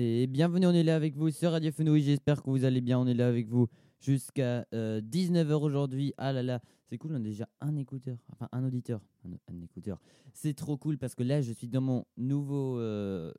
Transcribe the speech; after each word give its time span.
Et 0.00 0.28
bienvenue, 0.28 0.68
on 0.68 0.72
est 0.74 0.84
là 0.84 0.94
avec 0.94 1.16
vous 1.16 1.28
sur 1.32 1.50
Radio 1.50 1.72
Fenouille. 1.72 2.02
J'espère 2.02 2.40
que 2.40 2.50
vous 2.50 2.64
allez 2.64 2.80
bien. 2.80 3.00
On 3.00 3.06
est 3.08 3.14
là 3.14 3.26
avec 3.26 3.48
vous 3.48 3.66
jusqu'à 3.98 4.64
19h 4.72 5.54
aujourd'hui. 5.54 6.14
Ah 6.18 6.32
là 6.32 6.44
là, 6.44 6.60
c'est 6.86 6.98
cool, 6.98 7.10
on 7.14 7.16
a 7.16 7.18
déjà 7.18 7.48
un 7.60 7.74
écouteur, 7.74 8.16
enfin 8.30 8.48
un 8.52 8.62
auditeur, 8.62 9.00
un, 9.24 9.60
écouteur. 9.60 9.98
C'est 10.32 10.54
trop 10.54 10.76
cool 10.76 10.98
parce 10.98 11.16
que 11.16 11.24
là, 11.24 11.40
je 11.42 11.52
suis 11.52 11.66
dans 11.66 11.80
mon 11.80 12.04
nouveau, 12.16 12.78
euh, 12.78 13.32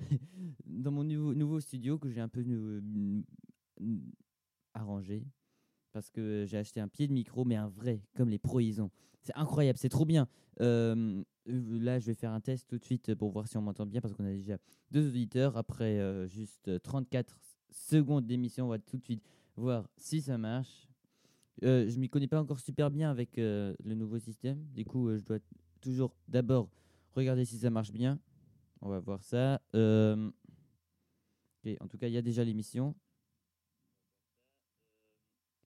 dans 0.66 0.90
mon 0.90 1.04
nouveau, 1.04 1.60
studio 1.60 1.98
que 1.98 2.10
j'ai 2.10 2.20
un 2.20 2.28
peu 2.28 2.44
euh, 2.46 3.22
arrangé 4.74 5.24
parce 5.94 6.10
que 6.10 6.44
j'ai 6.46 6.58
acheté 6.58 6.80
un 6.80 6.88
pied 6.88 7.08
de 7.08 7.14
micro, 7.14 7.46
mais 7.46 7.56
un 7.56 7.68
vrai, 7.68 8.02
comme 8.14 8.28
les 8.28 8.38
pros 8.38 8.60
ils 8.60 8.82
ont. 8.82 8.90
C'est 9.22 9.34
incroyable, 9.36 9.78
c'est 9.78 9.88
trop 9.88 10.04
bien. 10.04 10.28
Euh, 10.60 11.24
là, 11.46 11.98
je 11.98 12.06
vais 12.06 12.14
faire 12.14 12.32
un 12.32 12.40
test 12.40 12.68
tout 12.68 12.78
de 12.78 12.84
suite 12.84 13.14
pour 13.14 13.30
voir 13.30 13.46
si 13.48 13.56
on 13.56 13.62
m'entend 13.62 13.86
bien, 13.86 14.00
parce 14.00 14.14
qu'on 14.14 14.24
a 14.24 14.32
déjà 14.32 14.58
deux 14.90 15.08
auditeurs. 15.08 15.56
Après 15.56 15.98
euh, 15.98 16.26
juste 16.26 16.82
34 16.82 17.38
secondes 17.70 18.26
d'émission, 18.26 18.66
on 18.66 18.68
va 18.68 18.78
tout 18.78 18.96
de 18.98 19.04
suite 19.04 19.22
voir 19.56 19.88
si 19.96 20.20
ça 20.20 20.38
marche. 20.38 20.88
Euh, 21.62 21.88
je 21.88 21.98
m'y 21.98 22.08
connais 22.08 22.26
pas 22.26 22.40
encore 22.40 22.58
super 22.58 22.90
bien 22.90 23.10
avec 23.10 23.38
euh, 23.38 23.74
le 23.84 23.94
nouveau 23.94 24.18
système. 24.18 24.64
Du 24.74 24.84
coup, 24.84 25.08
euh, 25.08 25.18
je 25.18 25.24
dois 25.24 25.38
toujours 25.80 26.14
d'abord 26.28 26.68
regarder 27.14 27.44
si 27.44 27.58
ça 27.58 27.70
marche 27.70 27.92
bien. 27.92 28.18
On 28.80 28.88
va 28.88 28.98
voir 28.98 29.22
ça. 29.22 29.60
Euh, 29.74 30.30
En 31.80 31.88
tout 31.88 31.96
cas, 31.96 32.08
il 32.08 32.12
y 32.12 32.18
a 32.18 32.22
déjà 32.22 32.44
l'émission. 32.44 32.94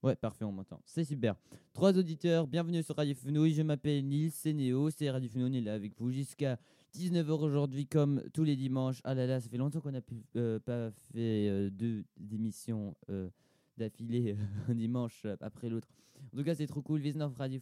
Ouais, 0.01 0.15
parfait, 0.15 0.45
on 0.45 0.53
m'entend. 0.53 0.81
C'est 0.85 1.05
super. 1.05 1.35
Trois 1.73 1.99
auditeurs, 1.99 2.47
bienvenue 2.47 2.85
sur 2.85 2.95
Radio 2.95 3.17
Fenouille. 3.17 3.53
Je 3.53 3.63
m'appelle 3.63 4.07
Nils, 4.07 4.31
c'est 4.31 4.53
Néo, 4.53 4.91
c'est 4.91 5.11
Radio 5.11 5.29
Fenouille, 5.29 5.51
on 5.51 5.53
est 5.55 5.61
là 5.61 5.75
avec 5.75 5.99
vous 5.99 6.13
jusqu'à 6.13 6.57
19h 6.95 7.31
aujourd'hui, 7.31 7.85
comme 7.89 8.23
tous 8.33 8.45
les 8.45 8.55
dimanches. 8.55 9.01
Ah 9.03 9.15
là 9.15 9.27
là, 9.27 9.41
ça 9.41 9.49
fait 9.49 9.57
longtemps 9.57 9.81
qu'on 9.81 9.91
n'a 9.91 10.01
euh, 10.37 10.61
pas 10.61 10.93
fait 11.13 11.49
euh, 11.49 11.71
deux 11.71 12.05
émissions 12.33 12.95
euh, 13.11 13.29
d'affilée 13.77 14.37
un 14.69 14.75
dimanche 14.75 15.27
après 15.41 15.69
l'autre. 15.69 15.89
En 16.33 16.37
tout 16.37 16.45
cas, 16.45 16.55
c'est 16.55 16.69
trop 16.69 16.83
cool. 16.83 17.03
Auf 17.21 17.37
Radio. 17.37 17.61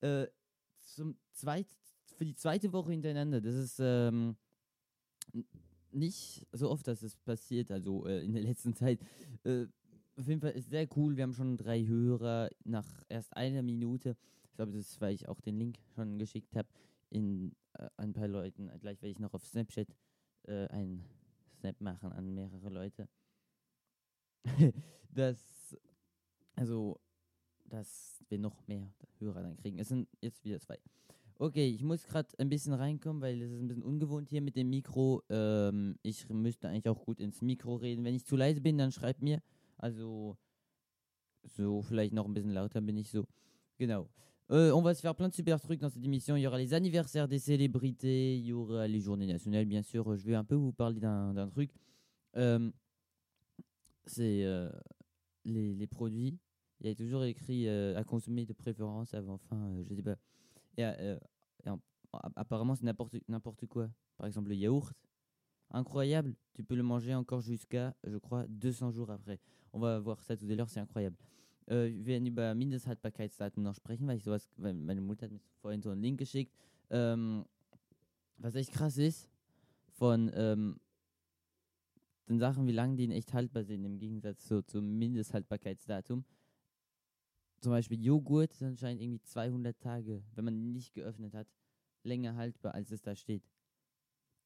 Äh, 0.00 0.26
zum 0.80 1.16
zweit, 1.32 1.66
für 2.16 2.24
die 2.24 2.36
zweite 2.36 2.72
Woche 2.72 2.92
hintereinander. 2.92 3.40
Das 3.40 3.56
ist 3.56 3.80
ähm, 3.80 4.36
nicht 5.90 6.46
so 6.52 6.70
oft, 6.70 6.86
dass 6.86 7.02
es 7.02 7.16
passiert, 7.16 7.72
also 7.72 8.06
äh, 8.06 8.24
in 8.24 8.32
der 8.32 8.42
letzten 8.42 8.74
Zeit. 8.74 9.00
Auf 10.18 10.26
jeden 10.26 10.40
Fall 10.40 10.50
ist 10.50 10.70
sehr 10.70 10.88
cool. 10.96 11.16
Wir 11.16 11.22
haben 11.22 11.32
schon 11.32 11.56
drei 11.56 11.86
Hörer 11.86 12.50
nach 12.64 13.04
erst 13.08 13.36
einer 13.36 13.62
Minute. 13.62 14.16
Ich 14.46 14.54
glaube, 14.54 14.72
das 14.72 14.80
ist, 14.80 15.00
weil 15.00 15.14
ich 15.14 15.28
auch 15.28 15.40
den 15.40 15.56
Link 15.56 15.78
schon 15.94 16.18
geschickt 16.18 16.56
habe 16.56 16.68
in 17.08 17.52
äh, 17.74 17.88
ein 17.96 18.12
paar 18.12 18.26
Leuten. 18.26 18.68
Gleich 18.80 19.00
werde 19.00 19.12
ich 19.12 19.20
noch 19.20 19.32
auf 19.32 19.46
Snapchat 19.46 19.86
äh, 20.48 20.66
einen 20.68 21.04
Snap 21.60 21.80
machen 21.80 22.10
an 22.10 22.34
mehrere 22.34 22.68
Leute. 22.68 23.08
das, 25.14 25.76
also, 26.56 26.98
dass 27.66 28.24
wir 28.28 28.40
noch 28.40 28.66
mehr 28.66 28.92
Hörer 29.20 29.44
dann 29.44 29.56
kriegen. 29.56 29.78
Es 29.78 29.86
sind 29.86 30.08
jetzt 30.20 30.44
wieder 30.44 30.58
zwei. 30.58 30.80
Okay, 31.36 31.68
ich 31.68 31.84
muss 31.84 32.02
gerade 32.02 32.28
ein 32.38 32.48
bisschen 32.48 32.72
reinkommen, 32.72 33.22
weil 33.22 33.40
es 33.40 33.52
ist 33.52 33.60
ein 33.60 33.68
bisschen 33.68 33.84
ungewohnt 33.84 34.30
hier 34.30 34.42
mit 34.42 34.56
dem 34.56 34.68
Mikro. 34.68 35.22
Ähm, 35.28 35.96
ich 36.02 36.28
müsste 36.28 36.68
eigentlich 36.68 36.88
auch 36.88 37.04
gut 37.04 37.20
ins 37.20 37.40
Mikro 37.40 37.76
reden. 37.76 38.04
Wenn 38.04 38.16
ich 38.16 38.24
zu 38.24 38.34
leise 38.34 38.60
bin, 38.60 38.78
dann 38.78 38.90
schreibt 38.90 39.22
mir. 39.22 39.40
Also, 39.78 40.36
so 41.44 41.82
vielleicht 41.82 42.12
noch 42.12 42.26
ein 42.26 42.34
bisschen 42.34 42.52
lauter 42.52 42.80
bin 42.80 42.96
ich. 42.96 43.14
Euh, 44.50 44.72
on 44.72 44.80
va 44.82 44.94
se 44.94 45.02
faire 45.02 45.14
plein 45.14 45.28
de 45.28 45.34
super 45.34 45.60
trucs 45.60 45.80
dans 45.80 45.90
cette 45.90 46.04
émission. 46.04 46.34
Il 46.36 46.42
y 46.42 46.46
aura 46.46 46.58
les 46.58 46.72
anniversaires 46.72 47.28
des 47.28 47.38
célébrités, 47.38 48.36
il 48.38 48.46
y 48.46 48.52
aura 48.52 48.88
les 48.88 49.00
journées 49.00 49.26
nationales, 49.26 49.66
bien 49.66 49.82
sûr. 49.82 50.16
Je 50.16 50.24
vais 50.24 50.34
un 50.34 50.44
peu 50.44 50.54
vous 50.54 50.72
parler 50.72 51.00
d'un 51.00 51.48
truc. 51.48 51.70
Euh, 52.36 52.70
C'est 54.06 54.44
euh, 54.44 54.70
les, 55.44 55.86
produits. 55.86 56.38
Il 56.80 56.86
y 56.86 56.90
a 56.90 56.94
toujours 56.94 57.24
écrit 57.24 57.68
euh, 57.68 57.98
à 57.98 58.04
consommer 58.04 58.46
de 58.46 58.54
préférence 58.54 59.12
avant 59.12 59.36
fin, 59.36 59.82
je 59.88 59.94
sais 59.94 60.02
pas. 60.02 60.16
Apparemment, 62.34 62.74
c'est 62.74 62.86
n'importe 63.28 63.66
quoi. 63.66 63.90
Par 64.16 64.26
exemple, 64.26 64.48
le 64.48 64.56
yaourt. 64.56 64.94
Incroyable. 65.70 66.34
Tu 66.54 66.64
peux 66.64 66.74
le 66.74 66.82
manger 66.82 67.14
encore 67.14 67.40
jusqu'à, 67.40 67.94
je 68.04 68.16
crois, 68.16 68.46
200 68.48 68.90
jours 68.90 69.10
après. 69.10 69.38
On 69.72 69.78
va 69.78 69.98
voir 70.00 70.22
ça 70.22 70.36
tout 70.36 70.46
à 70.46 70.54
l'heure, 70.54 70.70
c'est 70.70 70.80
incroyable. 70.80 71.16
Äh, 71.68 71.92
wir 71.92 72.06
werden 72.06 72.26
über 72.26 72.54
Mindesthaltbarkeitsdaten 72.54 73.62
noch 73.62 73.74
sprechen, 73.74 74.06
weil 74.06 74.16
ich 74.16 74.24
sowas, 74.24 74.48
weil 74.56 74.72
meine 74.72 75.02
Mutter 75.02 75.26
hat 75.26 75.32
mir 75.32 75.40
vorhin 75.60 75.82
so 75.82 75.90
einen 75.90 76.00
Link 76.00 76.18
geschickt. 76.18 76.54
Ähm, 76.90 77.44
was 78.38 78.54
echt 78.54 78.72
krass 78.72 78.96
ist, 78.96 79.28
von 79.92 80.30
ähm, 80.34 80.80
den 82.28 82.38
Sachen, 82.38 82.66
wie 82.66 82.72
lange 82.72 82.96
die 82.96 83.04
in 83.04 83.10
echt 83.10 83.32
haltbar 83.34 83.64
sind, 83.64 83.84
im 83.84 83.98
Gegensatz 83.98 84.48
so, 84.48 84.62
zum 84.62 84.98
Mindesthaltbarkeitsdatum. 84.98 86.24
Zum 87.60 87.72
Beispiel 87.72 88.02
Joghurt 88.02 88.52
ist 88.52 88.62
anscheinend 88.62 89.02
irgendwie 89.02 89.20
200 89.20 89.78
Tage, 89.78 90.22
wenn 90.34 90.44
man 90.44 90.56
ihn 90.56 90.72
nicht 90.72 90.94
geöffnet 90.94 91.34
hat, 91.34 91.48
länger 92.04 92.36
haltbar, 92.36 92.74
als 92.74 92.92
es 92.92 93.02
da 93.02 93.14
steht. 93.14 93.42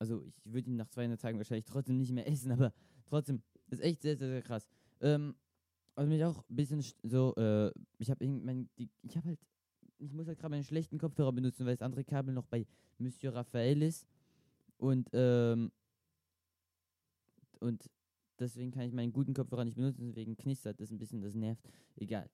Also 0.02 0.24
ich 0.24 0.34
würde 0.44 0.68
ihn 0.68 0.74
nach 0.74 0.88
200 0.88 1.20
Tagen 1.20 1.38
wahrscheinlich 1.38 1.64
trotzdem 1.64 1.96
nicht 1.96 2.10
mehr 2.10 2.26
essen, 2.32 2.50
aber 2.50 2.72
trotzdem, 3.06 3.40
ist 3.68 3.80
echt 3.80 4.02
sehr, 4.02 4.16
sehr, 4.16 4.30
sehr 4.30 4.42
krass. 4.42 4.66
Ähm, 5.00 5.36
was 5.94 6.08
mich 6.08 6.24
auch 6.24 6.42
ein 6.50 6.56
bisschen 6.56 6.82
so, 7.04 7.32
äh, 7.36 7.70
ich 7.98 8.10
habe 8.10 8.26
mein, 8.26 8.68
die, 8.78 8.90
ich 9.02 9.16
habe 9.16 9.28
halt, 9.28 9.38
ich 9.98 10.12
muss 10.12 10.26
halt 10.26 10.40
gerade 10.40 10.50
meinen 10.50 10.64
schlechten 10.64 10.98
Kopfhörer 10.98 11.32
benutzen, 11.32 11.64
weil 11.66 11.76
das 11.76 11.82
andere 11.82 12.02
Kabel 12.02 12.34
noch 12.34 12.46
bei 12.46 12.66
Monsieur 12.98 13.32
Raphael 13.32 13.80
ist. 13.80 14.04
Und, 14.76 15.08
ähm, 15.12 15.70
und 17.60 17.88
deswegen 18.40 18.72
kann 18.72 18.82
ich 18.82 18.92
meinen 18.92 19.12
guten 19.12 19.34
Kopfhörer 19.34 19.64
nicht 19.64 19.76
benutzen, 19.76 20.08
deswegen 20.08 20.36
knistert 20.36 20.80
das 20.80 20.90
ein 20.90 20.98
bisschen, 20.98 21.20
das 21.20 21.36
nervt. 21.36 21.62
Egal. 21.94 22.28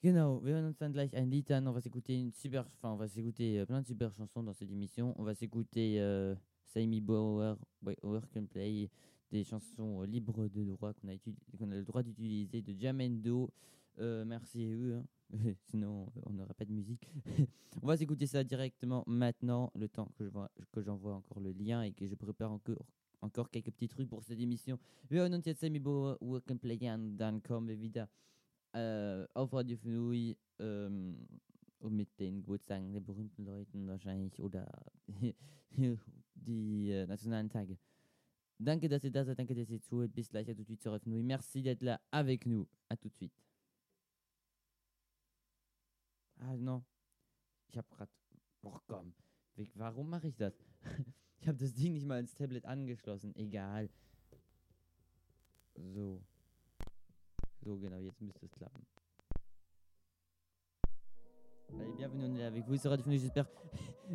Genau, 0.00 0.44
wir 0.44 0.54
hören 0.54 0.66
uns 0.66 0.78
dann 0.78 0.92
gleich 0.92 1.12
ein 1.16 1.28
Lied 1.28 1.50
an. 1.50 1.66
On 1.66 1.74
va 1.74 1.80
s'écouter 1.80 2.20
une 2.20 2.32
super, 2.32 2.64
enfin, 2.66 2.92
on 2.92 2.96
va 2.96 3.08
s'écouter 3.08 3.58
euh, 3.58 3.66
plein 3.66 3.82
de 3.82 3.86
super 3.88 4.12
chansons 4.12 4.44
dans 4.44 4.52
cette 4.52 4.70
émission. 4.70 5.12
On 5.18 5.24
va 5.24 5.34
s'écouter 5.34 6.00
euh, 6.00 6.36
Sammy 6.74 7.00
Bauer, 7.00 7.56
Work 8.02 8.36
and 8.36 8.46
Play, 8.46 8.90
des 9.30 9.44
chansons 9.44 10.02
euh, 10.02 10.06
libres 10.06 10.48
de 10.48 10.64
droit 10.64 10.92
qu'on 10.92 11.08
a, 11.08 11.16
qu'on 11.56 11.70
a 11.70 11.76
le 11.76 11.84
droit 11.84 12.02
d'utiliser, 12.02 12.62
de 12.62 12.72
Jamendo. 12.78 13.50
Euh, 14.00 14.24
merci 14.24 14.64
à 14.64 14.68
eux, 14.68 14.94
hein. 14.96 15.04
sinon 15.70 16.08
euh, 16.16 16.20
on 16.26 16.32
n'aurait 16.32 16.54
pas 16.54 16.64
de 16.64 16.72
musique. 16.72 17.08
on 17.82 17.86
va 17.86 17.96
s'écouter 17.96 18.26
ça 18.26 18.42
directement 18.42 19.04
maintenant, 19.06 19.70
le 19.76 19.88
temps 19.88 20.10
que 20.16 20.24
je 20.24 20.30
vois- 20.30 20.50
que 20.72 20.82
j'envoie 20.82 21.14
encore 21.14 21.40
le 21.40 21.52
lien 21.52 21.82
et 21.82 21.92
que 21.92 22.06
je 22.08 22.16
prépare 22.16 22.50
encore, 22.50 22.84
encore 23.20 23.50
quelques 23.50 23.70
petits 23.70 23.88
trucs 23.88 24.08
pour 24.08 24.24
cette 24.24 24.40
émission. 24.40 24.78
Hören 25.10 25.32
uns 25.32 25.42
jetzt 25.46 25.60
Sammy 25.60 25.78
Bauer, 25.78 26.18
Work 26.20 26.50
and 26.50 26.58
Play 26.58 26.88
an, 26.88 27.16
dann 27.16 27.40
kommen 27.40 27.68
wir 27.68 27.80
wieder 27.80 28.08
äh, 28.72 29.24
auf 29.34 29.52
Radio 29.52 29.76
Fenui 29.76 30.36
ähm, 30.58 31.16
und 31.78 31.94
mit 31.94 32.08
den 32.18 32.42
Geburtstagen 32.42 32.92
der 32.92 33.00
berühmten 33.00 33.44
Leuten 33.44 33.86
wahrscheinlich 33.86 34.40
oder 34.40 34.66
die 36.34 36.90
äh, 36.90 37.06
nationalen 37.06 37.48
Tage. 37.48 37.78
Danke, 38.58 38.88
dass 38.88 39.04
ihr 39.04 39.10
da 39.10 39.24
seid, 39.24 39.38
danke, 39.38 39.54
dass 39.54 39.68
ihr 39.70 39.80
zuhört. 39.80 40.14
Bis 40.14 40.30
gleich, 40.30 40.48
à 40.48 40.54
tout 40.54 40.62
de 40.62 40.66
suite 40.66 40.82
sur 40.82 40.98
Fenouille. 41.00 41.24
Merci 41.24 41.62
d'être 41.62 41.82
là 41.82 42.00
avec 42.10 42.46
nous. 42.46 42.68
À 42.88 42.96
tout 42.96 43.08
de 43.08 43.14
suite. 43.14 43.32
Ah 46.38 46.56
non, 46.56 46.84
ich 47.68 47.76
habe 47.76 47.88
gerade... 47.88 48.10
Boah, 48.62 48.82
komm. 48.86 49.14
Warum 49.74 50.10
mache 50.10 50.28
ich 50.28 50.36
das? 50.36 50.54
ich 51.40 51.48
habe 51.48 51.58
das 51.58 51.72
Ding 51.74 51.92
nicht 51.92 52.06
mal 52.06 52.20
ins 52.20 52.34
Tablet 52.34 52.64
angeschlossen. 52.64 53.34
Egal. 53.36 53.88
So. 55.76 56.22
So, 57.60 57.78
genau, 57.78 57.98
jetzt 57.98 58.20
müsste 58.20 58.46
es 58.46 58.52
klappen. 58.52 58.86
Allez, 61.80 61.92
bienvenue, 61.96 62.24
on 62.26 62.36
est 62.36 62.44
avec 62.44 62.66
vous, 62.66 62.88
Radio 62.88 63.04
j'espère. 63.12 63.46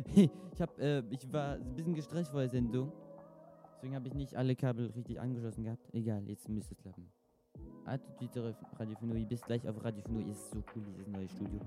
ich, 0.16 0.60
hab, 0.60 0.78
äh, 0.78 1.02
ich 1.10 1.32
war 1.32 1.54
ein 1.54 1.74
bisschen 1.74 1.94
gestresst 1.94 2.30
vor 2.30 2.40
der 2.40 2.48
Sendung. 2.48 2.92
Deswegen 3.76 3.94
habe 3.94 4.08
ich 4.08 4.14
nicht 4.14 4.36
alle 4.36 4.56
Kabel 4.56 4.86
richtig 4.90 5.20
angeschlossen 5.20 5.64
gehabt. 5.64 5.88
Egal, 5.92 6.22
jetzt 6.28 6.48
müsste 6.48 6.74
es 6.74 6.80
klappen. 6.80 7.10
Suite 8.18 8.32
sur 8.34 8.54
Radio 8.78 8.96
Fenouille. 8.96 9.26
Bis 9.26 9.42
gleich 9.42 9.66
auf 9.68 9.82
Radio 9.82 10.02
Fenouille. 10.02 10.30
Ist 10.30 10.50
so 10.50 10.62
cool, 10.74 10.82
dieses 10.84 11.06
neue 11.08 11.28
Studio. 11.28 11.60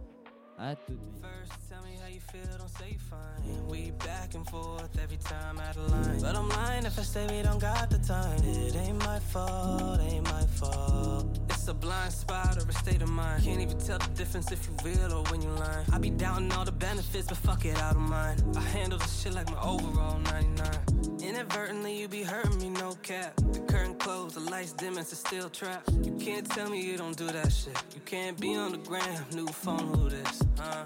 À 0.60 0.76
tout 0.76 0.94
de. 0.94 1.00
First, 1.22 1.52
tell 1.70 1.82
me 1.84 1.98
how 2.02 2.08
you 2.08 2.20
feel, 2.32 2.58
don't 2.58 2.70
say 2.78 2.96
fine. 3.10 3.68
We 3.68 3.92
back 4.06 4.36
and 4.36 4.48
forth 4.50 4.98
every 5.02 5.18
time 5.18 5.60
out 5.60 5.76
of 5.76 5.90
line. 5.90 6.22
But 6.22 6.36
I'm 6.36 6.48
lying 6.50 6.86
if 6.86 6.98
I 7.00 7.02
say 7.02 7.26
we 7.28 7.42
don't 7.42 7.60
got 7.60 7.90
the 7.90 7.98
time. 7.98 8.38
It 8.44 8.76
ain't 8.76 9.00
my 9.00 9.20
fault, 9.20 10.00
ain't 10.02 10.26
my 10.26 10.46
fault. 10.60 11.40
It's 11.50 11.68
a 11.68 11.74
blind 11.74 12.14
spot 12.14 12.58
or 12.58 12.70
a 12.70 12.74
state 12.74 13.02
of 13.02 13.10
mind. 13.10 13.44
Can't 13.44 13.62
even 13.62 13.80
tell 13.80 13.98
the 13.98 14.10
difference 14.10 14.52
if 14.52 14.68
you 14.68 14.76
real 14.84 15.14
or 15.14 15.24
when 15.32 15.42
you 15.42 15.50
lying. 15.50 15.86
I 15.92 15.98
be 15.98 16.12
doubting 16.12 16.52
all 16.52 16.66
the 16.66 16.72
benefits, 16.72 17.28
but 17.28 17.38
fuck 17.38 17.66
it, 17.66 17.82
I 17.82 17.94
don't 17.94 18.10
mind. 18.10 18.44
I 18.56 18.62
handle 18.62 19.00
this 19.00 19.22
shit 19.22 19.34
like 19.34 19.50
my 19.50 19.62
overall 19.62 20.20
99. 20.20 21.13
Inadvertently, 21.34 22.00
you 22.00 22.08
be 22.08 22.22
hurting 22.22 22.60
me, 22.60 22.70
no 22.70 22.94
cap. 23.02 23.34
The 23.52 23.60
curtain 23.62 23.96
closed, 23.96 24.36
the 24.36 24.52
lights 24.52 24.72
dim, 24.74 25.00
it's 25.00 25.12
a 25.14 25.16
steel 25.16 25.50
trap. 25.50 25.82
You 26.04 26.16
can't 26.20 26.48
tell 26.48 26.70
me 26.70 26.80
you 26.80 26.96
don't 26.96 27.18
do 27.18 27.26
that 27.26 27.52
shit. 27.52 27.76
You 27.96 28.02
can't 28.06 28.40
be 28.40 28.54
on 28.54 28.74
the 28.74 28.78
gram, 28.78 29.26
new 29.34 29.48
phone, 29.48 29.96
who 29.96 30.10
this, 30.10 30.44
huh? 30.60 30.86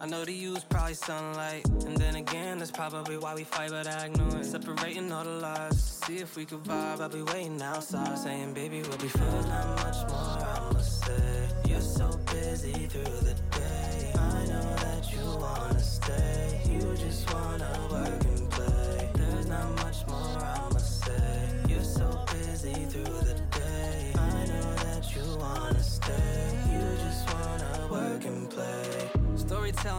I 0.00 0.06
know 0.06 0.24
to 0.24 0.32
use 0.32 0.64
probably 0.64 0.94
sunlight. 0.94 1.68
And 1.84 1.94
then 1.94 2.16
again, 2.16 2.60
that's 2.60 2.70
probably 2.70 3.18
why 3.18 3.34
we 3.34 3.44
fight, 3.44 3.68
but 3.68 3.86
I 3.86 4.06
ignore 4.06 4.40
it. 4.40 4.46
Separating 4.46 5.12
all 5.12 5.24
the 5.24 5.30
lies. 5.30 5.78
See 6.06 6.16
if 6.16 6.36
we 6.36 6.46
could 6.46 6.64
vibe. 6.64 7.02
I'll 7.02 7.10
be 7.10 7.20
waiting 7.20 7.60
outside. 7.60 8.16
Saying, 8.16 8.54
baby, 8.54 8.80
we'll 8.80 8.96
be 8.96 9.08
fine. 9.08 9.42
Not 9.46 9.76
much 9.84 10.08
more 10.08 10.40
I 10.56 10.70
must 10.72 11.04
say. 11.04 11.48
You're 11.68 11.82
so 11.82 12.08
busy 12.32 12.72
through 12.86 13.28
the 13.28 13.34
day. 13.50 13.89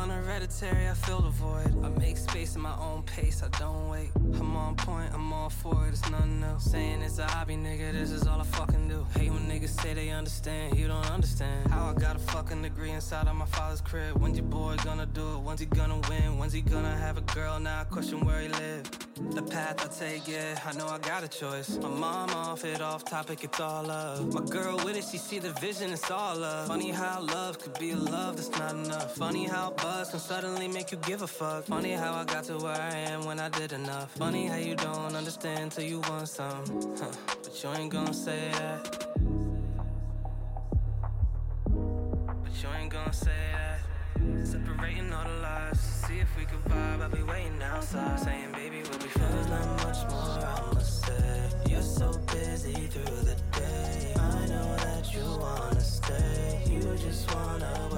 Storytelling 0.01 0.25
hereditary, 0.25 0.89
I 0.89 0.94
fill 0.94 1.21
the 1.21 1.30
void. 1.30 1.86
I 1.86 1.89
make 2.00 2.18
space 2.18 2.56
in 2.56 2.62
my 2.62 2.75
own 2.80 3.03
pace, 3.03 3.44
I 3.44 3.50
don't 3.59 3.88
wait. 3.89 4.09
I'm 4.15 4.56
on 4.56 4.75
point, 4.75 5.13
I'm 5.13 5.31
all 5.31 5.50
for 5.51 5.86
it, 5.86 5.89
it's 5.89 6.09
nothing 6.09 6.44
else. 6.44 6.71
Saying 6.71 7.03
it's 7.03 7.19
a 7.19 7.25
hobby, 7.25 7.56
nigga, 7.56 7.92
this 7.92 8.09
is 8.09 8.25
all 8.25 8.42
I 8.42 8.44
fucking 8.44 8.88
do. 8.88 9.06
Hate 9.15 9.30
when 9.30 9.44
niggas 9.48 9.80
say 9.80 9.94
they 9.94 10.09
understand, 10.09 10.80
you 10.80 10.88
don't 10.88 11.07
understand. 11.12 11.69
How 11.69 11.92
I 11.92 11.94
got 11.94 12.15
a 12.15 12.19
fucking 12.19 12.63
degree 12.63 12.92
inside 12.92 13.27
of 13.27 13.36
my 13.36 13.45
father's 13.45 13.81
crib. 13.81 14.19
When's 14.19 14.38
your 14.38 14.48
boy 14.48 14.75
gonna 14.83 15.06
do 15.06 15.36
it? 15.36 15.39
When's 15.42 15.59
he 15.59 15.68
gonna 15.68 16.00
win? 16.09 16.39
When's 16.39 16.53
he 16.53 16.62
gonna 16.62 16.95
have 16.95 17.18
a 17.19 17.21
girl? 17.36 17.59
Now 17.59 17.81
I 17.81 17.83
question 17.83 18.25
where 18.25 18.42
he 18.42 18.48
live. 18.48 18.89
The 19.30 19.44
path 19.44 19.86
I 19.86 20.06
take, 20.06 20.27
yeah, 20.27 20.59
I 20.65 20.74
know 20.74 20.88
I 20.88 20.98
got 20.98 21.24
a 21.24 21.27
choice. 21.27 21.77
My 21.77 21.89
mom 21.89 22.31
off 22.31 22.65
it, 22.65 22.81
off 22.81 23.06
topic, 23.06 23.44
it's 23.44 23.59
all 23.59 23.83
love. 23.83 24.33
My 24.33 24.42
girl 24.50 24.77
with 24.77 24.98
it, 24.98 25.03
she 25.03 25.18
see 25.18 25.38
the 25.38 25.51
vision, 25.53 25.92
it's 25.92 26.09
all 26.09 26.38
love. 26.38 26.68
Funny 26.68 26.89
how 26.89 27.21
love 27.21 27.59
could 27.59 27.77
be 27.77 27.92
a 27.92 27.95
love 27.95 28.38
that's 28.38 28.50
not 28.57 28.74
enough. 28.74 29.15
Funny 29.15 29.45
how 29.45 29.69
can 29.91 30.19
suddenly 30.19 30.67
make 30.67 30.91
you 30.91 30.97
give 31.05 31.21
a 31.21 31.27
fuck. 31.27 31.65
Funny 31.65 31.91
how 31.91 32.13
I 32.13 32.23
got 32.23 32.43
to 32.45 32.57
where 32.57 32.73
I 32.73 32.95
am 33.11 33.25
when 33.25 33.39
I 33.39 33.49
did 33.49 33.73
enough. 33.73 34.11
Funny 34.11 34.47
how 34.47 34.55
you 34.55 34.75
don't 34.75 35.15
understand 35.15 35.71
till 35.73 35.83
you 35.83 35.99
want 36.09 36.27
some. 36.27 36.63
Huh. 36.97 37.11
But 37.43 37.63
you 37.63 37.69
ain't 37.69 37.91
gonna 37.91 38.13
say 38.13 38.49
that. 38.53 39.07
But 42.43 42.53
you 42.61 42.69
ain't 42.79 42.91
gonna 42.91 43.13
say 43.13 43.41
that. 43.53 43.79
Separating 44.45 45.11
all 45.13 45.25
the 45.25 45.41
lies. 45.41 45.79
See 45.79 46.19
if 46.19 46.38
we 46.38 46.45
could 46.45 46.63
vibe. 46.65 47.01
I'll 47.01 47.09
be 47.09 47.23
waiting 47.23 47.61
outside. 47.61 48.19
Saying, 48.19 48.51
baby, 48.53 48.83
we'll 48.89 48.99
be. 48.99 49.07
There's 49.15 49.47
not 49.49 49.67
much 49.83 50.01
more 50.09 50.39
I 50.45 50.73
must 50.73 51.05
say. 51.05 51.49
You're 51.69 51.81
so 51.81 52.11
busy 52.33 52.73
through 52.73 53.23
the 53.29 53.35
day. 53.51 54.13
I 54.17 54.45
know 54.47 54.75
that 54.77 55.13
you 55.13 55.25
wanna 55.39 55.81
stay. 55.81 56.63
You 56.69 56.81
just 56.97 57.33
wanna 57.33 57.90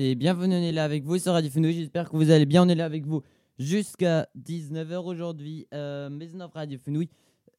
Bienvenue, 0.00 0.54
on 0.54 0.62
est 0.62 0.72
là 0.72 0.84
avec 0.84 1.04
vous 1.04 1.18
sur 1.18 1.34
Radio 1.34 1.50
Fenouille. 1.50 1.74
J'espère 1.74 2.08
que 2.08 2.16
vous 2.16 2.30
allez 2.30 2.46
bien. 2.46 2.62
On 2.62 2.68
est 2.70 2.74
là 2.74 2.86
avec 2.86 3.04
vous 3.04 3.22
jusqu'à 3.58 4.30
19h 4.34 5.04
aujourd'hui. 5.04 5.66
Wir 5.70 6.26
sind 6.26 6.40
auf 6.40 6.54
Radio 6.54 6.78
Fenouille. 6.78 7.10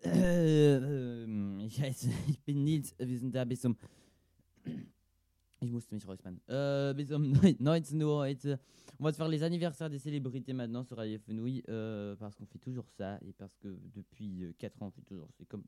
Ich, 0.04 1.80
heiße, 1.80 2.08
ich 2.28 2.40
bin 2.44 2.64
Nils. 2.64 2.96
Wir 2.98 3.20
sind 3.20 3.36
da 3.36 3.46
bis 3.46 3.64
um. 3.64 3.76
Ich 5.62 5.72
musste 5.72 5.94
mich 5.94 6.08
räuspern. 6.08 6.40
Bis 6.96 7.12
um 7.12 7.32
19 7.32 8.02
Uhr. 8.02 8.26
On 8.98 9.04
va 9.04 9.12
se 9.12 9.18
faire 9.18 9.28
les 9.28 9.44
anniversaires 9.44 9.92
des 9.92 10.00
célébrités 10.00 10.54
maintenant 10.54 10.84
sur 10.84 10.98
Radio 10.98 11.20
Fenouille. 11.20 11.62
Euh, 11.70 12.16
parce 12.16 12.36
qu'on 12.36 12.48
fait 12.48 12.58
toujours 12.58 12.90
ça. 12.90 13.20
Et 13.22 13.34
parce 13.34 13.56
que 13.58 13.68
depuis 13.94 14.52
4 14.58 14.82
ans, 14.82 14.88
on 14.88 14.92
fait 14.92 15.04
toujours. 15.04 15.30
Comme. 15.48 15.64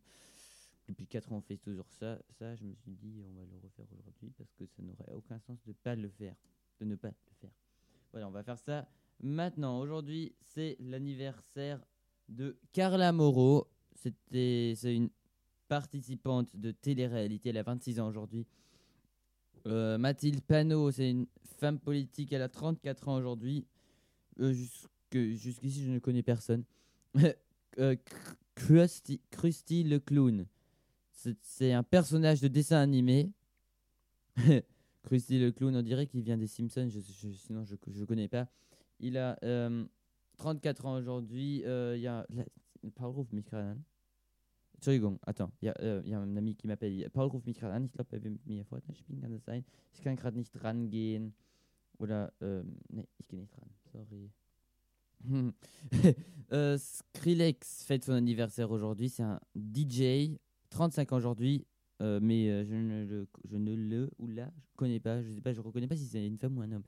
Depuis 0.88 1.05
4 1.05 1.31
ans, 1.31 1.38
on 1.38 1.41
fait 1.41 1.57
toujours 1.57 1.88
ça. 1.91 2.17
Ça, 2.31 2.55
je 2.55 2.63
me 2.65 2.74
suis 2.74 2.93
dit, 2.93 3.21
on 3.29 3.39
va 3.39 3.45
le 3.45 3.57
refaire 3.62 3.86
aujourd'hui 4.00 4.31
parce 4.36 4.51
que 4.55 4.65
ça 4.65 4.81
n'aurait 4.81 5.13
aucun 5.13 5.38
sens 5.39 5.63
de 5.67 5.74
pas 5.74 5.95
le 5.95 6.09
faire. 6.09 6.36
De 6.80 6.86
ne 6.86 6.96
pas 6.96 7.10
le 7.10 7.34
faire. 7.39 7.51
Voilà, 8.12 8.27
on 8.27 8.32
va 8.32 8.44
faire 8.44 8.60
ça 8.60 8.88
maintenant. 9.22 9.80
Aujourd'hui, 9.80 10.36
c'est 10.42 10.75
l'anniversaire 10.80 11.80
de 12.30 12.58
Carla 12.72 13.12
Moreau. 13.12 13.68
C'est 13.96 14.96
une 14.96 15.10
participante 15.68 16.56
de 16.56 16.72
télé-réalité. 16.72 17.50
Elle 17.50 17.58
a 17.58 17.63
26 17.63 18.00
ans 18.00 18.08
aujourd'hui. 18.08 18.46
Euh, 19.65 19.98
Mathilde 19.98 20.42
Panot, 20.42 20.92
c'est 20.92 21.10
une 21.10 21.27
femme 21.58 21.80
politique. 21.80 22.34
Elle 22.34 22.42
a 22.42 22.50
34 22.50 23.08
ans 23.08 23.15
aujourd'hui. 23.15 23.65
Euh, 24.39 24.53
jusqu'ici, 24.53 25.84
je 25.84 25.92
ne 25.92 26.00
connais 26.00 26.24
personne. 26.24 26.63
Euh, 27.80 27.96
Krusty, 28.53 29.84
le 29.84 29.98
clown. 29.98 30.46
C'est 31.42 31.74
un 31.74 31.82
personnage 31.82 32.39
de 32.39 32.48
dessin 32.48 32.77
animé. 32.77 33.32
Krusty 35.03 35.39
le 35.39 35.51
clown, 35.51 35.75
on 35.75 35.81
dirait 35.81 36.07
qu'il 36.07 36.22
vient 36.24 36.38
des 36.38 36.48
Simpsons. 36.48 36.88
Je, 36.89 37.00
je- 37.00 37.33
sinon, 37.33 37.63
je 37.65 37.75
ne 37.75 38.05
connais 38.05 38.27
pas. 38.27 38.48
Il 39.00 39.17
a 39.17 39.38
euh, 39.43 39.86
34 40.38 40.86
ans 40.86 40.95
aujourd'hui. 40.98 41.63
Euh, 41.65 41.95
Il 41.98 42.01
y 42.01 42.07
a. 42.07 42.25
Paul 42.95 43.12
ruf 43.12 43.31
mich 43.31 43.45
gerade 43.45 43.77
an. 43.77 43.81
Entschuldigung, 44.77 45.17
attends. 45.25 45.51
Il 45.62 45.69
y, 45.69 45.74
il 46.05 46.10
y 46.10 46.13
a 46.13 46.19
ein 46.19 46.36
ami 46.38 46.55
qui 46.55 46.67
m'appelle. 46.67 47.10
Paul 47.12 47.29
ruft 47.29 47.45
mich. 47.45 47.55
Ich 47.55 47.62
glaube, 47.62 48.10
er 48.12 48.24
will 48.24 48.31
mit 48.31 48.45
mir 48.45 48.65
Fortnite 48.65 48.98
spielen. 48.98 49.22
Kann 49.22 49.38
sein? 49.39 49.63
Ich 49.93 50.01
kann 50.01 50.15
gerade 50.15 50.38
nicht 50.38 50.62
rangehen. 50.63 51.33
Oder. 52.00 52.33
Ähm, 52.41 52.77
nee, 52.89 53.07
ich 53.19 53.27
gehe 53.27 53.39
nicht 53.39 53.53
ran. 53.57 53.69
Sorry. 53.91 54.31
Euh, 56.51 56.77
Skrillex 56.77 57.83
fête 57.86 58.03
son 58.03 58.12
anniversaire 58.13 58.69
aujourd'hui. 58.69 59.10
C'est 59.10 59.24
un 59.24 59.39
DJ, 59.55 60.38
35 60.69 61.12
ans 61.13 61.15
aujourd'hui, 61.17 61.65
euh, 62.01 62.19
mais 62.21 62.50
euh, 62.50 62.65
je, 62.65 62.73
ne 62.75 63.05
le, 63.05 63.27
je 63.50 63.57
ne 63.57 63.75
le 63.75 64.09
ou 64.17 64.27
la 64.27 64.51
connais 64.75 65.00
pas. 65.00 65.21
Je 65.21 65.29
sais 65.31 65.41
pas, 65.41 65.53
je 65.53 65.62
reconnais 65.62 65.88
pas 65.88 65.95
si 65.95 66.05
c'est 66.05 66.25
une 66.25 66.38
femme 66.38 66.57
ou 66.57 66.62
un 66.62 66.71
homme. 66.71 66.83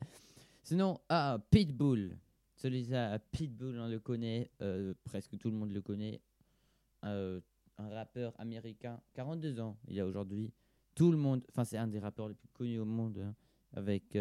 Sinon, 0.62 0.98
ah, 1.08 1.38
Pitbull. 1.50 2.18
Celui-là, 2.56 3.18
Pitbull, 3.18 3.78
on 3.78 3.88
le 3.88 4.00
connaît. 4.00 4.50
euh, 4.62 4.94
presque 5.04 5.36
tout 5.38 5.50
le 5.50 5.56
monde 5.56 5.70
le 5.72 5.82
connaît. 5.82 6.20
Un 7.02 7.40
rappeur 7.78 8.32
américain, 8.40 9.00
42 9.14 9.60
ans, 9.60 9.76
il 9.86 10.00
a 10.00 10.06
aujourd'hui. 10.06 10.52
Tout 10.94 11.10
le 11.12 11.18
monde, 11.18 11.44
enfin 11.50 11.64
c'est 11.64 11.76
un 11.76 11.86
des 11.86 11.98
rappeurs 11.98 12.28
les 12.28 12.34
plus 12.34 12.48
connus 12.48 12.78
au 12.80 12.84
monde, 12.86 13.18
hein, 13.18 13.34
avec, 13.74 14.16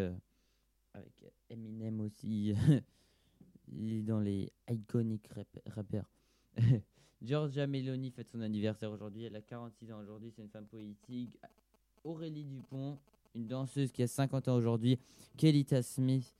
avec 0.93 1.25
Eminem 1.49 2.01
aussi. 2.01 2.53
il 3.69 3.93
est 3.93 4.03
dans 4.03 4.19
les 4.19 4.51
iconic 4.69 5.27
rap- 5.29 5.61
rappeurs. 5.67 6.11
Georgia 7.21 7.67
Meloni 7.67 8.11
fête 8.11 8.29
son 8.29 8.41
anniversaire 8.41 8.91
aujourd'hui, 8.91 9.23
elle 9.23 9.35
a 9.35 9.41
46 9.41 9.91
ans 9.91 9.99
aujourd'hui, 9.99 10.31
c'est 10.31 10.41
une 10.41 10.49
femme 10.49 10.67
politique. 10.67 11.37
Aurélie 12.03 12.45
Dupont, 12.45 12.99
une 13.33 13.47
danseuse 13.47 13.91
qui 13.91 14.03
a 14.03 14.07
50 14.07 14.47
ans 14.47 14.55
aujourd'hui. 14.55 14.99
Kelita 15.37 15.81
Smith, 15.81 16.35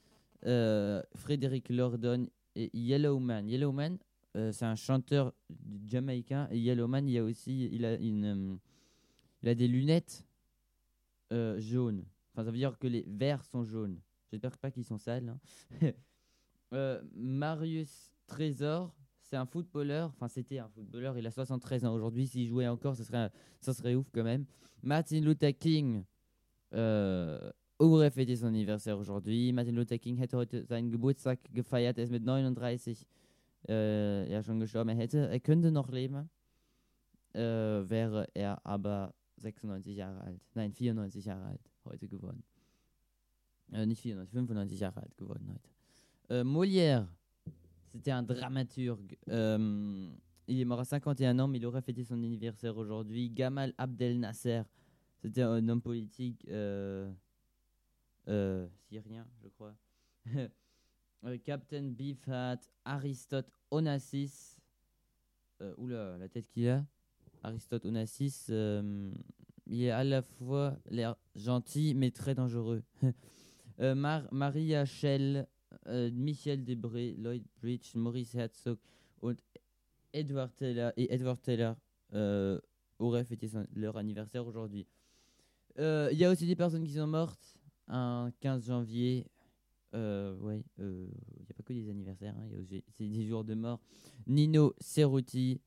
euh, 0.46 1.02
Frédéric 1.16 1.70
Lordon 1.70 2.28
et 2.56 2.70
Yellowman. 2.74 3.48
Yellowman, 3.48 3.98
euh, 4.36 4.52
c'est 4.52 4.66
un 4.66 4.76
chanteur 4.76 5.34
jamaïcain. 5.86 6.48
Et 6.52 6.60
Yellowman, 6.60 7.08
il 7.08 7.18
a 7.18 7.24
aussi, 7.24 7.70
il 7.72 7.86
a 7.86 7.98
euh, 7.98 8.58
des 9.42 9.68
lunettes 9.68 10.26
euh, 11.32 11.60
jaunes. 11.60 12.06
Enfin, 12.34 12.44
ça 12.44 12.52
veut 12.52 12.58
dire 12.58 12.78
que 12.78 12.88
les 12.88 13.06
verres 13.08 13.46
sont 13.46 13.64
jaunes. 13.64 14.00
J'espère 14.32 14.58
pas 14.58 14.72
qu'ils 14.72 14.86
sont 14.86 14.98
sales. 14.98 15.36
hein. 15.82 15.92
Marius 17.16 18.12
Trésor, 18.28 18.94
c'est 19.36 19.42
un 19.42 19.46
footballeur. 19.46 20.12
Enfin, 20.16 20.30
c'était 20.30 20.60
un 20.60 20.70
footballeur. 20.70 21.18
Il 21.18 21.28
a 21.28 21.32
73 21.32 21.84
ans 21.84 21.94
aujourd'hui. 21.94 22.26
S'il 22.26 22.48
jouait 22.48 22.70
encore, 22.70 22.96
ce 22.96 23.04
serait, 23.04 23.30
ça 23.60 23.74
serait 23.74 23.94
ouf 23.94 24.10
quand 24.14 24.24
même. 24.24 24.46
Martin 24.82 25.20
Luther 25.20 25.52
King 25.52 26.06
äh, 26.72 27.38
aurait 27.78 28.12
fêté 28.12 28.38
son 28.38 28.46
anniversaire 28.48 28.98
aujourd'hui? 28.98 29.52
Martin 29.52 29.74
Luther 29.74 29.98
King 30.00 30.16
hätte 30.16 30.38
heute 30.38 30.64
seinen 30.64 30.90
Geburtstag 30.90 31.40
gefeiert. 31.52 31.98
Er 31.98 32.06
ist 32.06 32.12
mit 32.12 32.24
39 32.24 33.06
äh, 33.68 34.32
ja 34.32 34.42
schon 34.42 34.62
gestorben. 34.62 34.92
Er 34.92 34.96
hätte, 34.96 35.28
er 35.30 35.40
könnte 35.42 35.70
noch 35.70 35.90
leben, 35.90 36.30
äh, 37.34 37.40
wäre 37.40 38.30
er 38.34 38.66
aber 38.66 39.14
96 39.36 39.98
Jahre 39.98 40.22
alt. 40.22 40.42
Nein, 40.54 40.72
94 40.72 41.26
Jahre 41.26 41.44
alt 41.44 41.72
heute 41.84 42.08
geworden. 42.08 42.42
Äh, 43.74 43.86
nicht 43.86 44.02
94, 44.02 44.32
95 44.32 44.80
Jahre 44.80 45.02
alt 45.02 45.18
geworden 45.18 45.50
heute. 45.52 46.40
Äh, 46.40 46.44
Molière, 46.46 47.10
c'était 47.96 48.12
un 48.12 48.24
dramaturge. 48.24 49.16
Euh, 49.30 50.10
il 50.48 50.60
est 50.60 50.66
mort 50.66 50.82
à 50.82 50.86
51 50.86 51.40
ans, 51.40 51.48
mais 51.48 51.60
il 51.60 51.66
aurait 51.66 51.82
fêté 51.82 52.04
son 52.04 52.16
anniversaire 52.16 52.76
aujourd'hui. 52.76 53.30
Gamal 53.30 53.74
Abdel 53.78 54.20
Nasser, 54.20 54.64
c'était 55.22 55.44
un 55.44 55.68
homme 55.70 55.82
politique 55.82 56.46
euh, 56.50 57.10
euh, 58.28 58.68
syrien, 58.90 59.26
je 59.42 59.48
crois. 59.48 59.76
Captain 61.46 61.84
Beefheart, 61.84 62.70
Aristote 62.84 63.50
Onassis. 63.72 64.58
Oula, 65.78 66.18
la 66.18 66.28
tête 66.28 66.50
qu'il 66.50 66.68
a. 66.68 66.86
Aristote 67.44 67.86
Onassis, 67.86 68.46
il 68.50 69.82
est 69.84 69.90
à 69.90 70.04
la 70.04 70.22
fois 70.22 70.78
l'air 70.90 71.16
gentil, 71.34 71.96
mais 71.96 72.12
très 72.12 72.36
dangereux. 72.36 72.84
Mar- 73.80 74.28
Maria 74.32 74.84
äh, 75.86 76.10
Michael 76.12 76.64
Debré, 76.64 77.14
Lloyd 77.18 77.44
Bridge, 77.62 77.96
Maurice 77.96 78.34
Herzog 78.38 78.80
und 79.22 79.42
Edward 80.14 80.56
Taylor 80.56 80.92
et 80.98 81.14
Edward 81.14 81.42
Taylor 81.42 81.76
euh, 82.14 82.60
auraient 83.00 83.26
fêté 83.26 83.48
son- 83.48 83.68
leur 83.76 83.98
anniversaire 83.98 84.46
aujourd'hui. 84.46 84.88
Euh, 85.80 86.10
Il 86.12 86.18
y 86.18 86.24
a 86.26 86.32
aussi 86.32 86.46
des 86.48 86.56
personnes 86.56 86.84
qui 86.86 86.94
sont 86.94 87.08
mortes 87.08 87.58
un 87.88 88.32
15 88.40 88.66
janvier. 88.68 89.26
Euh, 89.94 90.36
ouais, 90.40 90.64
euh, 90.80 91.08
il 91.38 91.42
n'y 91.44 91.50
a 91.52 91.54
pas 91.54 91.64
que 91.64 91.74
des 91.74 91.90
anniversaires, 91.90 92.36
hein, 92.38 92.48
il 93.00 93.12
des 93.12 93.26
jours 93.28 93.44
de 93.44 93.54
mort. 93.54 93.80
Nino 94.28 94.74
Cerruti, 94.80 95.62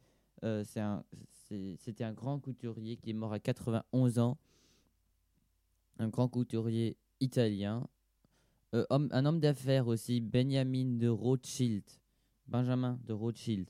euh, 0.45 0.65
c'était 1.77 2.05
un 2.05 2.13
grand 2.13 2.39
couturier 2.39 2.97
qui 2.97 3.11
est 3.11 3.15
mort 3.15 3.33
à 3.33 3.39
91 3.41 4.19
ans. 4.19 4.37
Un 5.99 6.09
grand 6.09 6.29
couturier 6.29 6.97
italien. 7.21 7.89
Euh, 8.75 8.85
un 8.91 9.25
homme 9.25 9.41
d'affaires 9.41 9.87
aussi, 9.87 10.21
Benjamin 10.21 10.99
de 10.99 11.09
Rothschild. 11.09 11.85
Benjamin 12.47 12.99
de 13.05 13.13
Rothschild. 13.13 13.69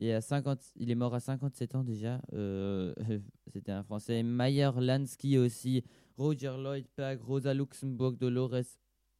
Et 0.00 0.12
à 0.12 0.20
50, 0.20 0.72
il 0.76 0.90
est 0.90 0.94
mort 0.96 1.14
à 1.14 1.20
57 1.20 1.74
ans 1.76 1.84
déjà. 1.84 2.20
euh, 2.32 2.92
C'était 3.52 3.72
un 3.72 3.82
Français. 3.84 4.22
Mayer 4.22 4.70
Lansky 4.80 5.38
aussi. 5.38 5.84
Roger 6.16 6.54
Lloyd 6.58 6.86
Pack, 6.96 7.20
Rosa 7.22 7.54
Luxemburg, 7.54 8.16
Dolores 8.16 8.78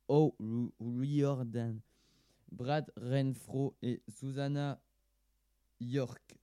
O'Riordan. 0.09 1.79
Brad 2.51 2.91
Renfro 3.01 3.77
et 3.83 4.03
Susanna 4.09 4.81
York. 5.81 6.37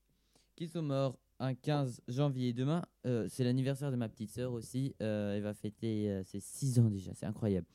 Qui 0.55 0.67
sont 0.67 0.81
morts 0.81 1.19
un 1.39 1.53
15 1.53 2.01
janvier. 2.07 2.53
Demain, 2.53 2.85
euh, 3.05 3.27
c'est 3.29 3.43
l'anniversaire 3.43 3.91
de 3.91 3.95
ma 3.95 4.09
petite 4.09 4.31
sœur 4.31 4.53
aussi. 4.53 4.95
Elle 4.99 5.41
va 5.41 5.53
fêter 5.53 6.21
ses 6.23 6.39
6 6.39 6.79
ans 6.79 6.89
déjà. 6.89 7.13
C'est 7.13 7.25
incroyable. 7.25 7.67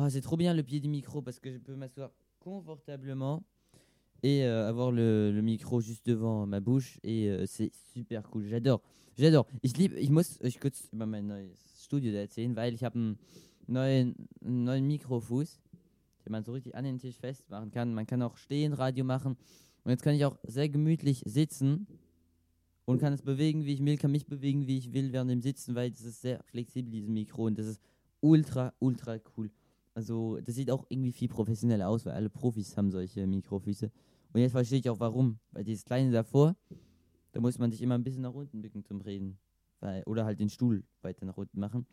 Ah, 0.00 0.08
c'est 0.10 0.20
trop 0.20 0.36
bien 0.36 0.54
le 0.54 0.62
pied 0.62 0.78
du 0.78 0.88
micro 0.88 1.22
parce 1.22 1.40
que 1.40 1.50
je 1.50 1.58
peux 1.58 1.74
m'asseoir 1.74 2.12
confortablement 2.38 3.42
et 4.22 4.44
euh, 4.44 4.68
avoir 4.68 4.92
le, 4.92 5.32
le 5.32 5.42
micro 5.42 5.80
juste 5.80 6.06
devant 6.06 6.46
ma 6.46 6.60
bouche 6.60 7.00
et 7.02 7.28
euh, 7.28 7.46
c'est 7.46 7.72
super 7.92 8.30
cool. 8.30 8.46
J'adore. 8.46 8.80
J'adore. 9.16 9.48
Ich 9.60 9.76
liebe, 9.76 9.98
ich 9.98 10.10
muss 10.10 10.40
euch 10.40 10.60
kurz 10.60 10.88
über 10.92 11.04
mein 11.04 11.26
neues 11.26 11.82
Studio 11.82 12.12
erzählen, 12.12 12.54
weil 12.54 12.74
ich 12.74 12.84
habe 12.84 12.96
einen 12.96 13.18
neuen, 13.66 14.14
neuen 14.40 14.86
Mikrofuß, 14.86 15.58
den 16.24 16.30
man 16.30 16.44
so 16.44 16.52
richtig 16.52 16.76
an 16.76 16.84
den 16.84 17.00
Tisch 17.00 17.16
festmachen 17.16 17.72
kann. 17.72 17.92
Man 17.92 18.06
kann 18.06 18.22
auch 18.22 18.36
stehen 18.36 18.74
Radio 18.74 19.04
machen 19.04 19.36
und 19.82 19.90
jetzt 19.90 20.04
kann 20.04 20.14
ich 20.14 20.24
auch 20.24 20.38
sehr 20.44 20.68
gemütlich 20.68 21.24
sitzen 21.26 21.88
und 22.84 23.00
kann 23.00 23.12
es 23.12 23.22
bewegen, 23.22 23.64
wie 23.64 23.72
ich 23.72 23.84
will, 23.84 23.96
kann 23.96 24.12
mich 24.12 24.26
bewegen, 24.26 24.68
wie 24.68 24.78
ich 24.78 24.92
will 24.92 25.12
während 25.12 25.32
dem 25.32 25.40
Sitzen, 25.40 25.74
weil 25.74 25.90
das 25.90 26.02
ist 26.02 26.20
sehr 26.20 26.40
flexibel, 26.44 26.92
dieses 26.92 27.08
Mikro 27.08 27.46
und 27.46 27.58
das 27.58 27.66
ist 27.66 27.80
ultra, 28.20 28.72
ultra 28.78 29.18
cool. 29.36 29.50
Also, 29.98 30.38
das 30.38 30.54
sieht 30.54 30.70
auch 30.70 30.86
irgendwie 30.90 31.10
viel 31.10 31.26
professioneller 31.26 31.88
aus, 31.88 32.06
weil 32.06 32.12
alle 32.12 32.30
Profis 32.30 32.76
haben 32.76 32.92
solche 32.92 33.26
Mikrofüße. 33.26 33.90
Und 34.32 34.40
jetzt 34.40 34.52
verstehe 34.52 34.78
ich 34.78 34.88
auch 34.88 35.00
warum. 35.00 35.40
Weil 35.50 35.64
dieses 35.64 35.84
kleine 35.84 36.12
davor, 36.12 36.54
da 37.32 37.40
muss 37.40 37.58
man 37.58 37.72
sich 37.72 37.82
immer 37.82 37.96
ein 37.96 38.04
bisschen 38.04 38.22
nach 38.22 38.32
unten 38.32 38.62
bücken 38.62 38.84
zum 38.84 39.00
Reden. 39.00 39.40
Weil, 39.80 40.04
oder 40.04 40.24
halt 40.24 40.38
den 40.38 40.50
Stuhl 40.50 40.84
weiter 41.02 41.26
nach 41.26 41.36
unten 41.36 41.58
machen. 41.58 41.84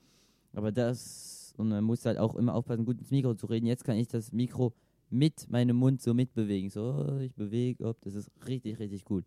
Aber 0.53 0.71
das, 0.71 1.55
und 1.57 1.69
man 1.69 1.83
muss 1.83 2.05
halt 2.05 2.19
auch 2.19 2.35
immer 2.35 2.53
aufpassen, 2.53 2.85
gut 2.85 2.99
ins 2.99 3.09
Mikro 3.09 3.33
zu 3.33 3.47
reden. 3.47 3.65
Jetzt 3.65 3.83
kann 3.83 3.97
ich 3.97 4.07
das 4.07 4.31
Mikro 4.31 4.75
mit 5.09 5.49
meinem 5.49 5.75
Mund 5.75 5.99
so 5.99 6.13
mitbewegen. 6.13 6.69
So, 6.69 7.17
ich 7.21 7.33
bewege, 7.33 7.87
ob, 7.87 7.99
das 8.01 8.13
ist 8.13 8.29
richtig, 8.47 8.77
richtig 8.77 9.03
gut. 9.03 9.25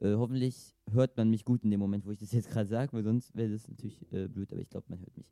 Äh, 0.00 0.14
hoffentlich 0.14 0.76
hört 0.92 1.16
man 1.16 1.30
mich 1.30 1.44
gut 1.44 1.64
in 1.64 1.72
dem 1.72 1.80
Moment, 1.80 2.06
wo 2.06 2.12
ich 2.12 2.20
das 2.20 2.30
jetzt 2.30 2.48
gerade 2.48 2.68
sage, 2.68 2.92
weil 2.92 3.02
sonst 3.02 3.34
wäre 3.34 3.50
das 3.50 3.66
natürlich 3.66 4.00
äh, 4.12 4.28
blöd, 4.28 4.52
aber 4.52 4.62
ich 4.62 4.70
glaube, 4.70 4.86
man 4.88 5.00
hört 5.00 5.16
mich. 5.16 5.26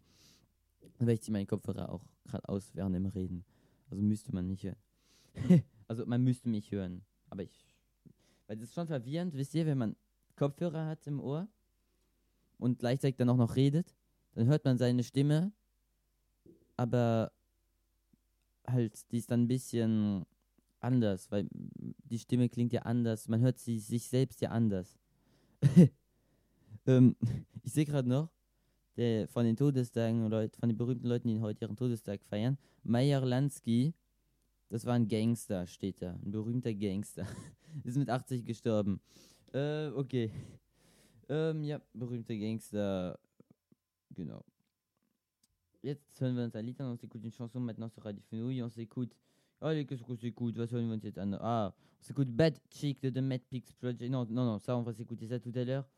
Weil 0.99 1.15
ich 1.15 1.23
ziehe 1.23 1.33
meine 1.33 1.47
Kopfhörer 1.47 1.91
auch 1.91 2.05
gerade 2.25 2.49
aus 2.49 2.75
während 2.75 2.95
dem 2.95 3.07
Reden. 3.07 3.45
Also 3.91 4.03
müsste 4.03 4.35
man 4.35 4.47
nicht 4.47 4.65
hören. 4.65 4.77
also 5.89 6.07
man 6.07 6.23
müsste 6.23 6.49
mich 6.49 6.71
hören. 6.71 7.03
Aber 7.31 7.43
ich. 7.43 7.75
Weil 8.47 8.57
das 8.57 8.69
ist 8.69 8.75
schon 8.75 8.87
verwirrend, 8.87 9.35
wisst 9.35 9.55
ihr, 9.55 9.67
wenn 9.67 9.79
man 9.79 9.97
Kopfhörer 10.37 10.87
hat 10.87 11.07
im 11.07 11.21
Ohr 11.21 11.49
und 12.59 12.79
gleichzeitig 12.79 13.17
dann 13.17 13.29
auch 13.29 13.37
noch 13.37 13.57
redet, 13.57 13.95
dann 14.35 14.47
hört 14.47 14.65
man 14.65 14.79
seine 14.79 15.05
Stimme, 15.05 15.53
aber 16.77 17.33
halt, 18.67 19.11
die 19.11 19.19
ist 19.19 19.31
dann 19.31 19.43
ein 19.43 19.49
bisschen 19.49 20.25
anders, 20.81 21.31
weil 21.31 21.49
die 21.51 22.19
Stimme 22.19 22.49
klingt 22.49 22.73
ja 22.73 22.83
anders, 22.83 23.29
man 23.29 23.41
hört 23.41 23.59
sie 23.59 23.79
sich 23.79 24.07
selbst 24.09 24.41
ja 24.41 24.51
anders. 24.51 24.99
ähm, 26.87 27.17
ich 27.63 27.73
sehe 27.73 27.85
gerade 27.85 28.09
noch, 28.09 28.31
der, 28.99 29.29
von 29.29 29.45
den 29.45 29.57
Todestagen, 29.57 30.29
Leut, 30.29 30.57
von 30.57 30.69
den 30.69 30.77
berühmten 30.77 31.07
Leuten, 31.07 31.29
die 31.29 31.41
heute 31.41 31.65
ihren 31.65 31.77
Todestag 31.77 32.23
feiern, 32.25 32.59
Meyer 32.83 33.25
Lansky, 33.25 33.95
das 34.69 34.85
war 34.85 34.95
ein 34.95 35.09
Gangster, 35.09 35.67
steht 35.67 36.03
da. 36.03 36.13
Ein 36.23 36.31
berühmter 36.31 36.75
Gangster. 36.75 37.27
Ist 37.85 37.97
mit 37.97 38.11
80 38.11 38.45
gestorben. 38.45 39.01
Äh, 39.55 39.89
okay. 39.89 40.31
Ähm, 41.29 41.65
ja, 41.65 41.81
berühmter 41.95 42.37
Gangster. 42.37 43.19
Genau. 44.11 44.45
Jetzt 45.81 46.21
hören 46.21 46.37
wir 46.37 46.45
uns 46.45 46.55
ein 46.55 46.67
Lied 46.67 46.81
an. 46.81 46.93
On 46.93 46.97
s'écoute 46.97 47.25
une 47.25 47.33
chanson 47.33 47.61
maintenant 47.61 47.89
sur 47.89 48.05
Radio 48.05 48.23
Fenouille. 48.29 48.63
On 48.63 48.69
s'écoute. 48.69 49.17
Allez, 49.61 49.87
qu'est-ce 49.87 50.03
qu'on 50.03 50.17
s'écoute 50.17 50.59
Was 50.59 50.71
hören 50.71 50.87
wir 50.87 50.95
uns 50.97 51.03
jetzt 51.03 51.19
an 51.19 51.33
Ah, 51.41 51.73
on 52.01 52.03
s'écoute 52.03 52.29
Bad 52.29 52.59
Chick 52.71 53.01
de 53.01 53.11
The 53.11 53.23
Mad 53.23 53.41
Pigs 53.49 53.73
Project. 53.73 54.11
Non, 54.11 54.27
non, 54.29 54.45
non, 54.45 54.59
ça, 54.59 54.77
on 54.77 54.83
va 54.83 54.93
s'écouter 54.93 55.29
ça 55.29 55.39
tout 55.39 55.53
à 55.55 55.65
l'heure. 55.65 55.89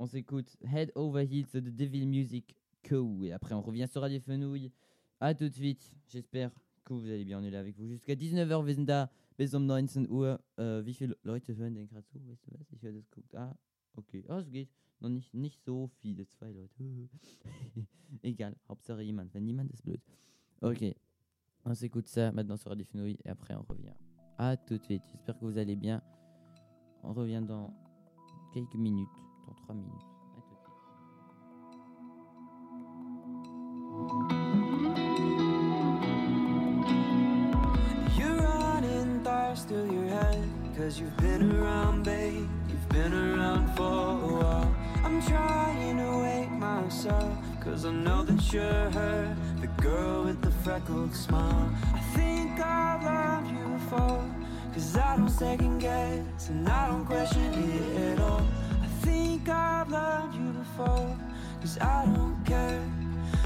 On 0.00 0.06
s'écoute 0.06 0.56
Head 0.62 0.92
Over 0.94 1.24
Heels 1.24 1.50
de 1.52 1.58
The 1.58 1.74
Devil 1.74 2.06
Music 2.06 2.54
Co. 2.88 3.24
Et 3.24 3.32
après, 3.32 3.54
on 3.54 3.60
revient 3.60 3.88
sur 3.90 4.00
Radio 4.00 4.20
Fenouille. 4.20 4.70
À 5.18 5.34
tout 5.34 5.48
de 5.48 5.54
suite. 5.54 5.92
J'espère 6.06 6.52
que 6.84 6.92
vous 6.92 7.06
allez 7.06 7.24
bien. 7.24 7.40
On 7.40 7.42
est 7.42 7.50
là 7.50 7.58
avec 7.58 7.76
vous 7.76 7.88
jusqu'à 7.88 8.14
19h. 8.14 8.64
Wir 8.64 8.74
sind 8.76 8.84
da 8.84 9.10
bis 9.36 9.54
um 9.54 9.66
19 9.66 10.06
Uhr. 10.08 10.38
Wie 10.56 10.94
viele 10.94 11.16
Leute 11.24 11.52
hören 11.56 11.74
denn 11.74 11.88
gerade 11.88 12.06
zu? 12.06 12.20
Weißt 12.28 12.46
du 12.46 12.52
was? 12.56 12.70
Ich 12.70 12.80
höre 12.80 12.92
das 12.92 13.10
guckt. 13.10 13.34
Ah, 13.34 13.56
okay. 13.96 14.24
Ah, 14.28 14.38
es 14.38 14.48
geht. 14.48 14.70
Noch 15.00 15.08
nicht, 15.08 15.34
nicht 15.34 15.64
so 15.64 15.88
viele. 16.00 16.28
Zwei 16.28 16.52
Leute. 16.52 17.08
Egal. 18.22 18.56
Hauptsache 18.68 19.02
jemand. 19.02 19.34
Wenn 19.34 19.46
niemand, 19.46 19.72
ist 19.72 19.82
blöd. 19.82 20.00
Ok. 20.60 20.94
On 21.64 21.74
s'écoute 21.74 22.06
ça 22.06 22.30
maintenant 22.30 22.56
sur 22.56 22.70
Radio 22.70 22.84
Fenouille 22.84 23.18
et 23.24 23.30
après 23.30 23.56
on 23.56 23.62
revient. 23.62 23.94
À 24.36 24.56
tout 24.56 24.78
de 24.78 24.84
suite. 24.84 25.02
J'espère 25.10 25.36
que 25.36 25.44
vous 25.44 25.58
allez 25.58 25.74
bien. 25.74 26.00
On 27.02 27.12
revient 27.12 27.42
dans 27.44 27.74
quelques 28.54 28.76
minutes. 28.76 29.08
Dans 29.48 29.54
3 29.54 29.74
minutes. 29.76 30.06
À 30.36 30.40
tout 30.42 30.54
de 30.54 30.60
suite. 30.60 30.76
You're 38.18 38.36
running 38.36 39.20
thoughts 39.24 39.62
through 39.64 39.90
your 39.90 40.08
head 40.08 40.44
Cause 40.76 41.00
you've 41.00 41.16
been 41.16 41.50
around, 41.56 42.02
babe. 42.04 42.46
You've 42.68 42.88
been 42.90 43.14
around 43.14 43.74
for 43.74 43.82
a 43.82 44.26
while. 44.38 44.74
I'm 45.02 45.22
trying 45.22 45.96
to 45.96 46.18
wake 46.22 46.50
myself 46.50 47.32
Cause 47.64 47.86
I 47.86 47.92
know 47.92 48.24
that 48.24 48.52
you're 48.52 48.90
her 48.90 49.34
The 49.62 49.68
girl 49.82 50.24
with 50.24 50.42
the 50.42 50.50
freckled 50.62 51.14
smile. 51.14 51.70
I 51.94 52.00
think 52.14 52.60
I've 52.60 53.02
loved 53.02 53.50
you 53.50 53.66
before 53.78 54.24
Cause 54.74 54.96
I 54.98 55.16
don't 55.16 55.30
second 55.30 55.78
guess 55.78 56.50
And 56.50 56.68
I 56.68 56.88
don't 56.88 57.06
question 57.06 57.54
it 57.54 58.12
at 58.12 58.20
all. 58.20 58.42
I 58.42 58.67
think 59.08 59.48
I've 59.48 59.90
loved 59.90 60.34
you 60.34 60.50
before. 60.52 61.16
Cause 61.60 61.78
I 61.80 62.04
don't 62.04 62.38
care 62.44 62.84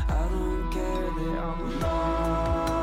I 0.09 0.23
don't 0.35 0.71
care 0.73 1.09
that 1.19 1.38
I'm 1.47 1.81
lost 1.81 2.81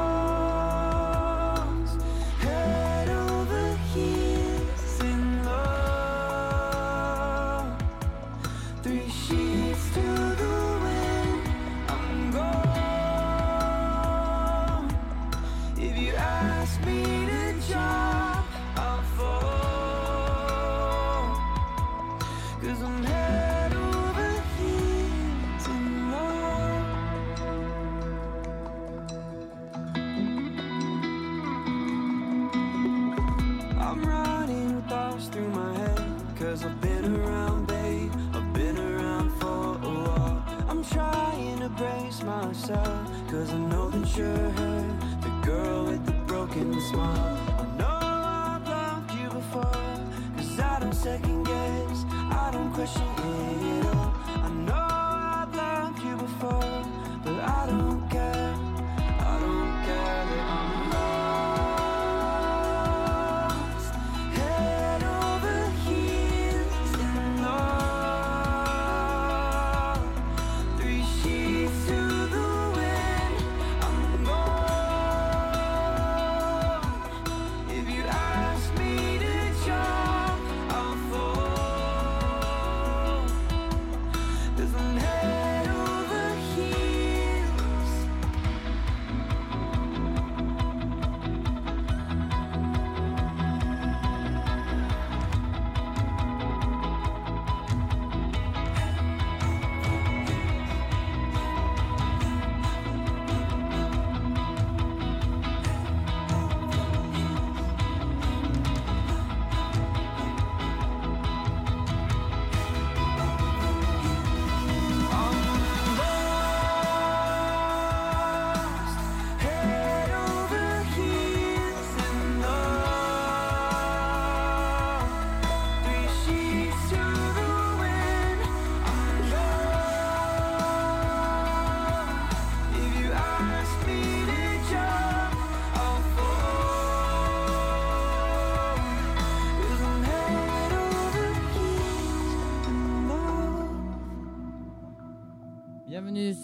Cause 42.69 43.51
I 43.51 43.57
know 43.57 43.89
that 43.89 44.15
you're 44.15 44.27
her 44.27 44.97
The 45.21 45.47
girl 45.47 45.85
with 45.85 46.05
the 46.05 46.11
broken 46.27 46.79
smile. 46.79 47.37
I 47.57 47.77
know 47.79 47.97
I've 47.99 48.67
loved 48.67 49.11
you 49.15 49.27
before 49.27 49.71
Cause 50.37 50.59
I 50.59 50.79
don't 50.79 50.93
second 50.93 51.45
guess 51.45 52.05
I 52.11 52.51
don't 52.53 52.71
question 52.71 53.18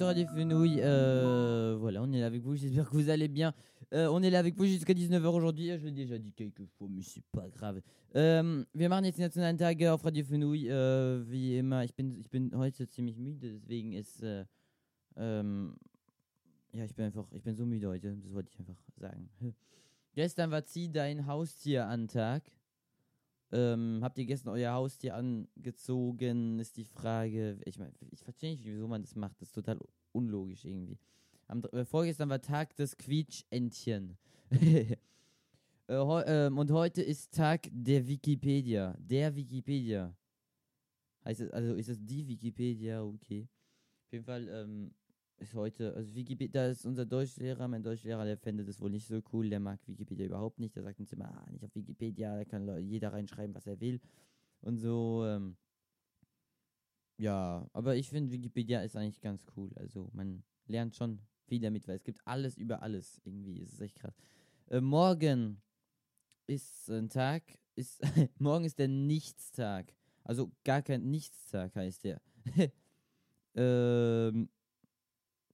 Bienvenue 0.05 0.27
sur 0.27 0.27
Radio 0.27 0.27
Fenouille. 0.27 0.81
Euh, 0.81 1.77
voilà, 1.79 2.03
on 2.03 2.11
est 2.11 2.19
là 2.19 2.27
avec 2.27 2.43
vous. 2.43 2.55
J'espère 2.55 2.87
que 2.87 2.95
vous 2.95 3.09
allez 3.09 3.27
bien. 3.27 3.53
Euh, 3.93 4.07
on 4.11 4.21
est 4.21 4.29
là 4.29 4.37
avec 4.39 4.55
vous 4.55 4.65
jusqu'à 4.65 4.93
19h 4.93 5.25
aujourd'hui. 5.25 5.71
Je 5.79 5.85
l'ai 5.85 5.91
déjà 5.91 6.17
dit 6.19 6.31
quelques 6.31 6.65
fois, 6.77 6.87
mais 6.91 7.01
c'est 7.01 7.23
pas 7.31 7.49
grave. 7.49 7.81
Wir 8.13 8.89
machen 8.89 9.05
jetzt 9.05 9.17
die 9.17 9.21
nationalen 9.21 9.57
Tage 9.57 9.91
auf 9.91 10.03
Radio 10.03 10.23
Fenouille. 10.23 10.69
Wie 11.27 11.57
immer, 11.57 11.83
ich 11.83 11.95
bin, 11.95 12.15
ich 12.19 12.29
bin 12.29 12.51
heute 12.55 12.87
ziemlich 12.87 13.17
müde, 13.17 13.53
deswegen 13.53 13.93
ist. 13.93 14.21
Ja, 14.21 14.43
ich 16.71 16.93
bin 16.95 17.05
einfach. 17.05 17.25
Ich 17.31 17.43
bin 17.43 17.55
so 17.55 17.65
müde 17.65 17.87
heute. 17.87 18.15
Das 18.15 18.33
wollte 18.33 18.51
ich 18.51 18.59
einfach 18.59 18.77
sagen. 18.97 19.29
Gestern 20.13 20.51
war 20.51 20.63
Zieh 20.65 20.91
dein 20.91 21.25
Haustier 21.25 21.87
an 21.87 22.07
Tag. 22.07 22.43
Ähm, 23.51 23.99
habt 24.01 24.17
ihr 24.17 24.25
gestern 24.25 24.49
euer 24.49 24.73
Haustier 24.73 25.15
angezogen, 25.15 26.59
ist 26.59 26.77
die 26.77 26.85
Frage. 26.85 27.59
Ich 27.65 27.77
meine, 27.77 27.93
ich 28.11 28.23
verstehe 28.23 28.51
nicht, 28.51 28.65
wieso 28.65 28.87
man 28.87 29.01
das 29.01 29.15
macht. 29.15 29.39
Das 29.41 29.49
ist 29.49 29.55
total 29.55 29.79
unlogisch 30.11 30.65
irgendwie. 30.65 30.97
Am, 31.47 31.63
äh, 31.71 31.85
vorgestern 31.85 32.29
war 32.29 32.41
Tag 32.41 32.75
des 32.75 32.97
Quietschentchen. 32.97 34.17
äh, 34.51 34.95
ähm, 35.87 36.57
und 36.57 36.71
heute 36.71 37.03
ist 37.03 37.33
Tag 37.33 37.67
der 37.71 38.07
Wikipedia. 38.07 38.95
Der 38.99 39.35
Wikipedia. 39.35 40.15
Heißt 41.23 41.41
es, 41.41 41.51
also 41.51 41.73
ist 41.75 41.89
es 41.89 42.03
die 42.03 42.27
Wikipedia? 42.27 43.03
Okay. 43.03 43.47
Auf 44.05 44.13
jeden 44.13 44.25
Fall 44.25 44.47
ähm, 44.49 44.91
ist 45.37 45.53
heute, 45.53 45.93
also 45.93 46.15
Wikipedia, 46.15 46.61
da 46.61 46.69
ist 46.69 46.85
unser 46.85 47.05
Deutschlehrer, 47.05 47.67
mein 47.67 47.83
Deutschlehrer, 47.83 48.25
der 48.25 48.37
fände 48.37 48.63
das 48.63 48.79
wohl 48.79 48.89
nicht 48.89 49.07
so 49.07 49.21
cool, 49.33 49.49
der 49.49 49.59
mag 49.59 49.79
Wikipedia 49.87 50.25
überhaupt 50.25 50.59
nicht, 50.59 50.75
der 50.75 50.83
sagt 50.83 50.99
uns 50.99 51.11
immer, 51.11 51.29
ah, 51.29 51.49
nicht 51.51 51.63
auf 51.63 51.75
Wikipedia, 51.75 52.37
da 52.37 52.45
kann 52.45 52.67
jeder 52.87 53.13
reinschreiben, 53.13 53.55
was 53.55 53.67
er 53.67 53.79
will 53.79 53.99
und 54.61 54.77
so, 54.77 55.25
ähm, 55.25 55.57
ja, 57.17 57.67
aber 57.73 57.95
ich 57.95 58.09
finde 58.09 58.31
Wikipedia 58.31 58.81
ist 58.81 58.95
eigentlich 58.95 59.21
ganz 59.21 59.45
cool, 59.55 59.71
also 59.75 60.09
man 60.13 60.43
lernt 60.67 60.95
schon 60.95 61.19
viel 61.47 61.61
damit, 61.61 61.87
weil 61.87 61.97
es 61.97 62.03
gibt 62.03 62.19
alles 62.25 62.57
über 62.57 62.81
alles, 62.81 63.21
irgendwie, 63.23 63.61
es 63.61 63.73
ist 63.73 63.81
echt 63.81 63.95
krass. 63.95 64.15
Äh, 64.67 64.81
morgen 64.81 65.61
ist 66.47 66.89
ein 66.89 67.09
Tag, 67.09 67.43
ist, 67.75 68.01
morgen 68.39 68.65
ist 68.65 68.79
der 68.79 68.87
Nichtstag, 68.87 69.93
also 70.23 70.51
gar 70.63 70.81
kein 70.81 71.09
Nichtstag 71.09 71.75
heißt 71.75 72.03
der. 72.03 72.21
ähm, 73.55 74.49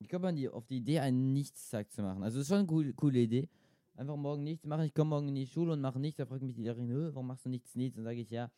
wie 0.02 0.08
kommt 0.08 0.24
man 0.24 0.36
die, 0.36 0.50
auf 0.50 0.66
die 0.66 0.78
Idee, 0.78 1.00
einen 1.00 1.32
Nichtstag 1.32 1.92
zu 1.92 2.02
machen? 2.02 2.24
Also, 2.24 2.40
das 2.40 2.46
ist 2.46 2.50
schon 2.50 2.60
eine 2.60 2.72
cool, 2.72 2.92
coole 2.94 3.20
Idee. 3.20 3.48
Einfach 3.96 4.18
morgen 4.18 4.44
nichts 4.44 4.66
machen. 4.66 4.86
Ich 4.86 4.96
komme 4.96 5.12
morgen 5.12 5.28
in 5.28 5.36
die 5.36 5.46
Schule 5.46 5.74
und 5.74 5.82
mache 5.82 6.00
nichts. 6.00 6.18
Da 6.18 6.26
fragt 6.26 6.42
mich 6.42 6.56
die 6.56 6.64
Lehrerin, 6.64 6.90
"Hä, 6.90 7.10
warum 7.14 7.28
machst 7.28 7.46
du 7.46 7.50
nichts, 7.50 7.76
nichts? 7.76 7.98
Dann 7.98 8.06
sage 8.06 8.20
ich, 8.20 8.32
ja, 8.32 8.50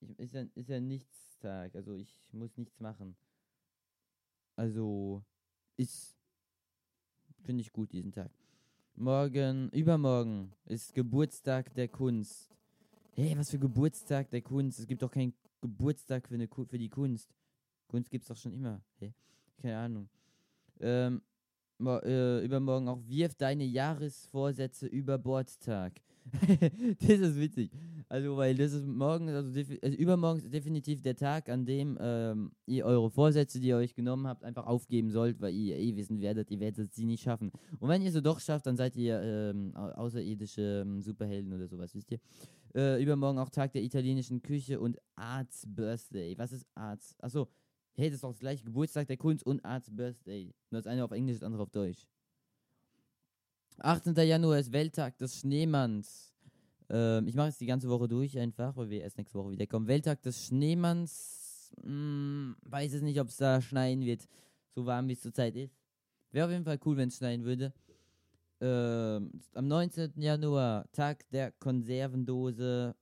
ich, 0.00 0.16
ist, 0.20 0.34
ja, 0.34 0.44
ist 0.54 0.68
ja 0.68 0.78
Nichtstag. 0.80 1.74
Also, 1.74 1.96
ich 1.96 2.32
muss 2.32 2.56
nichts 2.56 2.78
machen. 2.78 3.16
Also, 4.54 5.24
ist, 5.76 6.16
finde 7.42 7.62
ich 7.62 7.72
gut, 7.72 7.90
diesen 7.92 8.12
Tag. 8.12 8.30
Morgen, 8.94 9.70
übermorgen 9.70 10.52
ist 10.66 10.94
Geburtstag 10.94 11.74
der 11.74 11.88
Kunst. 11.88 12.54
Hey, 13.14 13.36
was 13.36 13.50
für 13.50 13.58
Geburtstag 13.58 14.30
der 14.30 14.42
Kunst? 14.42 14.78
Es 14.78 14.86
gibt 14.86 15.02
doch 15.02 15.10
keinen 15.10 15.34
Geburtstag 15.60 16.28
für, 16.28 16.34
eine, 16.34 16.46
für 16.46 16.78
die 16.78 16.88
Kunst. 16.88 17.34
Kunst 17.88 18.10
gibt's 18.10 18.28
doch 18.28 18.36
schon 18.36 18.52
immer. 18.52 18.80
Hä? 19.00 19.12
Keine 19.60 19.76
Ahnung. 19.76 20.08
Ähm, 20.84 21.22
äh, 21.80 22.44
übermorgen 22.44 22.88
auch 22.88 23.00
wirf 23.06 23.34
deine 23.34 23.64
Jahresvorsätze 23.64 24.86
über 24.86 25.18
Bord 25.18 25.60
Tag. 25.60 26.00
das 27.00 27.20
ist 27.20 27.38
witzig. 27.38 27.70
Also, 28.08 28.36
weil 28.36 28.54
das 28.54 28.72
ist 28.72 28.86
morgen, 28.86 29.28
also, 29.28 29.60
also 29.82 29.96
übermorgen 29.96 30.38
ist 30.38 30.52
definitiv 30.52 31.02
der 31.02 31.16
Tag, 31.16 31.48
an 31.48 31.66
dem 31.66 31.98
ähm, 32.00 32.52
ihr 32.66 32.84
eure 32.86 33.10
Vorsätze, 33.10 33.60
die 33.60 33.68
ihr 33.68 33.76
euch 33.76 33.94
genommen 33.94 34.26
habt, 34.26 34.44
einfach 34.44 34.66
aufgeben 34.66 35.10
sollt, 35.10 35.40
weil 35.40 35.52
ihr 35.52 35.76
eh 35.76 35.96
wissen 35.96 36.20
werdet, 36.20 36.50
ihr 36.50 36.60
werdet 36.60 36.94
sie 36.94 37.04
nicht 37.04 37.22
schaffen. 37.22 37.50
Und 37.78 37.88
wenn 37.88 38.02
ihr 38.02 38.12
sie 38.12 38.22
doch 38.22 38.40
schafft, 38.40 38.66
dann 38.66 38.76
seid 38.76 38.96
ihr 38.96 39.20
ähm, 39.20 39.74
außerirdische 39.74 40.84
ähm, 40.86 41.02
Superhelden 41.02 41.52
oder 41.52 41.66
sowas, 41.66 41.94
wisst 41.94 42.12
ihr? 42.12 42.20
Äh, 42.74 43.02
übermorgen 43.02 43.38
auch 43.38 43.50
Tag 43.50 43.72
der 43.72 43.82
italienischen 43.82 44.42
Küche 44.42 44.80
und 44.80 44.98
Arts 45.16 45.64
Birthday. 45.66 46.36
Was 46.38 46.52
ist 46.52 46.66
Arts? 46.74 47.14
Achso, 47.20 47.48
hey, 47.96 48.08
das 48.08 48.16
ist 48.16 48.24
doch 48.24 48.30
das 48.30 48.40
gleiche 48.40 48.64
Geburtstag 48.64 49.06
der 49.06 49.16
Kunst 49.16 49.44
und 49.46 49.64
Arts 49.64 49.90
Birthday. 49.90 50.52
Nur 50.70 50.80
das 50.80 50.86
eine 50.86 51.04
auf 51.04 51.12
Englisch, 51.12 51.38
das 51.38 51.46
andere 51.46 51.62
auf 51.62 51.70
Deutsch. 51.70 52.06
18. 53.78 54.14
Januar 54.14 54.58
ist 54.58 54.72
Welttag 54.72 55.18
des 55.18 55.40
Schneemanns. 55.40 56.32
Ähm, 56.88 57.26
ich 57.26 57.34
mache 57.34 57.48
jetzt 57.48 57.60
die 57.60 57.66
ganze 57.66 57.88
Woche 57.88 58.08
durch 58.08 58.38
einfach, 58.38 58.76
weil 58.76 58.90
wir 58.90 59.02
erst 59.02 59.18
nächste 59.18 59.38
Woche 59.38 59.52
wiederkommen. 59.52 59.86
Welttag 59.86 60.22
des 60.22 60.46
Schneemanns. 60.46 61.72
Hm, 61.82 62.56
weiß 62.62 62.94
es 62.94 63.02
nicht, 63.02 63.20
ob 63.20 63.28
es 63.28 63.36
da 63.36 63.60
schneien 63.60 64.04
wird. 64.04 64.28
So 64.74 64.86
warm 64.86 65.08
wie 65.08 65.12
es 65.12 65.22
zurzeit 65.22 65.56
ist. 65.56 65.74
Wäre 66.30 66.46
auf 66.46 66.52
jeden 66.52 66.64
Fall 66.64 66.78
cool, 66.84 66.96
wenn 66.96 67.08
es 67.08 67.16
schneien 67.16 67.44
würde. 67.44 67.72
Ähm, 68.60 69.40
am 69.54 69.66
19. 69.66 70.12
Januar 70.16 70.90
Tag 70.92 71.28
der 71.30 71.52
Konservendose 71.52 72.94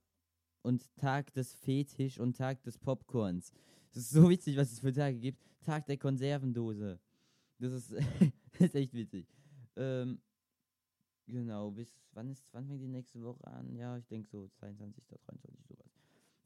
und 0.62 0.94
Tag 0.96 1.32
des 1.34 1.54
Fetisch 1.54 2.18
und 2.18 2.36
Tag 2.36 2.62
des 2.62 2.78
Popcorns. 2.78 3.52
Das 3.92 4.04
ist 4.04 4.10
so 4.10 4.28
witzig, 4.28 4.56
was 4.56 4.72
es 4.72 4.80
für 4.80 4.92
Tage 4.92 5.18
gibt. 5.18 5.42
Tag 5.62 5.86
der 5.86 5.96
Konservendose. 5.96 6.98
Das 7.58 7.72
ist, 7.72 7.92
das 8.52 8.60
ist 8.60 8.74
echt 8.74 8.94
witzig. 8.94 9.26
Ähm, 9.76 10.20
Genau, 11.26 11.70
bis 11.70 11.88
wann 12.12 12.30
ist, 12.30 12.44
wann 12.52 12.66
fängt 12.66 12.82
die 12.82 12.88
nächste 12.88 13.22
Woche 13.22 13.46
an? 13.46 13.74
Ja, 13.74 13.96
ich 13.96 14.06
denke 14.06 14.28
so 14.28 14.48
22. 14.58 15.04
23. 15.06 15.50
sowas. 15.66 15.90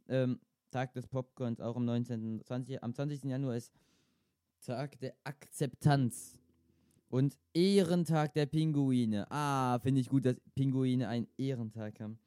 Ähm, 0.08 0.40
Tag 0.70 0.92
des 0.92 1.06
Popcorns, 1.06 1.60
auch 1.60 1.76
am 1.76 1.84
19. 1.84 2.42
20, 2.44 2.82
am 2.82 2.94
20. 2.94 3.24
Januar 3.24 3.56
ist 3.56 3.72
Tag 4.60 4.98
der 5.00 5.14
Akzeptanz. 5.24 6.38
Und 7.08 7.38
Ehrentag 7.54 8.34
der 8.34 8.46
Pinguine. 8.46 9.30
Ah, 9.30 9.78
finde 9.78 10.00
ich 10.00 10.08
gut, 10.08 10.26
dass 10.26 10.40
Pinguine 10.54 11.08
einen 11.08 11.28
Ehrentag 11.36 12.00
haben. 12.00 12.18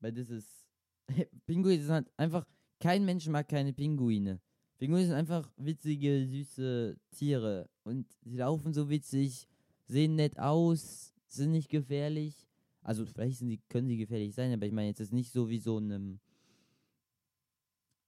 Weil 0.00 0.12
das 0.12 0.30
ist. 0.30 0.66
Pinguine 1.46 1.82
sind 1.82 1.92
halt 1.92 2.12
einfach. 2.16 2.46
Kein 2.80 3.04
Mensch 3.04 3.26
mag 3.28 3.48
keine 3.48 3.72
Pinguine. 3.72 4.40
Pinguine 4.78 5.06
sind 5.06 5.14
einfach 5.14 5.50
witzige, 5.56 6.26
süße 6.26 6.98
Tiere. 7.10 7.68
Und 7.84 8.06
sie 8.22 8.36
laufen 8.36 8.74
so 8.74 8.90
witzig, 8.90 9.48
sehen 9.86 10.16
nett 10.16 10.38
aus, 10.38 11.14
sind 11.26 11.52
nicht 11.52 11.70
gefährlich. 11.70 12.46
Also 12.82 13.06
vielleicht 13.06 13.38
sind 13.38 13.48
die, 13.48 13.60
können 13.68 13.88
sie 13.88 13.96
gefährlich 13.96 14.34
sein, 14.34 14.52
aber 14.52 14.66
ich 14.66 14.72
meine 14.72 14.88
jetzt 14.88 15.00
ist 15.00 15.12
nicht 15.12 15.32
so 15.32 15.48
wie 15.48 15.58
so 15.58 15.78
ein, 15.78 16.20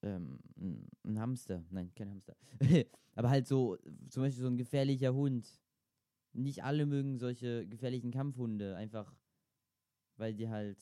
ähm, 0.03 0.39
ein 1.05 1.19
Hamster. 1.19 1.65
Nein, 1.71 1.91
kein 1.95 2.11
Hamster. 2.11 2.37
aber 3.15 3.31
halt 3.31 3.47
so, 3.47 3.77
zum 4.09 4.23
Beispiel 4.23 4.43
so 4.43 4.49
ein 4.49 4.57
gefährlicher 4.57 5.15
Hund. 5.15 5.61
Nicht 6.35 6.63
alle 6.63 6.87
mögen 6.87 7.19
solche 7.19 7.67
gefährlichen 7.67 8.13
Kampfhunde, 8.13 8.77
einfach 8.77 9.17
weil 10.19 10.35
die 10.35 10.49
halt, 10.49 10.79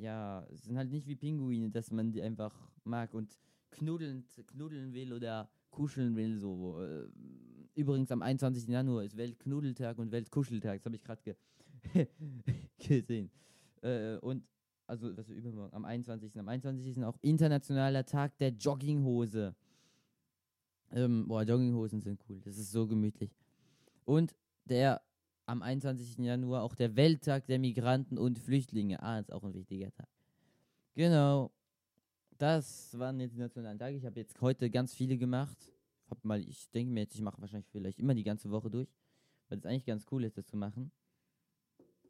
ja, 0.00 0.46
sind 0.50 0.76
halt 0.76 0.90
nicht 0.90 1.06
wie 1.06 1.16
Pinguine, 1.16 1.70
dass 1.70 1.90
man 1.90 2.10
die 2.10 2.22
einfach 2.22 2.54
mag 2.84 3.12
und 3.14 3.38
knuddeln, 3.70 4.24
knuddeln 4.46 4.92
will 4.94 5.12
oder 5.12 5.48
kuscheln 5.70 6.16
will, 6.16 6.38
so. 6.38 6.82
Äh, 6.82 7.08
übrigens 7.74 8.10
am 8.10 8.22
21. 8.22 8.68
Januar 8.68 9.04
ist 9.04 9.16
Weltknuddeltag 9.16 9.98
und 9.98 10.10
Weltkuscheltag, 10.10 10.78
das 10.78 10.86
habe 10.86 10.96
ich 10.96 11.02
gerade 11.02 11.22
ge 11.22 11.36
gesehen. 12.78 13.30
Äh, 13.82 14.16
und 14.16 14.44
also 14.86 15.16
was 15.16 15.28
übermorgen, 15.28 15.74
am 15.74 15.84
21. 15.84 16.36
Am 16.38 16.48
21. 16.48 16.96
ist 16.96 17.02
auch 17.04 17.16
internationaler 17.22 18.04
Tag 18.04 18.36
der 18.38 18.50
Jogginghose. 18.50 19.54
Ähm, 20.92 21.28
boah, 21.28 21.42
Jogginghosen 21.42 22.00
sind 22.00 22.20
cool, 22.28 22.40
das 22.40 22.58
ist 22.58 22.72
so 22.72 22.86
gemütlich. 22.86 23.30
Und 24.04 24.34
der 24.64 25.00
am 25.50 25.62
21. 25.62 26.18
Januar 26.18 26.62
auch 26.62 26.76
der 26.76 26.94
Welttag 26.94 27.46
der 27.46 27.58
Migranten 27.58 28.18
und 28.18 28.38
Flüchtlinge. 28.38 29.02
Ah, 29.02 29.18
ist 29.18 29.32
auch 29.32 29.42
ein 29.42 29.52
wichtiger 29.52 29.90
Tag. 29.90 30.08
Genau. 30.94 31.50
Das 32.38 32.96
waren 32.96 33.18
jetzt 33.18 33.34
die 33.34 33.40
nationalen 33.40 33.78
Tage. 33.78 33.96
Ich 33.96 34.06
habe 34.06 34.18
jetzt 34.20 34.40
heute 34.40 34.70
ganz 34.70 34.94
viele 34.94 35.18
gemacht. 35.18 35.72
Hab 36.08 36.24
mal, 36.24 36.40
ich 36.40 36.70
denke 36.70 36.92
mir 36.92 37.00
jetzt, 37.00 37.16
ich 37.16 37.20
mache 37.20 37.40
wahrscheinlich 37.40 37.68
vielleicht 37.68 37.98
immer 37.98 38.14
die 38.14 38.22
ganze 38.22 38.50
Woche 38.50 38.70
durch, 38.70 38.88
weil 39.48 39.58
es 39.58 39.66
eigentlich 39.66 39.84
ganz 39.84 40.06
cool 40.12 40.22
ist, 40.22 40.38
das 40.38 40.46
zu 40.46 40.56
machen. 40.56 40.92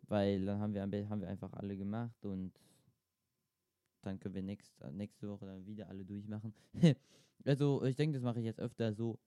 Weil 0.02 0.44
dann 0.44 0.60
haben 0.60 0.74
wir, 0.74 1.08
haben 1.08 1.20
wir 1.22 1.28
einfach 1.28 1.52
alle 1.54 1.76
gemacht 1.76 2.24
und 2.26 2.52
dann 4.02 4.20
können 4.20 4.34
wir 4.34 4.42
nächst, 4.42 4.72
nächste 4.92 5.28
Woche 5.28 5.46
dann 5.46 5.66
wieder 5.66 5.88
alle 5.88 6.04
durchmachen. 6.04 6.54
also 7.44 7.84
ich 7.84 7.96
denke, 7.96 8.18
das 8.18 8.22
mache 8.22 8.40
ich 8.40 8.44
jetzt 8.44 8.60
öfter 8.60 8.92
so. 8.92 9.18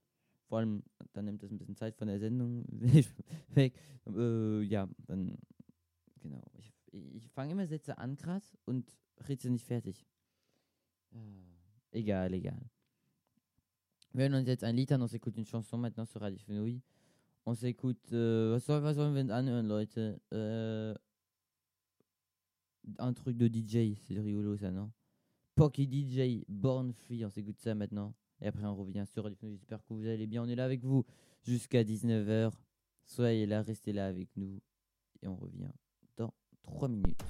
Vor 0.48 0.60
allem, 0.60 0.84
dann 1.14 1.26
nimmt 1.26 1.42
das 1.42 1.52
ein 1.52 1.58
bisschen 1.58 1.76
Zeit 1.76 1.96
von 1.96 2.08
der 2.08 2.20
Sendung 2.20 2.66
weg. 3.50 3.74
Äh, 4.08 4.62
ja, 4.64 4.88
dann, 5.08 5.38
genau. 6.20 6.42
Ich, 6.58 6.74
ich 6.92 7.30
fange 7.32 7.54
immer 7.54 7.66
Sätze 7.66 7.98
an 7.98 8.16
krass 8.18 8.58
und 8.66 8.98
rede 9.28 9.42
sie 9.42 9.50
nicht 9.50 9.66
fertig. 9.66 10.06
Egal, 11.92 12.34
egal. 12.34 12.62
Wir 14.14 14.24
hören 14.24 14.36
uns 14.36 14.48
jetzt 14.48 14.64
ein 14.64 14.76
Lied 14.76 14.92
an, 14.92 15.02
on 15.02 15.08
s'écoute 15.08 15.38
une 15.38 15.46
chanson 15.46 15.78
maintenant 15.78 16.06
sur 16.06 16.22
Radio 16.22 16.38
Fenouille. 16.40 16.82
On 17.46 17.56
s'écoute, 17.56 18.14
euh, 18.14 18.54
was, 18.54 18.66
soll, 18.66 18.84
was 18.84 18.96
sollen 18.96 19.14
wir 19.14 19.24
denn 19.24 19.32
anhören, 19.32 19.68
Leute? 19.68 20.22
Euh, 20.34 20.96
un 23.00 23.14
truc 23.14 23.38
de 23.38 23.48
DJ, 23.48 23.98
c'est 24.08 24.20
rigolo 24.20 24.56
ça, 24.56 24.72
non? 24.72 24.92
Pocky 25.56 25.86
DJ, 25.86 26.44
Born 26.48 26.94
Free, 26.94 27.26
on 27.26 27.30
s'écoute 27.30 27.60
ça 27.60 27.76
maintenant. 27.76 28.14
Et 28.42 28.48
après 28.48 28.66
on 28.66 28.76
revient 28.76 29.06
sur 29.06 29.24
Radio. 29.24 29.38
J'espère 29.50 29.80
que 29.86 29.94
vous 29.94 30.06
allez 30.06 30.28
bien. 30.28 30.44
On 30.44 30.48
est 30.48 30.56
là 30.56 30.66
avec 30.66 30.84
vous 30.84 31.06
jusqu'à 31.44 31.84
19h. 31.84 32.52
Soyez 33.06 33.46
là, 33.46 33.62
restez 33.62 33.94
là 33.94 34.08
avec 34.08 34.30
nous. 34.36 34.62
Et 35.22 35.28
on 35.28 35.36
revient 35.36 35.72
dans 36.18 36.34
3 36.64 36.88
minutes. 36.88 37.24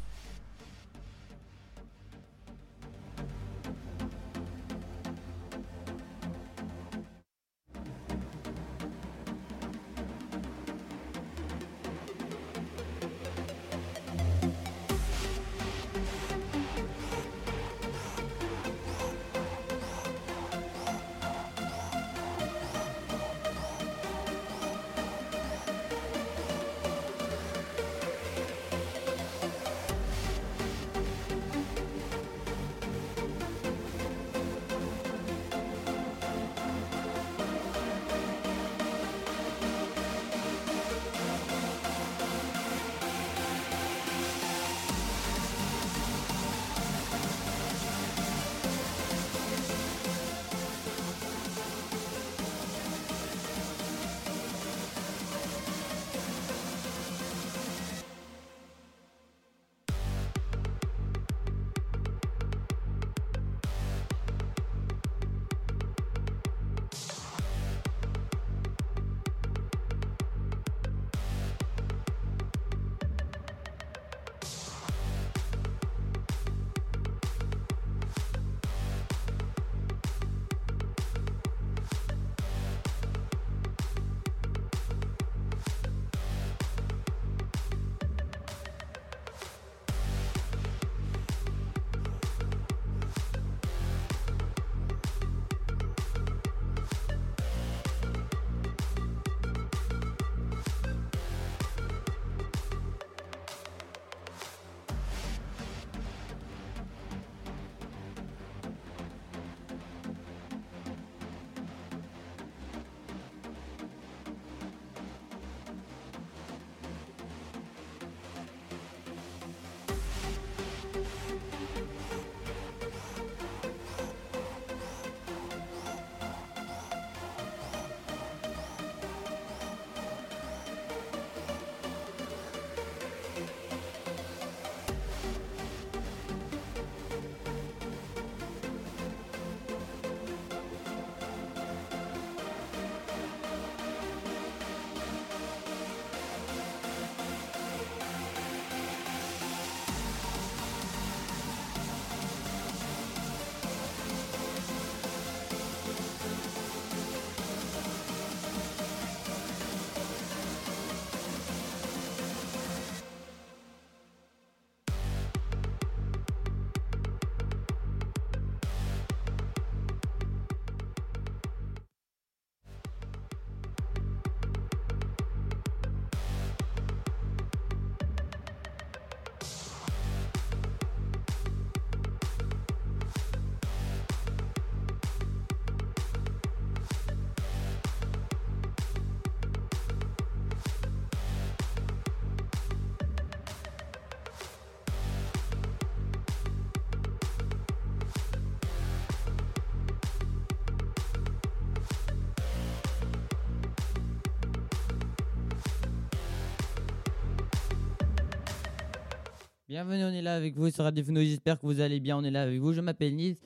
Bienvenue, 209.73 210.03
on 210.03 210.13
est 210.13 210.21
là 210.21 210.35
avec 210.35 210.55
vous 210.55 210.69
sur 210.69 210.83
Radio. 210.83 211.03
J'espère 211.03 211.59
que 211.59 211.65
vous 211.65 211.79
allez 211.79 211.99
bien. 211.99 212.15
On 212.15 212.23
est 212.23 212.29
là 212.29 212.43
avec 212.43 212.59
vous. 212.61 212.73
Je 212.73 212.81
m'appelle 212.81 213.15
Nils. 213.15 213.37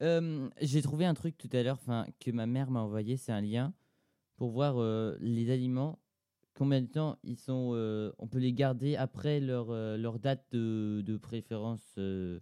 Euh, 0.00 0.48
J'ai 0.60 0.80
trouvé 0.80 1.06
un 1.06 1.14
truc 1.14 1.36
tout 1.36 1.48
à 1.52 1.60
l'heure 1.60 1.80
que 2.20 2.30
ma 2.30 2.46
mère 2.46 2.70
m'a 2.70 2.82
envoyé. 2.82 3.16
C'est 3.16 3.32
un 3.32 3.40
lien 3.40 3.74
pour 4.36 4.50
voir 4.50 4.76
euh, 4.78 5.16
les 5.20 5.50
aliments. 5.50 5.98
Combien 6.54 6.80
de 6.80 6.86
temps 6.86 7.18
ils 7.24 7.36
sont. 7.36 7.72
Euh, 7.74 8.12
on 8.18 8.28
peut 8.28 8.38
les 8.38 8.52
garder 8.52 8.94
après 8.94 9.40
leur, 9.40 9.70
euh, 9.70 9.96
leur 9.96 10.20
date 10.20 10.44
de, 10.52 11.02
de 11.04 11.16
préférence 11.16 11.96
euh, 11.98 12.38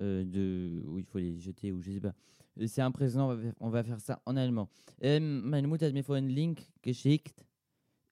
euh, 0.00 0.22
de, 0.24 0.84
où 0.86 1.00
il 1.00 1.04
faut 1.04 1.18
les 1.18 1.40
jeter 1.40 1.72
ou 1.72 1.82
je 1.82 1.90
sais 1.90 2.00
pas. 2.00 2.14
Euh, 2.60 2.68
C'est. 2.68 2.84
On 2.84 2.90
va, 2.90 3.36
on 3.58 3.70
va 3.70 3.82
faire 3.82 4.00
ça 4.00 4.22
en 4.26 4.36
allemand. 4.36 4.68
Meine 5.02 5.66
Mutter 5.66 5.86
hat 5.86 5.92
mir 5.92 6.04
vorhin 6.04 6.26
einen 6.26 6.36
Link 6.36 6.60
geschickt 6.82 7.44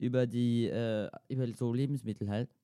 über 0.01 0.27
die 0.27 0.67
äh, 0.67 1.09
über 1.29 1.47
so 1.55 1.73
Lebensmittel 1.73 2.29
halt. 2.29 2.58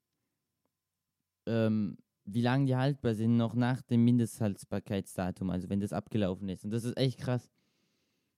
Ähm, 1.46 1.98
wie 2.26 2.40
lange 2.40 2.66
die 2.66 2.76
haltbar 2.76 3.14
sind, 3.14 3.36
noch 3.36 3.54
nach 3.54 3.82
dem 3.82 4.04
Mindesthaltbarkeitsdatum, 4.04 5.50
also 5.50 5.68
wenn 5.68 5.80
das 5.80 5.92
abgelaufen 5.92 6.48
ist. 6.48 6.64
Und 6.64 6.70
das 6.70 6.84
ist 6.84 6.96
echt 6.96 7.18
krass. 7.18 7.50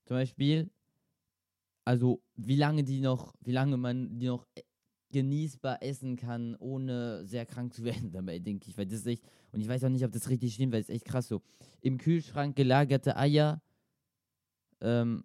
Zum 0.04 0.16
Beispiel, 0.16 0.70
also 1.84 2.20
wie 2.34 2.56
lange 2.56 2.82
die 2.82 3.00
noch, 3.00 3.34
wie 3.40 3.52
lange 3.52 3.76
man 3.76 4.18
die 4.18 4.26
noch 4.26 4.46
e- 4.56 4.62
genießbar 5.12 5.82
essen 5.82 6.16
kann, 6.16 6.56
ohne 6.56 7.24
sehr 7.26 7.46
krank 7.46 7.72
zu 7.72 7.84
werden 7.84 8.10
dabei, 8.10 8.40
denke 8.40 8.68
ich. 8.68 8.76
Weil 8.76 8.86
das 8.86 9.00
ist 9.00 9.06
echt, 9.06 9.24
und 9.52 9.60
ich 9.60 9.68
weiß 9.68 9.84
auch 9.84 9.88
nicht, 9.88 10.04
ob 10.04 10.12
das 10.12 10.28
richtig 10.28 10.54
stimmt, 10.54 10.72
weil 10.72 10.80
es 10.80 10.88
echt 10.88 11.04
krass 11.04 11.28
so. 11.28 11.42
Im 11.80 11.98
Kühlschrank 11.98 12.56
gelagerte 12.56 13.16
Eier 13.16 13.62
ähm, 14.80 15.24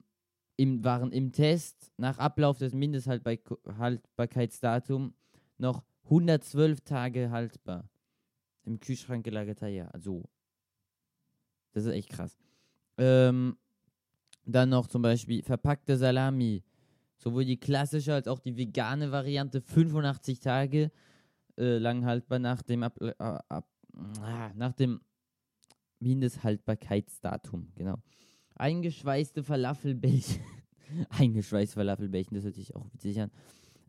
im, 0.58 0.84
waren 0.84 1.12
im 1.12 1.32
Test 1.32 1.92
nach 1.98 2.20
Ablauf 2.20 2.60
des 2.60 2.74
Mindesthaltbarkeitsdatums 2.74 5.14
noch 5.58 5.84
112 6.12 6.82
Tage 6.82 7.32
haltbar. 7.32 7.90
Im 8.64 8.80
Kühlschrank 8.80 9.24
gelagerte 9.24 9.66
Eier. 9.66 9.90
Also, 9.94 10.30
das 11.72 11.86
ist 11.86 11.94
echt 11.94 12.10
krass. 12.10 12.38
Ähm, 12.98 13.58
dann 14.46 14.70
noch 14.70 14.88
zum 14.88 15.02
Beispiel 15.02 15.42
verpackte 15.42 15.98
Salami. 15.98 16.64
Sowohl 17.18 17.46
die 17.46 17.60
klassische 17.60 18.14
als 18.14 18.28
auch 18.28 18.40
die 18.40 18.58
vegane 18.58 19.12
Variante 19.12 19.62
85 19.62 20.40
Tage 20.40 20.92
äh, 21.58 21.78
lang 21.78 22.06
haltbar 22.06 22.40
nach 22.40 22.62
dem, 22.62 22.84
Ab 22.84 23.00
äh, 23.00 23.14
ab 23.18 23.70
ah, 24.20 24.52
nach 24.56 24.74
dem 24.74 25.00
Mindesthaltbarkeitsdatum. 26.00 27.72
Genau. 27.76 28.02
Eingeschweißte 28.56 29.44
Falafelbällchen. 29.44 30.42
Eingeschweißte 31.10 31.76
Falafelbällchen, 31.76 32.36
das 32.36 32.44
hört 32.44 32.56
sich 32.56 32.76
auch 32.76 32.92
witzig 32.94 33.22
an. 33.22 33.32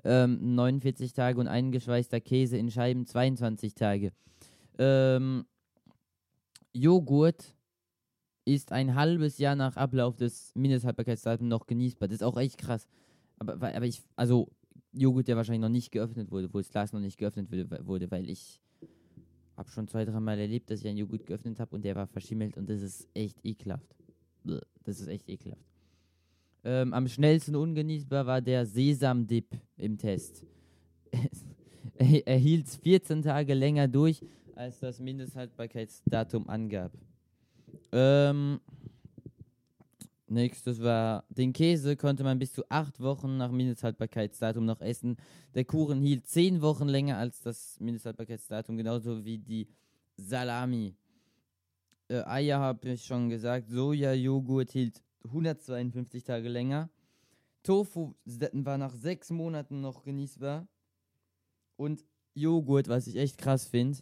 Ähm, 0.04 0.54
49 0.54 1.12
Tage 1.12 1.38
und 1.38 1.46
eingeschweißter 1.46 2.20
Käse 2.20 2.56
in 2.56 2.70
Scheiben 2.70 3.06
22 3.06 3.74
Tage. 3.74 4.12
Ähm, 4.78 5.44
Joghurt 6.72 7.54
ist 8.44 8.72
ein 8.72 8.94
halbes 8.94 9.38
Jahr 9.38 9.54
nach 9.54 9.76
Ablauf 9.76 10.16
des 10.16 10.52
Mindesthaltbarkeitsdatums 10.54 11.48
noch 11.48 11.66
genießbar. 11.66 12.08
Das 12.08 12.16
ist 12.16 12.22
auch 12.22 12.36
echt 12.36 12.58
krass. 12.58 12.88
Aber, 13.38 13.54
aber 13.54 13.86
ich, 13.86 14.02
also 14.16 14.48
Joghurt, 14.92 15.28
der 15.28 15.36
wahrscheinlich 15.36 15.62
noch 15.62 15.68
nicht 15.68 15.92
geöffnet 15.92 16.30
wurde, 16.30 16.52
wo 16.52 16.58
das 16.58 16.70
Glas 16.70 16.92
noch 16.92 17.00
nicht 17.00 17.18
geöffnet 17.18 17.48
wurde, 17.50 18.10
weil 18.10 18.28
ich 18.28 18.60
habe 19.56 19.70
schon 19.70 19.88
zwei, 19.88 20.04
dreimal 20.04 20.38
erlebt, 20.38 20.70
dass 20.70 20.80
ich 20.80 20.88
einen 20.88 20.98
Joghurt 20.98 21.26
geöffnet 21.26 21.60
habe 21.60 21.74
und 21.74 21.84
der 21.84 21.94
war 21.94 22.06
verschimmelt 22.06 22.56
und 22.56 22.68
das 22.68 22.82
ist 22.82 23.08
echt 23.14 23.38
ekelhaft. 23.44 23.94
Das 24.44 25.00
ist 25.00 25.08
echt 25.08 25.28
ekelhaft. 25.28 25.71
Ähm, 26.64 26.94
am 26.94 27.08
schnellsten 27.08 27.56
ungenießbar 27.56 28.26
war 28.26 28.40
der 28.40 28.66
Sesamdip 28.66 29.46
im 29.76 29.98
Test. 29.98 30.44
er 31.96 32.36
hielt 32.36 32.68
14 32.68 33.22
Tage 33.22 33.54
länger 33.54 33.88
durch, 33.88 34.20
als 34.54 34.78
das 34.78 35.00
Mindesthaltbarkeitsdatum 35.00 36.48
angab. 36.48 36.92
Ähm, 37.90 38.60
nächstes 40.28 40.80
war, 40.80 41.24
den 41.30 41.52
Käse 41.52 41.96
konnte 41.96 42.22
man 42.22 42.38
bis 42.38 42.52
zu 42.52 42.62
acht 42.68 43.00
Wochen 43.00 43.36
nach 43.38 43.50
Mindesthaltbarkeitsdatum 43.50 44.64
noch 44.64 44.80
essen. 44.80 45.16
Der 45.54 45.64
Kuchen 45.64 46.00
hielt 46.00 46.26
zehn 46.28 46.62
Wochen 46.62 46.88
länger 46.88 47.18
als 47.18 47.40
das 47.40 47.78
Mindesthaltbarkeitsdatum, 47.80 48.76
genauso 48.76 49.24
wie 49.24 49.38
die 49.38 49.66
Salami. 50.16 50.94
Äh, 52.08 52.22
Eier 52.22 52.60
habe 52.60 52.88
ich 52.90 53.04
schon 53.04 53.28
gesagt. 53.28 53.68
Soja-Joghurt 53.68 54.70
hielt 54.70 55.02
152 55.24 56.24
Tage 56.24 56.48
länger. 56.48 56.90
Tofu 57.62 58.14
war 58.52 58.78
nach 58.78 58.94
sechs 58.94 59.30
Monaten 59.30 59.80
noch 59.80 60.02
genießbar. 60.02 60.66
Und 61.76 62.04
Joghurt, 62.34 62.88
was 62.88 63.06
ich 63.06 63.16
echt 63.16 63.38
krass 63.38 63.66
finde, 63.66 63.98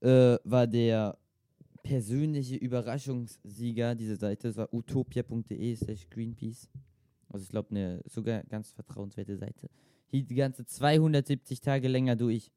äh, 0.00 0.38
war 0.44 0.66
der 0.66 1.18
persönliche 1.82 2.56
Überraschungssieger 2.56 3.94
dieser 3.94 4.16
Seite. 4.16 4.48
Das 4.48 4.56
war 4.56 4.72
utopia.de 4.72 5.76
slash 5.76 6.08
Greenpeace. 6.10 6.68
Also 7.28 7.44
ich 7.44 7.50
glaube, 7.50 7.70
eine 7.70 8.02
sogar 8.06 8.42
ganz 8.44 8.72
vertrauenswerte 8.72 9.36
Seite. 9.36 9.68
Hielt 10.08 10.30
die 10.30 10.34
ganze 10.34 10.66
270 10.66 11.60
Tage 11.60 11.88
länger 11.88 12.16
durch, 12.16 12.50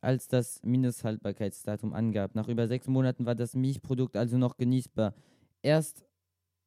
als 0.00 0.26
das 0.28 0.60
Mindesthaltbarkeitsdatum 0.64 1.92
angab. 1.92 2.34
Nach 2.34 2.48
über 2.48 2.66
sechs 2.66 2.88
Monaten 2.88 3.24
war 3.24 3.34
das 3.34 3.54
Milchprodukt 3.54 4.16
also 4.16 4.36
noch 4.36 4.56
genießbar. 4.56 5.14
Erst 5.62 6.04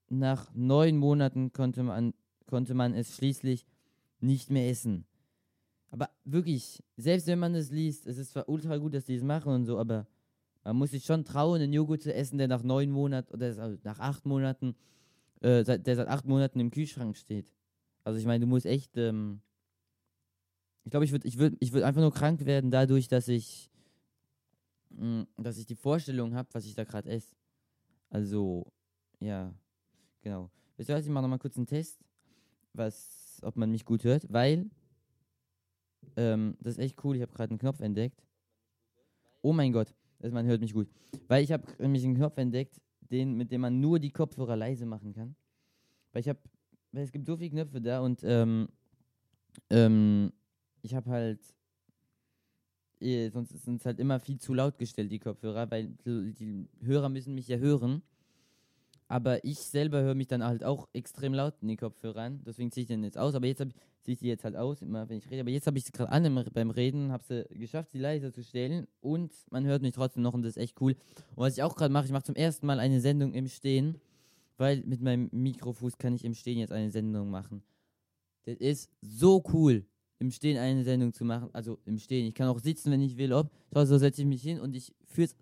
nach 0.09 0.53
neun 0.53 0.97
Monaten 0.97 1.51
konnte 1.51 1.83
man, 1.83 2.13
konnte 2.47 2.73
man 2.73 2.93
es 2.93 3.15
schließlich 3.15 3.65
nicht 4.19 4.49
mehr 4.49 4.69
essen. 4.69 5.05
Aber 5.89 6.09
wirklich, 6.23 6.83
selbst 6.97 7.27
wenn 7.27 7.39
man 7.39 7.55
es 7.55 7.71
liest, 7.71 8.05
es 8.05 8.17
ist 8.17 8.31
zwar 8.31 8.49
ultra 8.49 8.77
gut, 8.77 8.93
dass 8.93 9.05
die 9.05 9.15
es 9.15 9.23
machen 9.23 9.53
und 9.53 9.65
so, 9.65 9.77
aber 9.79 10.07
man 10.63 10.77
muss 10.77 10.91
sich 10.91 11.05
schon 11.05 11.23
trauen, 11.23 11.61
einen 11.61 11.73
Joghurt 11.73 12.01
zu 12.01 12.13
essen, 12.13 12.37
der 12.37 12.47
nach 12.47 12.63
neun 12.63 12.91
Monaten 12.91 13.33
oder 13.33 13.45
also 13.45 13.77
nach 13.83 13.99
acht 13.99 14.25
Monaten, 14.25 14.75
äh, 15.41 15.63
der 15.63 15.95
seit 15.95 16.07
acht 16.07 16.25
Monaten 16.25 16.59
im 16.59 16.71
Kühlschrank 16.71 17.15
steht. 17.15 17.53
Also 18.03 18.19
ich 18.19 18.25
meine, 18.25 18.41
du 18.45 18.47
musst 18.47 18.65
echt, 18.65 18.97
ähm, 18.97 19.41
ich 20.83 20.91
glaube, 20.91 21.05
ich 21.05 21.11
würde 21.11 21.27
ich 21.27 21.37
würd, 21.37 21.55
ich 21.59 21.71
würd 21.71 21.83
einfach 21.83 22.01
nur 22.01 22.13
krank 22.13 22.45
werden 22.45 22.71
dadurch, 22.71 23.07
dass 23.07 23.27
ich, 23.27 23.69
mh, 24.89 25.27
dass 25.37 25.57
ich 25.57 25.65
die 25.65 25.75
Vorstellung 25.75 26.35
habe, 26.35 26.49
was 26.51 26.65
ich 26.65 26.75
da 26.75 26.83
gerade 26.83 27.09
esse. 27.09 27.35
Also, 28.09 28.71
ja, 29.19 29.53
genau. 30.25 30.49
Wisst 30.75 30.89
ihr 30.89 30.95
was, 30.95 31.05
ich 31.05 31.11
mache 31.11 31.21
nochmal 31.21 31.39
kurz 31.39 31.55
einen 31.55 31.67
Test, 31.67 32.03
was, 32.73 33.39
ob 33.43 33.55
man 33.55 33.71
mich 33.71 33.85
gut 33.85 34.03
hört, 34.03 34.25
weil, 34.33 34.69
ähm, 36.17 36.57
das 36.59 36.73
ist 36.73 36.79
echt 36.79 37.03
cool, 37.05 37.15
ich 37.15 37.21
habe 37.21 37.31
gerade 37.31 37.51
einen 37.51 37.59
Knopf 37.59 37.79
entdeckt. 37.79 38.25
Oh 39.41 39.53
mein 39.53 39.71
Gott, 39.71 39.93
also 40.19 40.33
man 40.33 40.45
hört 40.47 40.61
mich 40.61 40.73
gut. 40.73 40.89
Weil 41.27 41.43
ich 41.43 41.51
habe 41.51 41.63
nämlich 41.79 42.03
einen 42.03 42.15
Knopf 42.15 42.37
entdeckt, 42.37 42.81
den, 42.99 43.37
mit 43.37 43.51
dem 43.51 43.61
man 43.61 43.79
nur 43.79 43.99
die 43.99 44.09
Kopfhörer 44.09 44.55
leise 44.55 44.87
machen 44.87 45.13
kann. 45.13 45.35
Weil 46.11 46.21
ich 46.21 46.29
habe, 46.29 46.39
weil 46.91 47.03
es 47.03 47.11
gibt 47.11 47.27
so 47.27 47.37
viele 47.37 47.51
Knöpfe 47.51 47.79
da 47.79 47.99
und 48.01 48.21
ähm, 48.23 48.67
ähm, 49.69 50.33
ich 50.81 50.95
habe 50.95 51.09
halt, 51.11 51.39
eh, 52.99 53.29
sonst 53.29 53.49
sind 53.63 53.79
es 53.79 53.85
halt 53.85 53.99
immer 53.99 54.19
viel 54.19 54.39
zu 54.39 54.55
laut 54.55 54.79
gestellt, 54.79 55.11
die 55.11 55.19
Kopfhörer, 55.19 55.69
weil 55.69 55.89
die 56.03 56.67
Hörer 56.81 57.09
müssen 57.09 57.35
mich 57.35 57.47
ja 57.47 57.57
hören. 57.57 58.01
Aber 59.07 59.43
ich 59.45 59.59
selber 59.59 60.01
höre 60.01 60.15
mich 60.15 60.27
dann 60.27 60.43
halt 60.43 60.63
auch 60.63 60.87
extrem 60.93 61.33
laut 61.33 61.53
in 61.61 61.67
die 61.67 61.77
Kopfhörer 61.77 62.31
Deswegen 62.45 62.71
ziehe 62.71 62.83
ich 62.83 62.87
den 62.87 63.03
jetzt 63.03 63.17
aus. 63.17 63.35
Aber 63.35 63.45
jetzt 63.45 63.59
ziehe 63.59 64.13
ich 64.13 64.19
die 64.19 64.27
jetzt 64.27 64.43
halt 64.43 64.55
aus, 64.55 64.81
immer 64.81 65.07
wenn 65.09 65.17
ich 65.17 65.29
rede. 65.29 65.41
Aber 65.41 65.51
jetzt 65.51 65.67
habe 65.67 65.77
ich 65.77 65.85
sie 65.85 65.91
gerade 65.91 66.11
an 66.11 66.25
im, 66.25 66.43
beim 66.53 66.71
Reden, 66.71 67.11
habe 67.11 67.23
sie 67.23 67.45
geschafft, 67.57 67.91
sie 67.91 67.99
leiser 67.99 68.33
zu 68.33 68.43
stellen. 68.43 68.87
Und 69.01 69.31
man 69.51 69.65
hört 69.65 69.83
mich 69.83 69.93
trotzdem 69.93 70.23
noch 70.23 70.33
und 70.33 70.41
das 70.41 70.57
ist 70.57 70.63
echt 70.63 70.81
cool. 70.81 70.95
Und 71.35 71.43
was 71.43 71.53
ich 71.53 71.63
auch 71.63 71.75
gerade 71.75 71.93
mache, 71.93 72.05
ich 72.05 72.11
mache 72.11 72.23
zum 72.23 72.35
ersten 72.35 72.65
Mal 72.65 72.79
eine 72.79 72.99
Sendung 72.99 73.33
im 73.33 73.47
Stehen. 73.47 74.01
Weil 74.57 74.81
mit 74.85 75.01
meinem 75.01 75.29
Mikrofuß 75.31 75.97
kann 75.97 76.15
ich 76.15 76.23
im 76.23 76.33
Stehen 76.33 76.57
jetzt 76.57 76.71
eine 76.71 76.89
Sendung 76.89 77.29
machen. 77.29 77.61
Das 78.45 78.57
ist 78.57 78.89
so 79.01 79.43
cool, 79.53 79.85
im 80.19 80.31
Stehen 80.31 80.57
eine 80.57 80.83
Sendung 80.83 81.13
zu 81.13 81.25
machen. 81.25 81.49
Also 81.53 81.79
im 81.85 81.97
Stehen. 81.97 82.25
Ich 82.27 82.33
kann 82.33 82.47
auch 82.47 82.59
sitzen, 82.59 82.91
wenn 82.91 83.01
ich 83.01 83.17
will. 83.17 83.33
Ob. 83.33 83.51
So, 83.73 83.85
so 83.85 83.97
setze 83.97 84.21
ich 84.21 84.27
mich 84.27 84.41
hin 84.41 84.59
und 84.59 84.75
ich 84.75 84.93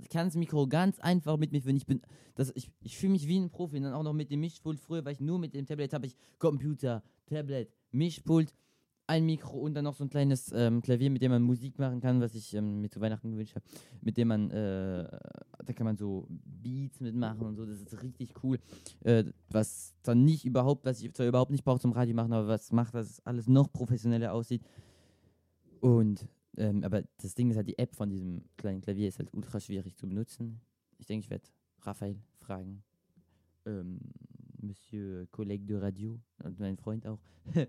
kann 0.09 0.27
das 0.27 0.35
Mikro 0.35 0.67
ganz 0.67 0.99
einfach 0.99 1.37
mit 1.37 1.51
mir, 1.51 1.63
wenn 1.65 1.77
ich 1.77 1.85
bin. 1.85 2.01
Das, 2.35 2.51
ich 2.55 2.69
ich 2.81 2.97
fühle 2.97 3.13
mich 3.13 3.27
wie 3.27 3.39
ein 3.39 3.49
Profi. 3.49 3.77
Und 3.77 3.83
dann 3.83 3.93
auch 3.93 4.03
noch 4.03 4.13
mit 4.13 4.31
dem 4.31 4.39
Mischpult. 4.39 4.79
Früher 4.79 5.05
war 5.05 5.11
ich 5.11 5.19
nur 5.19 5.39
mit 5.39 5.53
dem 5.53 5.65
Tablet, 5.65 5.93
habe 5.93 6.07
ich 6.07 6.15
Computer, 6.39 7.03
Tablet, 7.27 7.69
Mischpult, 7.91 8.53
ein 9.07 9.25
Mikro 9.25 9.59
und 9.59 9.73
dann 9.73 9.83
noch 9.83 9.95
so 9.95 10.03
ein 10.03 10.09
kleines 10.09 10.51
ähm, 10.53 10.81
Klavier, 10.81 11.09
mit 11.09 11.21
dem 11.21 11.31
man 11.31 11.41
Musik 11.41 11.77
machen 11.77 11.99
kann, 11.99 12.21
was 12.21 12.35
ich 12.35 12.53
ähm, 12.53 12.81
mir 12.81 12.89
zu 12.89 13.01
Weihnachten 13.01 13.31
gewünscht 13.31 13.55
habe. 13.55 13.65
Mit 14.01 14.17
dem 14.17 14.29
man, 14.29 14.49
äh, 14.51 15.03
da 15.65 15.73
kann 15.73 15.85
man 15.85 15.97
so 15.97 16.27
Beats 16.29 17.01
mitmachen 17.01 17.41
und 17.41 17.55
so. 17.55 17.65
Das 17.65 17.81
ist 17.81 18.01
richtig 18.01 18.33
cool. 18.43 18.59
Äh, 19.01 19.25
was 19.49 19.93
dann 20.03 20.23
nicht 20.23 20.45
überhaupt, 20.45 20.85
was 20.85 21.01
ich 21.01 21.13
zwar 21.13 21.27
überhaupt 21.27 21.51
nicht 21.51 21.65
brauche 21.65 21.79
zum 21.79 21.91
Radio 21.91 22.15
machen, 22.15 22.33
aber 22.33 22.47
was 22.47 22.71
macht, 22.71 22.93
dass 22.95 23.09
es 23.09 23.25
alles 23.25 23.47
noch 23.47 23.71
professioneller 23.71 24.33
aussieht. 24.33 24.63
Und, 25.81 26.27
ähm, 26.57 26.83
aber 26.83 27.03
das 27.21 27.35
Ding 27.35 27.49
ist 27.49 27.57
halt, 27.57 27.67
die 27.67 27.77
App 27.77 27.95
von 27.95 28.09
diesem 28.09 28.43
kleinen 28.55 28.81
Klavier 28.81 29.09
ist 29.09 29.19
halt 29.19 29.33
ultra 29.33 29.59
schwierig 29.59 29.97
zu 29.97 30.07
benutzen. 30.07 30.61
Ich 30.97 31.07
denke, 31.07 31.25
ich 31.25 31.29
werde 31.29 31.49
Raphael 31.81 32.15
fragen. 32.39 32.83
Ähm, 33.65 33.99
Monsieur 34.61 35.27
Collègue 35.31 35.65
de 35.65 35.77
Radio 35.77 36.21
und 36.41 36.57
mein 36.59 36.77
Freund 36.77 37.05
auch. 37.05 37.19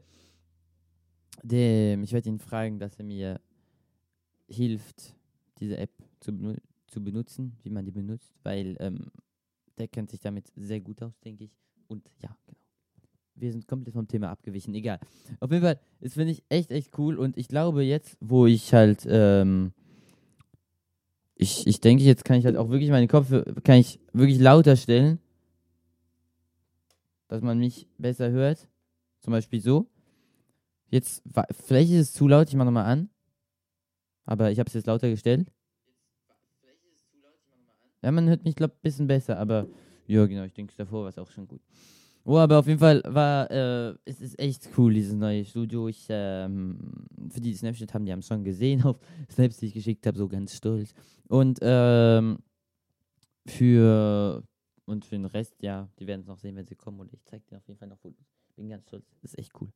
Der, 1.42 1.98
ich 2.00 2.12
werde 2.12 2.28
ihn 2.28 2.38
fragen, 2.38 2.78
dass 2.78 2.96
er 2.98 3.04
mir 3.04 3.40
hilft, 4.48 5.14
diese 5.58 5.76
App 5.76 5.90
zu, 6.20 6.56
zu 6.86 7.02
benutzen, 7.02 7.56
wie 7.62 7.70
man 7.70 7.84
die 7.84 7.90
benutzt, 7.90 8.32
weil 8.42 8.76
ähm, 8.80 9.10
der 9.78 9.88
kennt 9.88 10.10
sich 10.10 10.20
damit 10.20 10.50
sehr 10.56 10.80
gut 10.80 11.02
aus, 11.02 11.18
denke 11.20 11.44
ich. 11.44 11.50
Und 11.88 12.10
ja, 12.22 12.36
genau. 12.46 12.58
Wir 13.36 13.50
sind 13.50 13.66
komplett 13.66 13.94
vom 13.94 14.06
Thema 14.06 14.30
abgewichen, 14.30 14.72
egal. 14.74 15.00
Auf 15.40 15.50
jeden 15.50 15.62
Fall, 15.62 15.80
das 16.00 16.14
finde 16.14 16.32
ich 16.32 16.44
echt, 16.48 16.70
echt 16.70 16.96
cool. 16.98 17.18
Und 17.18 17.36
ich 17.36 17.48
glaube 17.48 17.82
jetzt, 17.82 18.16
wo 18.20 18.46
ich 18.46 18.72
halt, 18.72 19.04
ähm, 19.08 19.72
ich, 21.34 21.66
ich 21.66 21.80
denke, 21.80 22.04
jetzt 22.04 22.24
kann 22.24 22.38
ich 22.38 22.46
halt 22.46 22.56
auch 22.56 22.70
wirklich 22.70 22.90
meine 22.90 23.08
Kopfhörer, 23.08 23.60
kann 23.62 23.78
ich 23.78 23.98
wirklich 24.12 24.38
lauter 24.38 24.76
stellen, 24.76 25.18
dass 27.26 27.42
man 27.42 27.58
mich 27.58 27.88
besser 27.98 28.30
hört. 28.30 28.68
Zum 29.20 29.32
Beispiel 29.32 29.60
so. 29.60 29.88
Jetzt, 30.94 31.24
vielleicht 31.50 31.90
ist 31.90 31.98
es 31.98 32.12
zu 32.12 32.28
laut, 32.28 32.48
ich 32.48 32.54
mache 32.54 32.66
nochmal 32.66 32.84
an. 32.84 33.10
Aber 34.26 34.52
ich 34.52 34.60
habe 34.60 34.68
es 34.68 34.74
jetzt 34.74 34.86
lauter 34.86 35.10
gestellt. 35.10 35.50
Ja, 38.00 38.12
man 38.12 38.28
hört 38.28 38.44
mich, 38.44 38.54
glaube 38.54 38.74
ein 38.74 38.80
bisschen 38.80 39.08
besser, 39.08 39.36
aber 39.40 39.66
ja, 40.06 40.24
genau, 40.26 40.44
ich 40.44 40.52
denke, 40.52 40.72
davor 40.76 41.02
war 41.02 41.08
es 41.08 41.18
auch 41.18 41.32
schon 41.32 41.48
gut. 41.48 41.60
Oh, 42.22 42.36
aber 42.36 42.60
auf 42.60 42.68
jeden 42.68 42.78
Fall 42.78 43.02
war, 43.08 43.50
äh, 43.50 43.96
es 44.04 44.20
ist 44.20 44.38
echt 44.38 44.68
cool, 44.78 44.94
dieses 44.94 45.14
neue 45.14 45.44
Studio. 45.44 45.88
Ich, 45.88 46.06
ähm, 46.10 46.78
für 47.28 47.40
die 47.40 47.54
Snapchat 47.54 47.92
haben 47.92 48.06
die 48.06 48.12
haben 48.12 48.22
schon 48.22 48.44
gesehen 48.44 48.84
auf 48.84 49.00
Snaps, 49.32 49.56
die 49.56 49.66
ich 49.66 49.74
geschickt 49.74 50.06
habe, 50.06 50.16
so 50.16 50.28
ganz 50.28 50.54
stolz. 50.54 50.94
Und, 51.26 51.58
ähm, 51.60 52.38
für, 53.46 54.44
und 54.84 55.04
für 55.04 55.16
den 55.16 55.24
Rest, 55.24 55.60
ja, 55.60 55.88
die 55.98 56.06
werden 56.06 56.20
es 56.20 56.28
noch 56.28 56.38
sehen, 56.38 56.54
wenn 56.54 56.68
sie 56.68 56.76
kommen. 56.76 57.00
Und 57.00 57.12
ich 57.12 57.24
zeige 57.24 57.44
dir 57.50 57.56
auf 57.56 57.66
jeden 57.66 57.80
Fall 57.80 57.88
noch 57.88 57.98
Fotos. 57.98 58.24
Bin 58.54 58.68
ganz 58.68 58.84
stolz, 58.84 59.08
das 59.10 59.32
ist 59.32 59.38
echt 59.40 59.60
cool. 59.60 59.72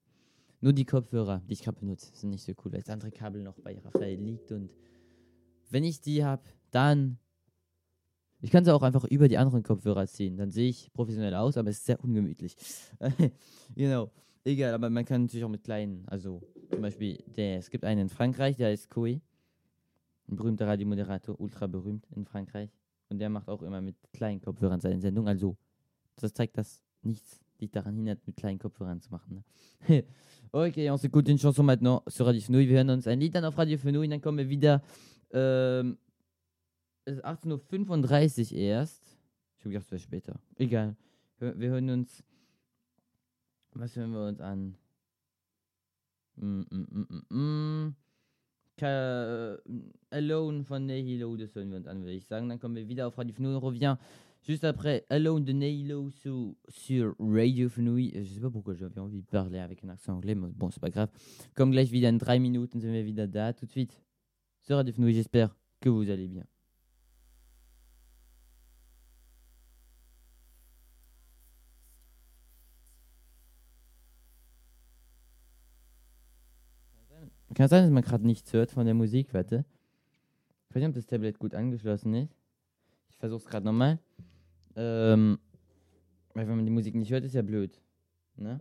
Nur 0.61 0.73
die 0.73 0.85
Kopfhörer, 0.85 1.43
die 1.47 1.53
ich 1.53 1.63
gerade 1.63 1.79
benutze, 1.79 2.11
sind 2.15 2.31
nicht 2.31 2.43
so 2.43 2.53
cool, 2.65 2.73
weil 2.73 2.81
das 2.81 2.91
andere 2.91 3.11
Kabel 3.11 3.43
noch 3.43 3.59
bei 3.61 3.79
Raphael 3.79 4.21
liegt. 4.21 4.51
Und 4.51 4.75
wenn 5.71 5.85
ich 5.85 6.01
die 6.01 6.25
habe, 6.25 6.43
dann 6.71 7.19
ich 8.41 8.51
kann 8.53 8.65
sie 8.65 8.73
auch 8.73 8.83
einfach 8.83 9.05
über 9.05 9.27
die 9.27 9.37
anderen 9.37 9.65
Kopfhörer 9.65 10.07
ziehen. 10.07 10.37
Dann 10.37 10.51
sehe 10.51 10.69
ich 10.69 10.93
professionell 10.93 11.35
aus, 11.35 11.57
aber 11.57 11.71
es 11.71 11.79
ist 11.79 11.87
sehr 11.87 12.03
ungemütlich. 12.03 12.57
genau. 13.75 14.11
Egal, 14.45 14.75
aber 14.75 14.89
man 14.91 15.05
kann 15.05 15.23
natürlich 15.23 15.45
auch 15.45 15.51
mit 15.51 15.65
kleinen, 15.65 16.07
also 16.07 16.41
zum 16.71 16.81
Beispiel, 16.81 17.23
der, 17.37 17.59
es 17.59 17.69
gibt 17.69 17.85
einen 17.85 18.03
in 18.03 18.09
Frankreich, 18.09 18.57
der 18.57 18.73
ist 18.73 18.89
Koei. 18.89 19.21
Ein 20.29 20.37
berühmter 20.37 20.69
Radiomoderator, 20.69 21.39
ultra 21.41 21.67
berühmt 21.67 22.07
in 22.15 22.25
Frankreich. 22.25 22.71
Und 23.09 23.19
der 23.19 23.29
macht 23.29 23.49
auch 23.49 23.63
immer 23.63 23.81
mit 23.81 23.97
kleinen 24.13 24.41
Kopfhörern 24.41 24.81
seine 24.81 25.01
Sendung. 25.01 25.27
Also, 25.27 25.57
das 26.17 26.33
zeigt, 26.33 26.57
dass 26.59 26.83
nichts 27.03 27.41
dich 27.61 27.71
daran 27.71 27.97
hindert, 27.97 28.27
mit 28.27 28.37
kleinen 28.37 28.59
Kopfhörern 28.59 29.01
zu 29.01 29.11
machen. 29.11 29.45
Ne? 29.89 30.05
okay, 30.53 30.91
on 30.91 30.97
s'écoute 30.97 31.29
une 31.31 31.39
chanson 31.39 31.63
maintenant 31.63 32.03
sur 32.09 32.27
Radio 32.27 32.41
Fenouille. 32.41 32.69
Wir 32.69 32.77
hören 32.77 32.91
uns 32.91 33.07
ein 33.07 33.21
Lied 33.21 33.35
dann 33.35 33.45
auf 33.45 33.59
Radio 33.59 33.79
Fenouille, 33.79 34.09
dann 34.09 34.21
kommen 34.21 34.39
wir 34.39 34.49
wieder. 34.49 34.83
Ähm, 35.33 35.99
es 37.05 37.17
ist 37.17 37.25
18.35 37.25 38.53
Uhr 38.53 38.59
erst. 38.59 39.03
Ich 39.57 39.65
habe 39.65 39.71
gedacht, 39.71 39.87
es 39.87 39.91
wäre 39.93 40.01
später. 40.01 40.41
Egal. 40.57 40.97
Wir, 41.39 41.71
hören 41.71 41.91
uns. 41.91 42.23
Was 43.73 43.97
hören 43.97 44.13
wir 44.13 44.27
uns 44.27 44.41
an? 44.41 44.77
Mm, 46.37 46.61
mm, 46.61 46.67
mm, 46.71 47.25
mm, 47.31 47.37
mm. 47.37 47.97
Ka 48.77 49.59
Alone 50.11 50.65
von 50.65 50.87
Nehilo, 50.87 51.37
das 51.37 51.55
hören 51.55 51.71
wir 51.71 51.79
uns 51.79 51.87
an, 51.87 52.03
würde 52.03 52.13
ich 52.13 52.27
sagen. 52.27 52.49
Dann 52.49 52.61
kommen 52.61 52.77
wir 52.77 52.89
wieder 52.89 53.09
auf 53.09 53.19
Radio 53.19 53.35
Fenouille. 53.35 53.57
On 53.57 53.65
revient 53.65 53.99
juste 54.43 54.65
après 54.65 55.05
Alone 55.11 55.45
de 55.45 55.53
Nehilo 55.53 56.11
sur, 56.11 56.55
sur 56.69 57.15
Radio 57.19 57.69
Fenouille. 57.69 58.13
Je 58.15 58.35
sais 58.35 58.41
pas 58.41 58.51
pourquoi 58.51 58.75
j'avais 58.75 59.01
envie 59.01 59.23
de 59.23 59.27
parler 59.27 59.59
avec 59.59 59.85
un 59.85 59.89
accent 59.89 60.15
anglais, 60.15 60.35
mais 60.35 60.49
bon, 60.55 60.71
c'est 60.71 60.81
pas 60.81 60.91
grave. 60.91 61.11
Comme 61.55 61.71
gleich 61.71 61.91
wieder 61.91 62.09
in 62.09 62.19
drei 62.19 62.39
Minuten 62.39 62.81
sind 62.81 62.93
wir 62.93 63.05
wieder. 63.05 63.27
Tout 63.55 63.67
de 63.67 63.71
suite 63.71 64.01
sur 64.61 64.77
Radio 64.77 64.93
Fenouille. 64.93 65.15
J'espère 65.15 65.57
que 65.81 65.89
vous 65.89 66.11
allez 66.11 66.29
bien. 66.29 66.45
Kann 77.59 77.67
sein, 77.67 77.83
dass 77.83 77.91
man 77.91 78.05
gerade 78.05 78.25
nichts 78.25 78.53
hört 78.53 78.71
von 78.71 78.85
der 78.85 78.95
Musik, 78.95 79.35
warte. 79.35 79.65
Ich 80.69 80.77
weiß 80.77 80.81
nicht, 80.81 80.91
ob 80.91 80.95
das 80.95 81.07
Tablet 81.07 81.41
gut 81.41 81.55
angeschlossen 81.55 82.15
ist. 82.15 82.38
Es 83.21 83.45
gerade 83.47 83.67
nochmal. 83.67 83.99
Ähm, 84.77 85.39
weil 86.35 86.47
wenn 86.47 86.57
man 86.57 86.65
die 86.65 86.73
Musik 86.73 86.95
nicht 86.95 87.11
hört, 87.11 87.25
ist 87.25 87.35
ja 87.35 87.43
blöd. 87.43 87.81
Ne? 88.37 88.61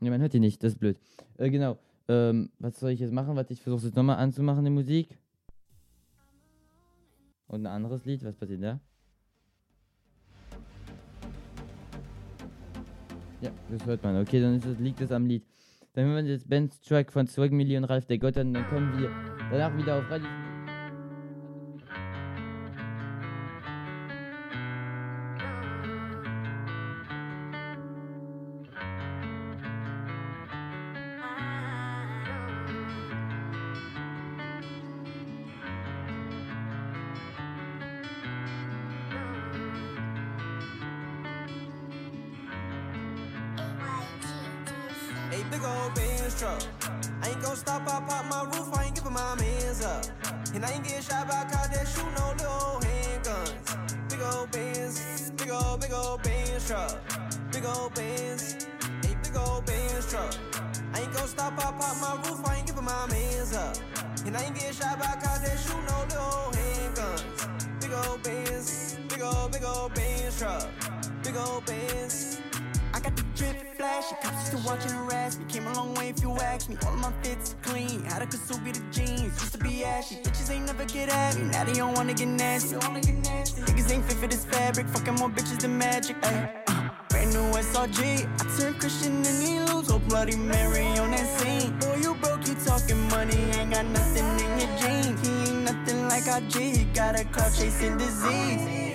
Ne, 0.00 0.10
man 0.10 0.20
hört 0.20 0.32
die 0.32 0.40
nicht, 0.40 0.62
das 0.62 0.72
ist 0.72 0.78
blöd. 0.78 0.98
Äh, 1.38 1.50
genau. 1.50 1.78
Ähm, 2.08 2.50
was 2.58 2.80
soll 2.80 2.90
ich 2.90 3.00
jetzt 3.00 3.12
machen? 3.12 3.36
Warte, 3.36 3.52
ich 3.52 3.62
versuche 3.62 3.78
es 3.78 3.84
jetzt 3.84 3.96
nochmal 3.96 4.16
anzumachen, 4.16 4.64
die 4.64 4.70
Musik. 4.70 5.18
Und 7.46 7.62
ein 7.62 7.66
anderes 7.66 8.04
Lied, 8.04 8.24
was 8.24 8.34
passiert 8.34 8.62
da? 8.62 8.80
Ja, 13.40 13.50
das 13.70 13.86
hört 13.86 14.02
man. 14.02 14.20
Okay, 14.20 14.40
dann 14.40 14.54
es, 14.56 14.78
liegt 14.78 15.00
es 15.00 15.12
am 15.12 15.26
Lied. 15.26 15.44
Dann 15.92 16.06
hören 16.06 16.26
wir 16.26 16.34
das 16.34 16.44
Bands 16.44 16.80
Track 16.80 17.12
von 17.12 17.26
Swag 17.26 17.52
Million 17.52 17.84
Ralf 17.84 18.06
der 18.06 18.18
Gott 18.18 18.36
und 18.36 18.54
dann 18.54 18.68
kommen 18.68 18.98
wir 18.98 19.10
danach 19.50 19.76
wieder 19.76 19.98
auf 19.98 20.10
Radio. 20.10 20.28
big 45.50 45.62
old 45.64 45.94
Benz 45.94 46.38
truck. 46.38 46.62
I 47.22 47.28
ain't 47.28 47.42
gon' 47.42 47.56
stop, 47.56 47.82
I 47.82 48.00
pop 48.06 48.24
my 48.26 48.44
roof, 48.44 48.70
I 48.76 48.84
ain't 48.84 48.94
giving 48.94 49.12
my 49.12 49.34
mans 49.34 49.84
up. 49.84 50.04
And 50.54 50.64
I 50.64 50.70
ain't 50.70 50.84
getting 50.84 51.02
shot 51.02 51.28
by 51.28 51.42
a 51.42 51.50
cop 51.50 51.66
that 51.72 51.86
shoot 51.88 52.10
no 52.16 52.26
little 52.38 52.80
handguns. 52.86 54.08
Big 54.08 54.20
old 54.22 54.50
Benz, 54.52 55.30
big 55.30 55.50
old, 55.50 55.80
big 55.80 55.92
old 55.92 56.22
Benz 56.22 56.66
truck. 56.66 56.98
Big 57.52 57.64
old 57.64 57.94
Benz, 57.94 58.66
a 59.02 59.08
big 59.22 59.36
old 59.36 59.66
Benz 59.66 60.10
truck. 60.10 60.34
I 60.94 61.00
ain't 61.00 61.12
gon' 61.12 61.28
stop, 61.28 61.52
I 61.58 61.72
pop 61.72 61.96
my 62.00 62.14
roof, 62.28 62.46
I 62.46 62.56
ain't 62.56 62.66
giving 62.66 62.84
my 62.84 63.06
mans 63.08 63.54
up. 63.54 63.76
And 64.26 64.36
I 64.36 64.42
ain't 64.42 64.54
getting 64.54 64.72
shot 64.72 64.98
by 64.98 65.06
a 65.06 65.20
cop 65.20 65.42
that 65.42 65.58
shoot 65.58 65.82
no 65.90 65.98
little 66.10 66.50
handguns. 66.58 67.80
Big 67.80 67.92
old 67.92 68.22
Benz, 68.22 68.98
big 69.08 69.22
old, 69.22 69.52
big 69.52 69.64
old 69.64 69.94
Benz 69.94 70.38
truck. 70.38 70.68
Big 71.22 71.36
old 71.36 71.64
Benz 71.66 72.39
action. 74.10 74.30
Cops 74.30 74.52
used 74.52 74.64
to 74.64 74.68
watch 74.68 74.82
and 74.84 74.92
harass 74.92 75.38
me. 75.38 75.44
Came 75.48 75.66
a 75.66 75.72
long 75.74 75.94
way 75.94 76.08
if 76.08 76.22
you 76.22 76.32
ask 76.32 76.68
me. 76.68 76.76
All 76.86 76.94
of 76.94 77.00
my 77.00 77.12
fits 77.22 77.56
clean. 77.62 78.02
Had 78.04 78.22
a 78.22 78.26
kasubi 78.26 78.72
to 78.72 78.80
jeans. 78.90 79.22
Used 79.40 79.52
to 79.52 79.58
be 79.58 79.84
ashy. 79.84 80.16
Bitches 80.16 80.50
ain't 80.50 80.66
never 80.66 80.84
get 80.84 81.08
at 81.08 81.36
me. 81.36 81.44
Now 81.44 81.64
they 81.64 81.74
don't 81.74 81.94
wanna 81.94 82.14
get 82.14 82.28
nasty. 82.28 82.76
Niggas 82.76 83.92
ain't 83.92 84.04
fit 84.04 84.16
for 84.16 84.26
this 84.26 84.44
fabric. 84.44 84.88
Fucking 84.88 85.14
more 85.14 85.30
bitches 85.30 85.60
than 85.60 85.78
magic. 85.78 86.16
Ay. 86.22 86.52
Uh, 86.68 86.88
brand 87.08 87.32
new 87.32 87.58
SRG, 87.58 88.28
I 88.40 88.58
turned 88.58 88.78
Christian 88.80 89.16
and 89.16 89.42
he 89.42 89.60
lose. 89.60 89.90
Oh, 89.90 89.98
Bloody 89.98 90.36
Mary 90.36 90.86
on 90.98 91.10
that 91.10 91.26
scene. 91.38 91.78
Boy, 91.78 91.96
you 91.96 92.14
broke, 92.14 92.46
you 92.46 92.54
talking 92.64 93.00
money. 93.08 93.36
Ain't 93.58 93.72
got 93.72 93.86
nothing 93.86 94.26
in 94.44 94.50
your 94.60 94.72
jeans. 94.78 95.26
He 95.26 95.50
ain't 95.50 95.64
nothing 95.64 96.08
like 96.08 96.26
IG. 96.26 96.76
He 96.76 96.84
got 96.94 97.18
a 97.18 97.24
car 97.24 97.50
chasing 97.50 97.96
disease. 97.98 98.89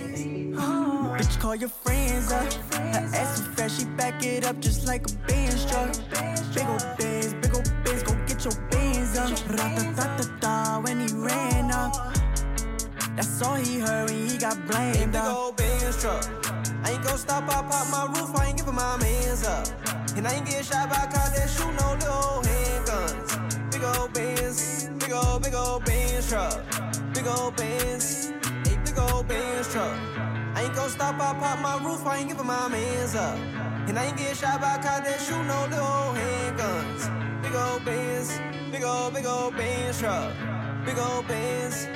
Call 1.45 1.55
your 1.55 1.69
friends 1.69 2.31
up. 2.31 2.51
Her 2.73 3.05
ass 3.13 3.37
too 3.37 3.45
fast, 3.51 3.79
she 3.79 3.85
back 3.85 4.25
it 4.25 4.47
up 4.47 4.59
just 4.61 4.87
like 4.87 5.05
a 5.07 5.13
Benz 5.27 5.63
truck. 5.67 5.93
Big 6.55 6.65
ol' 6.65 6.79
Benz, 6.97 7.33
big 7.35 7.53
ol' 7.53 7.61
Benz, 7.83 8.01
go 8.01 8.15
get 8.25 8.43
your 8.43 8.55
Benz 8.71 9.15
up. 9.15 9.29
Ra-ta-ta-ta-ta 9.51 10.81
when 10.83 11.01
he 11.01 11.13
ran 11.13 11.69
up. 11.69 12.17
That's 13.15 13.43
all 13.43 13.53
he 13.53 13.77
heard 13.77 14.09
when 14.09 14.27
he 14.27 14.39
got 14.39 14.57
blamed 14.65 15.15
up. 15.15 15.23
Big 15.23 15.37
ol' 15.37 15.51
Benz 15.51 16.01
truck. 16.01 16.25
I 16.83 16.93
ain't 16.93 17.03
gon' 17.03 17.15
stop, 17.19 17.43
I 17.43 17.61
pop 17.69 17.91
my 17.91 18.19
roof, 18.19 18.35
I 18.35 18.47
ain't 18.47 18.57
giving 18.57 18.73
my 18.73 18.97
mans 18.97 19.45
up. 19.45 19.67
And 20.17 20.27
I 20.27 20.33
ain't 20.33 20.47
getting 20.47 20.63
shot 20.63 20.89
by 20.89 21.05
cops 21.13 21.29
that 21.37 21.47
shoot 21.47 21.71
no 21.79 21.93
little 21.93 22.41
handguns. 22.41 23.71
Big 23.71 23.83
ol' 23.83 24.07
Benz, 24.07 24.89
big 24.97 25.11
ol' 25.11 25.39
big 25.39 25.53
ol' 25.53 25.79
Benz 25.79 26.27
truck. 26.27 26.59
Big 27.13 27.27
ol' 27.27 27.51
Benz 27.51 28.33
big 28.95 29.13
old 29.13 29.27
Benz 29.27 29.71
truck. 29.71 30.14
I 30.55 30.63
ain't 30.63 30.73
gon' 30.73 30.89
stop, 30.89 31.15
I 31.15 31.33
pop 31.37 31.59
my 31.59 31.77
roof, 31.85 32.05
I 32.05 32.19
ain't 32.19 32.29
giving 32.29 32.45
my 32.45 32.69
mans 32.69 33.13
up. 33.13 33.37
And 33.87 33.99
I 33.99 34.05
ain't 34.05 34.17
get 34.17 34.37
shot 34.37 34.61
by 34.61 34.77
cops 34.77 35.05
that 35.05 35.19
shoot 35.19 35.43
no 35.43 35.67
little 35.69 36.15
handguns. 36.15 37.41
Big 37.43 37.53
old 37.53 37.83
Benz, 37.83 38.39
big 38.71 38.83
old, 38.83 39.13
big 39.13 39.25
old 39.25 39.55
Benz 39.57 39.99
truck. 39.99 40.33
Big 40.85 40.97
old 40.97 41.27
Benz. 41.27 41.87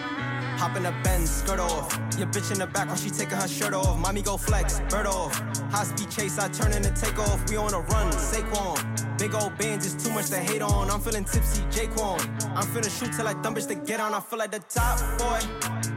Hop 0.59 0.75
in 0.75 0.83
the 0.83 0.93
Benz, 1.05 1.31
skirt 1.31 1.59
off. 1.59 1.97
Your 2.17 2.27
bitch 2.27 2.51
in 2.51 2.59
the 2.59 2.67
back 2.67 2.87
while 2.87 2.97
she 2.97 3.09
taking 3.09 3.37
her 3.37 3.47
shirt 3.47 3.73
off. 3.73 3.97
Mommy 3.97 4.21
go 4.21 4.35
flex, 4.35 4.81
bird 4.89 5.07
off. 5.07 5.39
High 5.71 5.85
speed 5.85 6.11
chase, 6.11 6.37
I 6.37 6.49
turn 6.49 6.73
in 6.73 6.85
and 6.85 6.95
take 6.97 7.17
off. 7.17 7.49
We 7.49 7.55
on 7.55 7.73
a 7.73 7.79
run, 7.79 8.11
Saquon. 8.11 8.98
Big 9.19 9.35
old 9.35 9.57
bands 9.57 9.85
is 9.85 10.01
too 10.01 10.09
much 10.13 10.29
to 10.29 10.37
hate 10.37 10.61
on. 10.61 10.89
I'm 10.89 11.01
feeling 11.01 11.25
tipsy, 11.25 11.61
Jaquan. 11.63 12.21
I'm 12.55 12.65
finna 12.67 12.89
shoot 12.89 13.11
till 13.11 13.27
I 13.27 13.33
dumb 13.33 13.53
bitch 13.53 13.67
to 13.67 13.75
get 13.75 13.99
on. 13.99 14.13
I 14.13 14.21
feel 14.21 14.39
like 14.39 14.51
the 14.51 14.59
top 14.69 14.97
boy. 15.19 15.39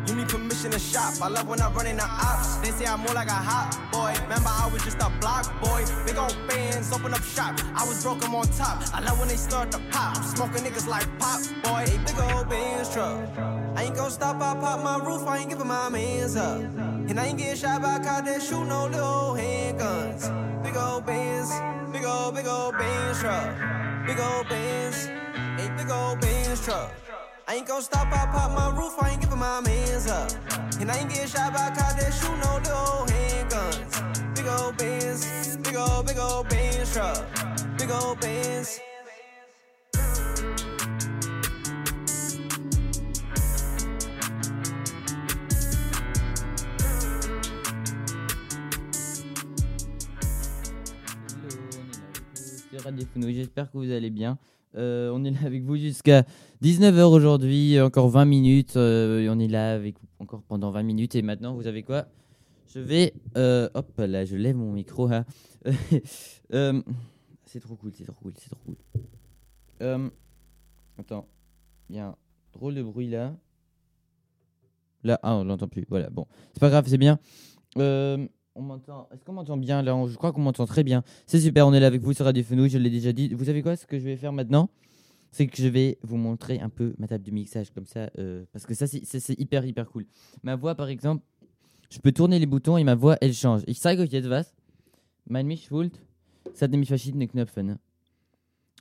You 0.08 0.16
need 0.16 0.28
permission 0.28 0.72
to 0.72 0.78
shop. 0.80 1.14
I 1.22 1.28
love 1.28 1.46
when 1.46 1.60
I 1.60 1.70
run 1.70 1.86
in 1.86 1.98
the 1.98 2.04
ops. 2.04 2.56
They 2.56 2.72
say 2.72 2.86
I'm 2.86 2.98
more 2.98 3.14
like 3.14 3.28
a 3.28 3.40
hot 3.50 3.78
boy. 3.92 4.12
Remember, 4.22 4.50
I 4.50 4.68
was 4.72 4.82
just 4.82 4.96
a 4.96 5.08
block 5.20 5.46
boy. 5.62 5.84
Big 6.04 6.18
old 6.18 6.36
bands, 6.48 6.92
open 6.92 7.14
up 7.14 7.22
shop. 7.22 7.60
I 7.76 7.86
was 7.86 8.02
broke, 8.02 8.26
I'm 8.26 8.34
on 8.34 8.48
top. 8.48 8.82
I 8.92 9.00
love 9.00 9.20
when 9.20 9.28
they 9.28 9.36
start 9.36 9.70
to 9.70 9.78
pop. 9.92 10.16
Smoking 10.24 10.64
niggas 10.64 10.88
like 10.88 11.06
pop 11.20 11.40
boy. 11.62 11.84
Big 12.04 12.18
old 12.18 12.48
bands 12.48 12.92
truck. 12.92 13.28
I 13.76 13.84
ain't 13.84 13.94
gon' 13.94 14.10
stop, 14.10 14.42
I 14.42 14.58
pop 14.58 14.82
my 14.82 14.98
roof. 14.98 15.22
I 15.28 15.38
ain't 15.38 15.48
giving 15.48 15.68
my 15.68 15.88
mans 15.88 16.34
up. 16.34 16.60
And 16.60 17.20
I 17.20 17.26
ain't 17.26 17.38
getting 17.38 17.56
shot 17.56 17.82
by 17.82 17.98
a 17.98 18.04
cop 18.04 18.24
that 18.24 18.42
shoot 18.42 18.64
no 18.64 18.86
little 18.86 19.36
handguns. 19.38 20.22
Big 20.64 20.76
old 20.76 21.06
bands, 21.06 21.50
big 21.92 22.04
old, 22.04 22.34
big 22.34 22.46
old 22.46 22.72
bands 22.78 23.20
truck. 23.20 24.06
Big 24.06 24.18
old 24.18 24.48
bands, 24.48 25.06
a 25.06 25.74
big 25.76 25.90
old 25.90 26.20
bands 26.20 26.64
truck. 26.64 26.90
I 27.46 27.56
ain't 27.56 27.66
gon' 27.66 27.82
stop, 27.82 28.06
I 28.06 28.26
pop 28.32 28.50
my 28.52 28.76
roof, 28.76 28.94
I 29.00 29.10
ain't 29.10 29.20
giving 29.20 29.38
my 29.38 29.60
mans 29.60 30.08
up. 30.08 30.30
And 30.80 30.90
I 30.90 30.96
ain't 30.98 31.10
getting 31.10 31.28
shot 31.28 31.52
by 31.52 31.68
cop 31.68 31.98
that 31.98 32.12
shoot 32.12 32.36
no 32.44 32.56
little 32.64 33.06
handguns. 33.12 34.34
Big 34.34 34.46
old 34.46 34.76
bands, 34.76 35.56
big 35.58 35.76
old, 35.76 36.06
big 36.06 36.18
old 36.18 36.48
bands 36.48 36.92
truck. 36.92 37.24
Big 37.78 37.90
old 37.90 38.20
bands. 38.20 38.80
J'espère 53.30 53.70
que 53.70 53.78
vous 53.78 53.90
allez 53.90 54.10
bien. 54.10 54.38
Euh, 54.74 55.10
on 55.12 55.22
est 55.24 55.30
là 55.30 55.40
avec 55.44 55.62
vous 55.64 55.76
jusqu'à 55.76 56.24
19h 56.62 57.12
aujourd'hui, 57.12 57.80
encore 57.80 58.08
20 58.08 58.24
minutes. 58.24 58.76
euh, 58.76 59.28
on 59.30 59.38
est 59.38 59.48
là 59.48 59.74
avec 59.74 59.98
vous 60.00 60.08
encore 60.18 60.42
pendant 60.42 60.70
20 60.70 60.82
minutes. 60.82 61.14
Et 61.14 61.22
maintenant, 61.22 61.54
vous 61.54 61.62
savez 61.64 61.82
quoi? 61.82 62.06
Je 62.74 62.80
vais. 62.80 63.12
euh, 63.36 63.68
hop 63.74 63.92
là, 63.98 64.24
je 64.24 64.36
lève 64.36 64.56
mon 64.56 64.72
micro. 64.72 65.08
hein. 65.12 65.24
C'est 67.44 67.60
trop 67.60 67.76
cool, 67.76 67.92
c'est 67.94 68.04
trop 68.04 68.14
cool, 68.22 68.32
c'est 68.38 68.48
trop 68.48 68.60
cool. 68.64 68.76
Attends, 70.98 71.28
il 71.90 71.96
y 71.96 71.98
a 71.98 72.06
un 72.08 72.16
drôle 72.54 72.74
de 72.74 72.82
bruit 72.82 73.10
là. 73.10 73.34
Là, 75.04 75.18
ah, 75.22 75.34
on 75.36 75.44
l'entend 75.44 75.68
plus. 75.68 75.84
Voilà, 75.90 76.08
bon, 76.08 76.26
c'est 76.54 76.60
pas 76.60 76.70
grave, 76.70 76.86
c'est 76.88 76.96
bien. 76.96 77.18
On 78.54 78.62
m'entend. 78.62 79.08
Est-ce 79.12 79.24
qu'on 79.24 79.32
m'entend 79.32 79.56
bien 79.56 79.82
là 79.82 80.06
Je 80.06 80.14
crois 80.16 80.32
qu'on 80.32 80.42
m'entend 80.42 80.66
très 80.66 80.84
bien. 80.84 81.02
C'est 81.26 81.40
super, 81.40 81.66
on 81.66 81.72
est 81.72 81.80
là 81.80 81.86
avec 81.86 82.02
vous 82.02 82.12
sur 82.12 82.24
Radio 82.26 82.42
Fenouil, 82.42 82.68
je 82.68 82.78
l'ai 82.78 82.90
déjà 82.90 83.12
dit. 83.12 83.32
Vous 83.32 83.44
savez 83.44 83.62
quoi? 83.62 83.76
Ce 83.76 83.86
que 83.86 83.98
je 83.98 84.04
vais 84.04 84.16
faire 84.16 84.32
maintenant, 84.32 84.68
c'est 85.30 85.46
que 85.46 85.56
je 85.56 85.68
vais 85.68 85.98
vous 86.02 86.18
montrer 86.18 86.60
un 86.60 86.68
peu 86.68 86.94
ma 86.98 87.06
table 87.08 87.24
de 87.24 87.30
mixage 87.30 87.70
comme 87.70 87.86
ça, 87.86 88.10
euh, 88.18 88.44
parce 88.52 88.66
que 88.66 88.74
ça, 88.74 88.86
c'est- 88.86 89.40
hyper, 89.40 89.64
hyper 89.64 89.88
cool. 89.90 90.04
Ma 90.42 90.56
voix, 90.56 90.74
par 90.74 90.88
exemple, 90.88 91.24
je 91.90 91.98
peux 91.98 92.12
tourner 92.12 92.38
les 92.38 92.46
boutons 92.46 92.76
et 92.76 92.84
ma 92.84 92.94
voix, 92.94 93.16
elle 93.22 93.32
change. 93.32 93.62
Ich 93.66 93.80
zeige 93.80 94.00
euch 94.00 94.10
jetzt 94.12 94.28
was. 94.28 94.54
Mein 95.24 95.46
Mischpult, 95.46 95.98
es 96.52 96.60
hat 96.60 96.70
nämlich 96.70 96.88
verschiedene 96.88 97.26
Knöpfe? 97.28 97.78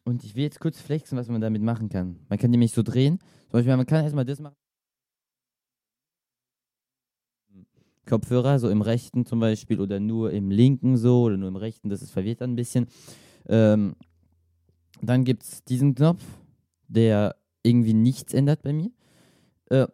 Und 0.04 0.24
ich 0.24 0.36
will 0.36 0.44
jetzt 0.44 0.60
kurz 0.60 0.82
flexen, 0.82 1.18
was 1.18 1.30
man 1.30 1.40
damit 1.40 1.62
machen 1.62 1.88
kann. 1.88 2.18
Man 2.28 2.40
kann 2.40 2.50
nämlich 2.50 2.72
so 2.74 2.82
drehen. 2.82 3.20
Zum 3.20 3.52
Beispiel, 3.60 3.78
man 3.78 3.86
kann 3.86 4.04
erstmal 4.04 4.26
das 4.26 4.40
machen. 4.40 4.56
Kopfhörer, 8.12 8.60
so 8.60 8.70
im 8.70 8.82
rechten 8.82 9.26
zum 9.26 9.40
Beispiel 9.40 9.80
oder 9.80 10.02
nur 10.02 10.32
im 10.32 10.52
linken 10.52 10.98
so 10.98 11.24
oder 11.24 11.38
nur 11.38 11.48
im 11.48 11.56
rechten, 11.56 11.88
das 11.88 12.02
ist 12.02 12.12
verwirrt 12.12 12.42
ein 12.42 12.58
bisschen. 12.58 12.88
Ähm, 13.48 13.96
dann 15.02 15.24
gibt 15.24 15.44
es 15.44 15.64
diesen 15.64 15.96
Knopf, 15.96 16.22
der 16.90 17.38
irgendwie 17.64 17.94
nichts 17.94 18.34
ändert 18.34 18.64
bei 18.64 18.74
mir. 18.74 18.92
Äh, 19.70 19.88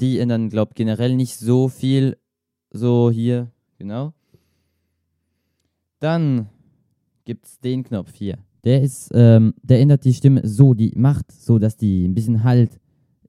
die 0.00 0.20
ändern, 0.20 0.48
glaube 0.48 0.70
ich, 0.70 0.76
generell 0.76 1.16
nicht 1.16 1.36
so 1.36 1.68
viel. 1.68 2.16
So 2.70 3.10
hier, 3.10 3.50
genau. 3.78 4.12
Dann 5.98 6.48
gibt 7.24 7.46
es 7.46 7.58
den 7.58 7.82
Knopf 7.82 8.14
hier. 8.14 8.38
Der 8.62 8.80
ist, 8.80 9.10
ähm, 9.12 9.54
der 9.62 9.80
ändert 9.80 10.04
die 10.04 10.14
Stimme 10.14 10.46
so, 10.46 10.72
die 10.74 10.92
macht 10.94 11.32
so, 11.32 11.58
dass 11.58 11.76
die 11.76 12.06
ein 12.06 12.14
bisschen 12.14 12.44
halt, 12.44 12.80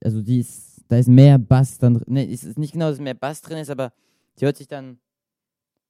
also 0.04 0.22
die 0.22 0.40
ist, 0.40 0.75
da 0.88 0.98
ist 0.98 1.08
mehr 1.08 1.38
Bass 1.38 1.78
dann 1.78 1.96
drin. 1.96 2.14
Ne, 2.14 2.30
es 2.32 2.44
ist 2.44 2.58
nicht 2.58 2.74
genau, 2.74 2.90
dass 2.90 3.00
mehr 3.00 3.14
Bass 3.14 3.42
drin 3.42 3.58
ist, 3.58 3.70
aber 3.70 3.94
die 4.40 4.46
hört 4.46 4.58
sich 4.58 4.68
dann 4.68 4.92
ein 4.92 5.00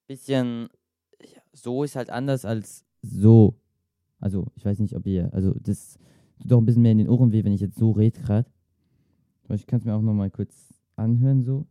bisschen, 0.06 0.68
ja, 1.20 1.40
so 1.52 1.82
ist 1.84 1.96
halt 1.96 2.10
anders 2.10 2.44
als 2.44 2.84
so. 3.02 3.54
Also, 4.18 4.46
ich 4.56 4.64
weiß 4.64 4.78
nicht, 4.78 4.94
ob 4.96 5.06
ihr, 5.06 5.32
also 5.34 5.52
das 5.60 5.98
tut 6.40 6.50
doch 6.50 6.58
ein 6.58 6.64
bisschen 6.66 6.82
mehr 6.82 6.92
in 6.92 6.98
den 6.98 7.08
Ohren 7.08 7.32
weh, 7.32 7.44
wenn 7.44 7.52
ich 7.52 7.60
jetzt 7.60 7.78
so 7.78 7.90
rede 7.92 8.18
gerade. 8.20 8.48
Ich 9.50 9.66
kann 9.66 9.78
es 9.78 9.84
mir 9.84 9.94
auch 9.94 10.02
nochmal 10.02 10.30
kurz 10.30 10.74
anhören, 10.96 11.42
so. 11.44 11.66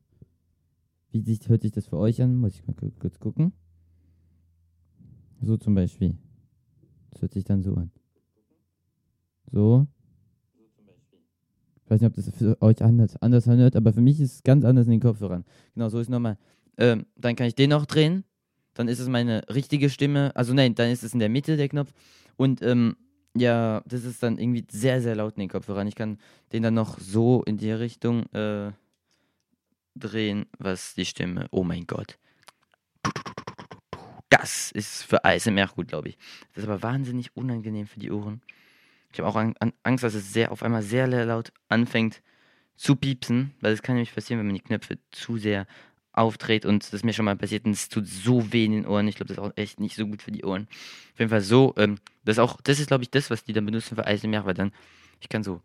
Wie 1.11 1.21
sich, 1.21 1.47
hört 1.49 1.61
sich 1.63 1.71
das 1.71 1.87
für 1.87 1.97
euch 1.97 2.21
an? 2.21 2.35
Muss 2.35 2.55
ich 2.55 2.65
mal 2.67 2.73
ku- 2.73 2.91
kurz 2.99 3.19
gucken. 3.19 3.53
So 5.41 5.57
zum 5.57 5.75
Beispiel. 5.75 6.17
Das 7.11 7.21
hört 7.21 7.33
sich 7.33 7.43
dann 7.43 7.61
so 7.63 7.73
an. 7.75 7.91
So. 9.51 9.87
Ich 11.85 11.91
weiß 11.91 12.01
nicht, 12.01 12.09
ob 12.09 12.15
das 12.15 12.31
für 12.35 12.59
euch 12.61 12.81
anders, 12.81 13.15
anders 13.21 13.47
anhört, 13.47 13.75
aber 13.75 13.93
für 13.93 14.01
mich 14.01 14.19
ist 14.19 14.33
es 14.33 14.43
ganz 14.43 14.65
anders 14.65 14.87
in 14.87 14.91
den 14.91 15.01
Kopfhörern. 15.01 15.45
Genau, 15.75 15.87
so 15.89 15.99
ist 15.99 16.09
nochmal. 16.09 16.37
Ähm, 16.77 17.05
dann 17.15 17.35
kann 17.35 17.45
ich 17.45 17.53
den 17.53 17.69
noch 17.69 17.85
drehen. 17.85 18.23
Dann 18.73 18.87
ist 18.87 18.99
es 18.99 19.07
meine 19.07 19.43
richtige 19.53 19.89
Stimme. 19.91 20.35
Also 20.35 20.53
nein, 20.53 20.73
dann 20.73 20.89
ist 20.89 21.03
es 21.03 21.13
in 21.13 21.19
der 21.19 21.29
Mitte 21.29 21.57
der 21.57 21.69
Knopf. 21.69 21.93
Und 22.37 22.63
ähm, 22.63 22.97
ja, 23.35 23.83
das 23.85 24.03
ist 24.03 24.23
dann 24.23 24.39
irgendwie 24.39 24.65
sehr, 24.69 25.01
sehr 25.01 25.15
laut 25.15 25.35
in 25.35 25.41
den 25.41 25.49
Kopfhörern. 25.49 25.87
Ich 25.87 25.95
kann 25.95 26.17
den 26.51 26.63
dann 26.63 26.73
noch 26.73 26.99
so 26.99 27.43
in 27.43 27.57
die 27.57 27.71
Richtung 27.71 28.25
äh, 28.33 28.71
drehen, 29.95 30.47
was 30.57 30.95
die 30.95 31.05
Stimme. 31.05 31.47
Oh 31.51 31.63
mein 31.63 31.85
Gott. 31.85 32.17
Das 34.29 34.71
ist 34.71 35.03
für 35.03 35.23
ASMR 35.23 35.67
gut, 35.67 35.89
glaube 35.89 36.09
ich. 36.09 36.17
Das 36.53 36.63
ist 36.63 36.69
aber 36.69 36.81
wahnsinnig 36.81 37.35
unangenehm 37.35 37.85
für 37.85 37.99
die 37.99 38.11
Ohren. 38.11 38.41
Ich 39.15 39.19
habe 39.19 39.29
auch 39.29 39.37
an, 39.37 39.55
an, 39.59 39.71
Angst, 39.83 40.03
dass 40.03 40.13
es 40.13 40.33
sehr 40.33 40.51
auf 40.51 40.61
einmal 40.61 40.81
sehr 40.81 41.07
laut 41.07 41.53
anfängt 41.69 42.21
zu 42.75 42.97
piepsen, 42.97 43.53
weil 43.61 43.71
das 43.71 43.81
kann 43.81 43.95
nämlich 43.95 44.13
passieren, 44.13 44.39
wenn 44.39 44.47
man 44.47 44.55
die 44.55 44.61
Knöpfe 44.61 44.97
zu 45.11 45.37
sehr 45.37 45.67
aufdreht 46.11 46.65
und 46.65 46.83
das 46.83 46.93
ist 46.93 47.05
mir 47.05 47.13
schon 47.13 47.23
mal 47.23 47.37
passiert 47.37 47.63
und 47.63 47.71
es 47.71 47.87
tut 47.87 48.07
so 48.07 48.51
weh 48.51 48.65
in 48.65 48.73
den 48.73 48.85
Ohren. 48.85 49.07
Ich 49.07 49.15
glaube, 49.15 49.29
das 49.29 49.37
ist 49.37 49.43
auch 49.43 49.53
echt 49.55 49.79
nicht 49.79 49.95
so 49.95 50.05
gut 50.05 50.21
für 50.21 50.33
die 50.33 50.43
Ohren. 50.43 50.67
Auf 51.13 51.19
jeden 51.19 51.29
Fall 51.29 51.39
so, 51.39 51.73
ähm, 51.77 51.97
das 52.25 52.35
ist 52.35 52.39
auch, 52.39 52.59
das 52.61 52.81
ist 52.81 52.87
glaube 52.87 53.03
ich 53.03 53.09
das, 53.09 53.29
was 53.29 53.45
die 53.45 53.53
dann 53.53 53.65
benutzen 53.65 53.95
für 53.95 54.05
ASMR, 54.05 54.45
weil 54.45 54.53
dann, 54.53 54.73
ich 55.21 55.29
kann 55.29 55.43
so, 55.43 55.61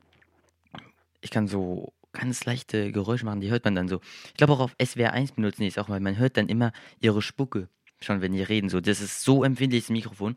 ich 1.21 1.31
kann 1.31 1.49
so 1.49 1.93
ganz 2.13 2.45
leichte 2.45 2.93
Geräusche 2.93 3.25
machen, 3.25 3.41
die 3.41 3.51
hört 3.51 3.65
man 3.65 3.75
dann 3.75 3.89
so. 3.89 4.01
Ich 4.27 4.35
glaube 4.35 4.53
auch 4.53 4.61
auf 4.61 4.77
SWR 4.81 5.13
1 5.13 5.33
benutzen 5.33 5.63
die 5.63 5.69
es 5.69 5.79
auch, 5.79 5.89
weil 5.89 5.99
man 5.99 6.19
hört 6.19 6.37
dann 6.37 6.49
immer 6.49 6.73
ihre 7.01 7.21
Spucke, 7.21 7.69
schon 8.01 8.21
wenn 8.21 8.33
die 8.33 8.45
reden, 8.45 8.69
so. 8.69 8.81
Das 8.81 9.01
ist 9.01 9.25
so 9.25 9.43
empfindlich, 9.43 9.83
das 9.83 9.91
Mikrofon. 9.91 10.37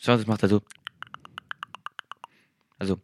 Schau, 0.00 0.16
das 0.16 0.28
macht 0.28 0.44
er 0.44 0.48
so. 0.48 0.62
Also, 2.78 2.98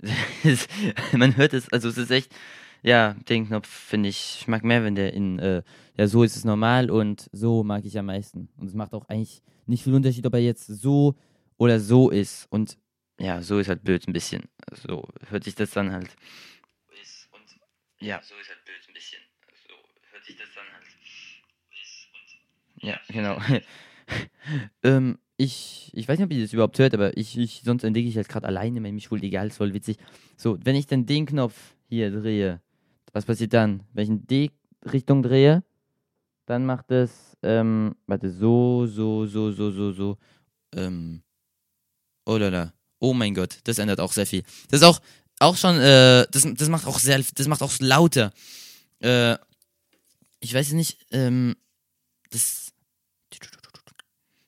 man 1.12 1.36
hört 1.36 1.52
es, 1.52 1.70
also 1.72 1.88
es 1.88 1.98
ist 1.98 2.10
echt, 2.10 2.34
ja, 2.82 3.14
den 3.28 3.46
Knopf 3.46 3.68
finde 3.68 4.08
ich, 4.08 4.38
ich 4.40 4.48
mag 4.48 4.64
mehr, 4.64 4.82
wenn 4.82 4.94
der 4.94 5.12
in, 5.12 5.38
äh, 5.38 5.62
ja, 5.96 6.06
so 6.06 6.22
ist 6.22 6.36
es 6.36 6.44
normal 6.44 6.90
und 6.90 7.28
so 7.32 7.62
mag 7.62 7.84
ich 7.84 7.98
am 7.98 8.06
meisten. 8.06 8.48
Und 8.56 8.68
es 8.68 8.74
macht 8.74 8.94
auch 8.94 9.08
eigentlich 9.08 9.42
nicht 9.66 9.84
viel 9.84 9.94
Unterschied, 9.94 10.26
ob 10.26 10.34
er 10.34 10.40
jetzt 10.40 10.66
so 10.66 11.14
oder 11.58 11.78
so 11.78 12.08
ist. 12.08 12.46
Und 12.50 12.78
ja, 13.18 13.42
so 13.42 13.58
ist 13.58 13.68
halt 13.68 13.84
blöd 13.84 14.08
ein 14.08 14.14
bisschen. 14.14 14.48
So 14.72 15.06
hört 15.28 15.44
sich 15.44 15.54
das 15.54 15.72
dann 15.72 15.92
halt. 15.92 16.16
Ja, 18.00 18.22
so 18.22 18.34
ist 18.40 18.48
halt 18.48 18.64
blöd 18.64 18.80
ein 18.88 18.94
bisschen. 18.94 19.20
So 19.68 19.74
hört 20.10 20.24
sich 20.24 20.36
das 20.36 20.48
dann 20.54 20.64
halt. 20.72 20.86
Ja, 22.82 22.98
genau. 23.08 23.38
ähm, 24.82 25.18
ich, 25.40 25.90
ich 25.94 26.06
weiß 26.06 26.18
nicht, 26.18 26.26
ob 26.26 26.32
ihr 26.32 26.42
das 26.42 26.52
überhaupt 26.52 26.78
hört, 26.78 26.92
aber 26.92 27.16
ich, 27.16 27.38
ich 27.38 27.62
sonst 27.64 27.82
entdecke 27.82 28.06
ich 28.06 28.14
jetzt 28.14 28.28
gerade 28.28 28.46
alleine, 28.46 28.82
wenn 28.82 28.94
mich 28.94 29.10
wohl 29.10 29.24
egal, 29.24 29.46
ist 29.46 29.56
voll 29.56 29.72
witzig. 29.72 29.96
So, 30.36 30.58
wenn 30.62 30.76
ich 30.76 30.86
dann 30.86 31.06
den 31.06 31.24
Knopf 31.24 31.54
hier 31.88 32.10
drehe, 32.10 32.60
was 33.12 33.24
passiert 33.24 33.54
dann? 33.54 33.82
Wenn 33.94 34.04
ich 34.04 34.10
in 34.10 34.26
die 34.26 34.50
Richtung 34.92 35.22
drehe, 35.22 35.64
dann 36.44 36.66
macht 36.66 36.90
es, 36.90 37.38
ähm, 37.42 37.96
warte, 38.06 38.30
so, 38.30 38.86
so, 38.86 39.24
so, 39.24 39.50
so, 39.50 39.70
so, 39.70 39.92
so, 39.92 40.18
ähm, 40.76 41.22
oh 42.26 42.36
lala, 42.36 42.74
oh 42.98 43.14
mein 43.14 43.34
Gott, 43.34 43.60
das 43.64 43.78
ändert 43.78 44.00
auch 44.00 44.12
sehr 44.12 44.26
viel. 44.26 44.42
Das 44.68 44.82
ist 44.82 44.86
auch, 44.86 45.00
auch 45.38 45.56
schon, 45.56 45.76
äh, 45.76 46.26
das, 46.30 46.46
das 46.54 46.68
macht 46.68 46.86
auch 46.86 46.98
sehr, 46.98 47.18
das 47.34 47.48
macht 47.48 47.62
auch 47.62 47.72
lauter. 47.80 48.30
Äh, 48.98 49.38
ich 50.40 50.52
weiß 50.52 50.72
nicht, 50.72 50.98
ähm, 51.12 51.56
das, 52.28 52.69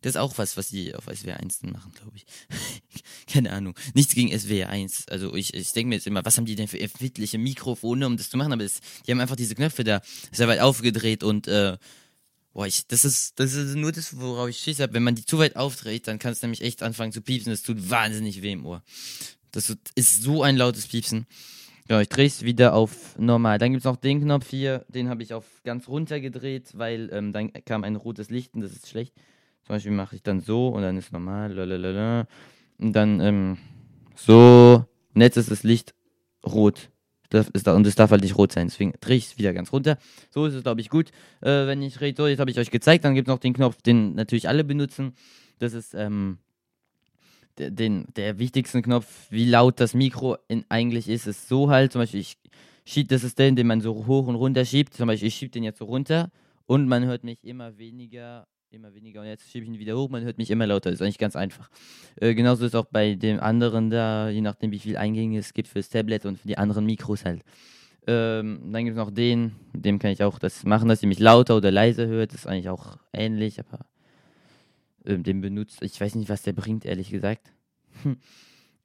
das 0.03 0.11
ist 0.11 0.17
auch 0.17 0.37
was, 0.37 0.57
was 0.57 0.69
die 0.69 0.95
auf 0.95 1.05
SWR 1.05 1.41
1 1.41 1.61
dann 1.61 1.73
machen, 1.73 1.93
glaube 1.93 2.17
ich. 2.17 2.27
Keine 3.27 3.53
Ahnung. 3.53 3.75
Nichts 3.95 4.15
gegen 4.15 4.37
SWR 4.37 4.69
1. 4.69 5.09
Also 5.09 5.35
ich, 5.35 5.55
ich 5.55 5.73
denke 5.73 5.89
mir 5.89 5.95
jetzt 5.95 6.07
immer, 6.07 6.25
was 6.25 6.37
haben 6.37 6.45
die 6.45 6.57
denn 6.57 6.69
für 6.69 6.81
empfindliche 6.81 7.39
Mikrofone, 7.39 8.07
um 8.07 8.17
das 8.17 8.31
zu 8.31 8.37
machen? 8.37 8.53
Aber 8.53 8.63
das, 8.63 8.81
die 9.07 9.13
haben 9.13 9.21
einfach 9.21 9.37
diese 9.37 9.55
Knöpfe 9.55 9.85
da 9.85 10.03
sehr 10.31 10.49
weit 10.49 10.61
aufgedreht 10.61 11.23
und 11.23 11.49
äh, 11.49 11.79
Boah, 12.55 12.67
ich, 12.67 12.87
das 12.87 13.07
ist, 13.07 13.41
das 13.41 13.55
ist 13.55 13.77
nur 13.77 13.93
das, 13.93 14.21
worauf 14.21 14.49
ich 14.51 14.59
Schiss 14.59 14.79
habe. 14.79 14.93
Wenn 14.93 15.03
man 15.03 15.15
die 15.15 15.25
zu 15.25 15.39
weit 15.39 15.57
aufdreht, 15.57 16.07
dann 16.07 16.19
kann 16.19 16.33
es 16.33 16.43
nämlich 16.43 16.61
echt 16.61 16.83
anfangen 16.83 17.11
zu 17.11 17.23
piepsen. 17.23 17.51
Das 17.51 17.63
tut 17.63 17.89
wahnsinnig 17.89 18.43
weh 18.43 18.53
im 18.53 18.67
Ohr. 18.67 18.83
Das 19.53 19.75
ist 19.95 20.23
so 20.23 20.43
ein 20.43 20.57
lautes 20.57 20.87
Piepsen. 20.87 21.27
Ja, 21.89 22.01
ich 22.01 22.09
drehe 22.09 22.27
es 22.27 22.43
wieder 22.43 22.75
auf 22.75 23.19
normal. 23.19 23.59
Dann 23.59 23.73
gibt 23.73 23.81
es 23.81 23.85
noch 23.85 23.97
den 23.97 24.21
Knopf 24.21 24.49
hier, 24.51 24.85
den 24.89 25.09
habe 25.09 25.23
ich 25.23 25.35
auf 25.35 25.45
ganz 25.65 25.89
runter 25.89 26.21
gedreht, 26.21 26.71
weil 26.75 27.11
ähm, 27.13 27.33
dann 27.33 27.53
kam 27.65 27.85
ein 27.85 27.97
rotes 27.97 28.31
Licht 28.31 28.55
und 28.55 28.61
das 28.61 28.73
ist 28.73 28.89
schlecht. 28.89 29.15
Zum 29.65 29.77
Beispiel 29.77 29.93
mache 29.93 30.17
ich 30.17 30.23
dann 30.23 30.41
so 30.41 30.69
und 30.69 30.83
dann 30.83 30.97
ist 30.97 31.13
normal, 31.13 31.53
lalalala. 31.53 32.27
Und 32.79 32.93
dann 32.95 33.21
ähm, 33.21 33.59
so. 34.17 34.85
Und 35.15 35.21
jetzt 35.21 35.37
ist 35.37 35.51
das 35.51 35.63
Licht 35.63 35.95
rot. 36.45 36.91
Das 37.31 37.49
ist 37.49 37.67
da, 37.67 37.75
und 37.75 37.87
es 37.87 37.95
darf 37.95 38.11
halt 38.11 38.23
nicht 38.23 38.37
rot 38.37 38.53
sein. 38.53 38.67
Deswegen 38.67 38.93
drehe 39.01 39.17
ich 39.17 39.27
es 39.27 39.39
wieder 39.39 39.55
ganz 39.55 39.73
runter. 39.73 39.97
So 40.31 40.45
ist 40.45 40.55
es, 40.55 40.63
glaube 40.63 40.81
ich, 40.81 40.91
gut. 40.91 41.11
Äh, 41.41 41.67
wenn 41.67 41.81
ich 41.81 42.01
rede, 42.01 42.21
so, 42.21 42.27
jetzt 42.27 42.41
habe 42.41 42.51
ich 42.51 42.59
euch 42.59 42.71
gezeigt. 42.71 43.05
Dann 43.05 43.15
gibt 43.15 43.29
es 43.29 43.33
noch 43.33 43.39
den 43.39 43.55
Knopf, 43.55 43.81
den 43.81 44.15
natürlich 44.15 44.49
alle 44.49 44.65
benutzen. 44.65 45.15
Das 45.59 45.73
ist 45.73 45.95
ähm, 45.95 46.39
der, 47.57 47.71
den, 47.71 48.07
der 48.17 48.39
wichtigste 48.39 48.83
Knopf, 48.83 49.07
wie 49.31 49.49
laut 49.49 49.81
das 49.81 49.95
Mikro 49.95 50.37
in, 50.49 50.65
eigentlich 50.69 51.09
ist. 51.09 51.27
Ist 51.27 51.49
so 51.49 51.71
halt, 51.71 51.93
zum 51.93 52.03
Beispiel, 52.03 52.21
ich 52.21 52.37
schieb, 52.85 53.09
das 53.09 53.25
ist 53.25 53.39
der, 53.39 53.51
den 53.53 53.67
man 53.67 53.81
so 53.81 54.07
hoch 54.07 54.27
und 54.27 54.35
runter 54.35 54.65
schiebt. 54.65 54.93
Zum 54.93 55.07
Beispiel, 55.07 55.29
ich 55.29 55.35
schiebe 55.35 55.53
den 55.53 55.63
jetzt 55.63 55.79
so 55.79 55.87
runter 55.87 56.31
und 56.67 56.87
man 56.87 57.05
hört 57.07 57.25
mich 57.25 57.43
immer 57.45 57.79
weniger 57.79 58.47
immer 58.73 58.95
weniger 58.95 59.21
und 59.21 59.27
jetzt 59.27 59.51
schiebe 59.51 59.65
ich 59.65 59.71
ihn 59.71 59.79
wieder 59.79 59.97
hoch, 59.97 60.09
man 60.09 60.23
hört 60.23 60.39
mich 60.39 60.51
immer 60.51 60.67
lauter. 60.67 60.91
Ist 60.91 61.03
eigentlich 61.03 61.19
ganz 61.19 61.37
einfach. 61.37 61.69
Äh, 62.17 62.35
genauso 62.35 62.65
ist 62.65 62.75
auch 62.75 62.87
bei 62.87 63.15
dem 63.15 63.39
anderen 63.39 63.91
da, 63.91 64.31
je 64.31 64.41
nachdem 64.41 64.71
wie 64.71 64.79
viel 64.79 64.97
Eingänge 64.97 65.39
es 65.39 65.53
gibt 65.53 65.69
fürs 65.69 65.91
Tablet 65.91 66.25
und 66.25 66.39
für 66.39 66.49
die 66.49 66.57
anderen 66.57 66.87
Mikros 66.87 67.27
halt. 67.27 67.43
Ähm, 68.07 68.73
dann 68.73 68.85
gibt 68.85 68.97
es 68.97 69.05
noch 69.05 69.11
den, 69.11 69.53
mit 69.75 69.85
dem 69.85 69.99
kann 69.99 70.11
ich 70.11 70.23
auch 70.23 70.39
das 70.39 70.65
machen, 70.65 70.89
dass 70.89 71.03
ihr 71.03 71.09
mich 71.09 71.19
lauter 71.19 71.57
oder 71.57 71.71
leiser 71.71 72.07
hört. 72.07 72.33
Das 72.33 72.41
ist 72.41 72.47
eigentlich 72.47 72.71
auch 72.71 72.97
ähnlich, 73.13 73.61
aber 73.61 73.85
ähm, 75.05 75.23
den 75.23 75.43
benutzt, 75.43 75.83
ich 75.83 76.01
weiß 76.01 76.15
nicht, 76.15 76.31
was 76.31 76.43
der 76.43 76.55
bringt, 76.55 76.87
ehrlich 76.87 77.11
gesagt. 77.11 77.53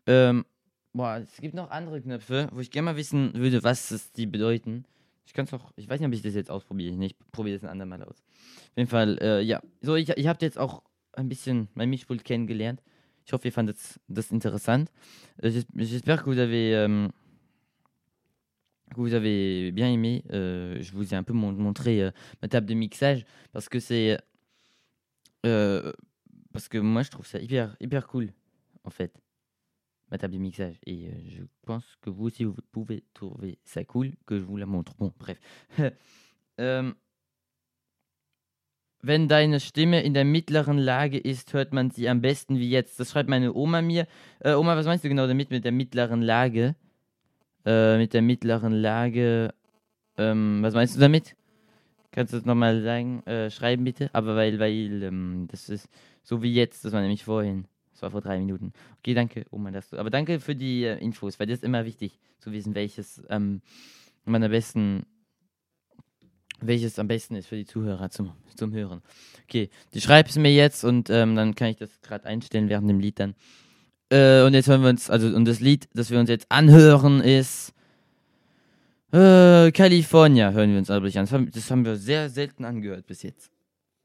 ähm, 0.06 0.46
boah, 0.92 1.16
es 1.24 1.38
gibt 1.40 1.56
noch 1.56 1.72
andere 1.72 2.02
Knöpfe, 2.02 2.50
wo 2.52 2.60
ich 2.60 2.72
gerne 2.72 2.92
mal 2.92 2.98
wissen 2.98 3.34
würde, 3.36 3.64
was 3.64 3.92
es 3.92 4.12
die 4.12 4.26
bedeuten. 4.26 4.84
Ich 5.28 5.34
kann 5.34 5.46
es 5.46 5.54
auch, 5.54 5.72
ich 5.76 5.90
weiß 5.90 6.00
nicht, 6.00 6.08
ob 6.08 6.14
ich 6.14 6.22
das 6.22 6.36
jetzt 6.36 6.50
ausprobiere. 6.50 6.96
Ich 7.04 7.16
probiere 7.34 7.60
das 7.60 7.70
ein 7.70 7.82
äh, 7.82 9.44
que 16.24 16.30
vous 16.30 16.40
avez, 16.40 16.88
que 18.90 18.96
vous 18.96 19.14
avez 19.14 19.72
bien 19.74 19.90
aimé. 19.90 20.24
Euh, 20.32 20.82
je 20.82 20.94
vous 20.94 21.14
ai 21.14 21.18
un 21.18 21.24
peu 21.24 21.34
montré 21.34 22.02
euh, 22.02 22.12
ma 22.42 22.48
table 22.48 22.66
de 22.66 22.74
mixage 22.74 23.26
parce 23.52 23.68
que 23.68 23.82
c'est. 23.82 24.18
Euh, 25.46 25.92
parce 26.54 26.70
que 26.70 26.78
moi, 26.78 27.04
je 27.04 27.12
trouve 27.12 27.28
ça 27.28 27.40
hyper, 27.40 27.76
hyper 27.82 28.08
cool, 28.08 28.32
en 28.86 28.90
fait 28.90 29.14
ma 30.10 30.18
table 30.18 30.34
de 30.34 30.40
mixage. 30.40 30.76
Et 30.86 31.08
euh, 31.08 31.12
je 31.30 31.44
pense 31.66 31.86
que 32.02 32.10
vous 32.10 32.26
aussi, 32.26 32.44
vous 32.44 32.56
pouvez 32.72 33.04
trouver 33.14 33.60
ça 33.66 33.84
cool, 33.84 34.14
que 34.26 34.38
je 34.38 34.44
vous 34.44 34.58
la 34.58 34.66
montre. 34.66 34.94
Bon, 34.98 35.14
bref. 35.20 35.40
ähm, 36.58 36.96
wenn 39.02 39.28
deine 39.28 39.60
Stimme 39.60 40.02
in 40.02 40.14
der 40.14 40.26
mittleren 40.26 40.78
Lage 40.78 41.18
ist, 41.18 41.54
hört 41.54 41.74
man 41.74 41.92
sie 41.92 42.10
am 42.10 42.22
besten 42.22 42.58
wie 42.58 42.70
jetzt. 42.70 43.00
Das 43.00 43.12
schreibt 43.12 43.30
meine 43.30 43.54
Oma 43.54 43.82
mir. 43.82 44.08
Äh, 44.40 44.54
Oma, 44.54 44.76
was 44.76 44.86
meinst 44.86 45.04
du 45.04 45.10
genau 45.10 45.28
damit 45.28 45.50
mit 45.50 45.66
der 45.66 45.72
mittleren 45.72 46.22
Lage? 46.22 46.76
Äh, 47.66 47.98
mit 47.98 48.14
der 48.14 48.22
mittleren 48.22 48.74
Lage. 48.74 49.54
Ähm, 50.18 50.60
was 50.62 50.74
meinst 50.74 50.96
du 50.96 51.00
damit? 51.00 51.36
Kannst 52.12 52.34
du 52.34 52.38
das 52.38 52.46
nochmal 52.46 52.82
sagen? 52.82 53.24
Äh, 53.26 53.52
schreiben 53.52 53.84
bitte. 53.84 54.10
Aber 54.14 54.36
weil, 54.36 54.60
weil, 54.60 55.04
ähm, 55.04 55.48
das 55.52 55.70
ist 55.70 55.90
so 56.24 56.42
wie 56.42 56.54
jetzt, 56.54 56.84
das 56.84 56.92
war 56.92 57.02
nämlich 57.02 57.24
vorhin. 57.24 57.66
Das 57.98 58.04
war 58.04 58.12
vor 58.12 58.22
drei 58.22 58.38
Minuten. 58.38 58.74
Okay, 59.00 59.16
danke, 59.16 59.48
Oma, 59.50 59.72
dass 59.72 59.90
du. 59.90 59.98
Aber 59.98 60.12
danke 60.12 60.40
für 60.40 60.56
die 60.56 60.84
äh, 60.84 61.00
Infos, 61.00 61.40
weil 61.40 61.48
das 61.48 61.58
ist 61.58 61.64
immer 61.64 61.84
wichtig 61.84 62.20
zu 62.38 62.52
wissen, 62.52 62.76
welches 62.76 63.24
ähm, 63.28 63.64
man 64.24 64.44
am 64.44 64.52
besten, 64.52 65.08
welches 66.62 67.00
am 67.00 67.08
besten 67.08 67.34
ist 67.34 67.48
für 67.48 67.56
die 67.56 67.66
Zuhörer 67.66 68.12
zum, 68.12 68.34
zum 68.56 68.72
Hören. 68.72 69.02
Okay, 69.46 69.72
du 69.94 70.00
schreibst 70.00 70.38
mir 70.38 70.54
jetzt 70.54 70.84
und 70.84 71.10
ähm, 71.10 71.36
dann 71.36 71.56
kann 71.56 71.70
ich 71.70 71.78
das 71.78 72.00
gerade 72.02 72.26
einstellen 72.26 72.70
während 72.70 72.88
dem 72.88 73.00
Lied 73.00 73.20
dann. 73.20 73.34
Äh, 74.12 74.44
und 74.44 74.54
jetzt 74.54 74.68
hören 74.68 74.84
wir 74.84 74.90
uns, 74.90 75.10
also 75.10 75.36
und 75.36 75.46
das 75.46 75.60
Lied, 75.60 75.90
das 75.96 76.12
wir 76.12 76.20
uns 76.20 76.30
jetzt 76.30 76.52
anhören, 76.52 77.20
ist 77.22 77.74
äh, 79.12 79.72
California, 79.72 80.52
hören 80.52 80.70
wir 80.70 80.78
uns 80.78 80.92
aber 80.92 81.08
nicht 81.08 81.18
an. 81.18 81.26
Das 81.26 81.32
haben, 81.32 81.50
das 81.50 81.72
haben 81.72 81.84
wir 81.84 81.96
sehr 81.96 82.30
selten 82.30 82.64
angehört 82.64 83.08
bis 83.08 83.24
jetzt 83.24 83.57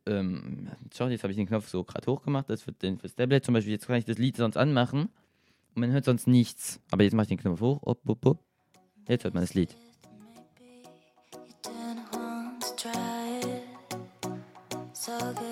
ähm, 0.06 0.68
schau, 0.94 1.08
jetzt 1.08 1.22
habe 1.22 1.32
ich 1.32 1.36
den 1.36 1.46
Knopf 1.46 1.68
so 1.68 1.84
gerade 1.84 2.10
hochgemacht, 2.10 2.48
das 2.50 2.62
für 2.62 2.72
den 2.72 2.98
fürs 2.98 3.14
Tablet 3.14 3.44
zum 3.44 3.54
Beispiel. 3.54 3.72
Jetzt 3.72 3.86
kann 3.86 3.96
ich 3.96 4.04
das 4.04 4.18
Lied 4.18 4.36
sonst 4.36 4.56
anmachen 4.56 5.08
und 5.74 5.80
man 5.80 5.92
hört 5.92 6.04
sonst 6.04 6.26
nichts. 6.26 6.80
Aber 6.90 7.04
jetzt 7.04 7.14
mache 7.14 7.24
ich 7.24 7.28
den 7.28 7.38
Knopf 7.38 7.60
hoch, 7.60 7.80
op, 7.82 8.08
op, 8.08 8.26
op. 8.26 8.44
Jetzt 9.08 9.24
hört 9.24 9.34
man 9.34 9.42
das 9.42 9.54
Lied. 9.54 9.76
So 15.02 15.18
good. 15.34 15.51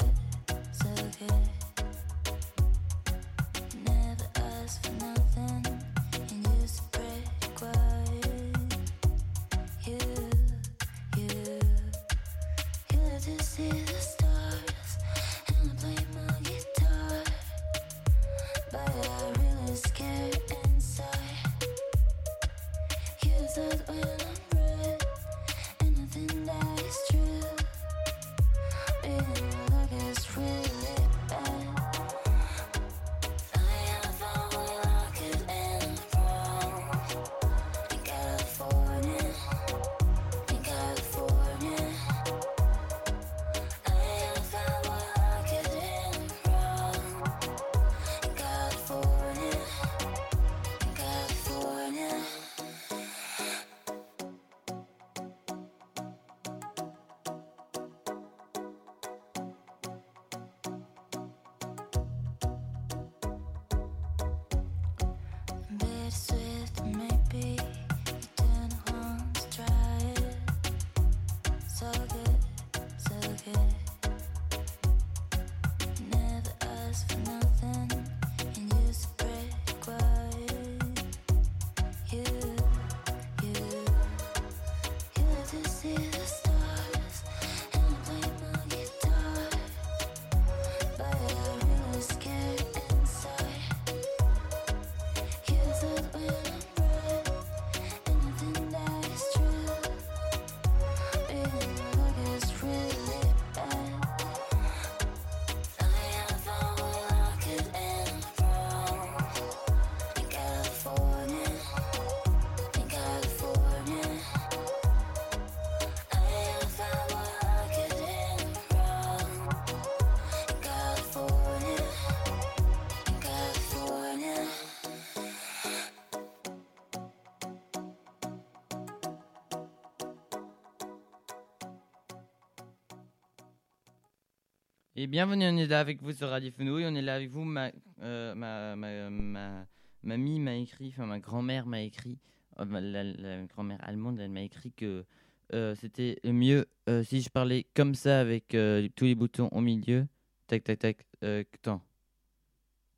Et 135.03 135.07
bienvenue, 135.07 135.47
on 135.47 135.57
est 135.57 135.67
là 135.67 135.81
avec 135.81 136.03
vous 136.03 136.13
sur 136.13 136.29
Radio 136.29 136.51
Fenouille. 136.51 136.85
On 136.85 136.95
est 136.95 137.01
là 137.01 137.15
avec 137.15 137.31
vous. 137.31 137.43
Ma, 137.43 137.71
euh, 138.03 138.35
ma, 138.35 138.77
ma, 138.77 139.09
ma 139.09 139.67
mamie 140.03 140.39
m'a 140.39 140.57
écrit, 140.57 140.89
enfin 140.89 141.07
ma 141.07 141.19
grand-mère 141.19 141.65
m'a 141.65 141.81
écrit, 141.81 142.19
euh, 142.59 142.67
la, 142.67 143.05
la 143.05 143.47
grand-mère 143.47 143.79
allemande, 143.81 144.21
elle 144.21 144.29
m'a 144.29 144.43
écrit 144.43 144.73
que 144.73 145.07
euh, 145.55 145.75
c'était 145.75 146.19
mieux 146.23 146.67
euh, 146.91 147.03
si 147.03 147.23
je 147.23 147.31
parlais 147.31 147.67
comme 147.75 147.95
ça 147.95 148.21
avec 148.21 148.55
euh, 148.55 148.91
tous 148.95 149.07
les 149.07 149.15
boutons 149.15 149.49
au 149.53 149.63
milieu. 149.63 150.07
Tac, 150.47 150.65
tac, 150.65 150.79
tac. 150.79 151.07
Euh, 151.25 151.45
attends. 151.55 151.81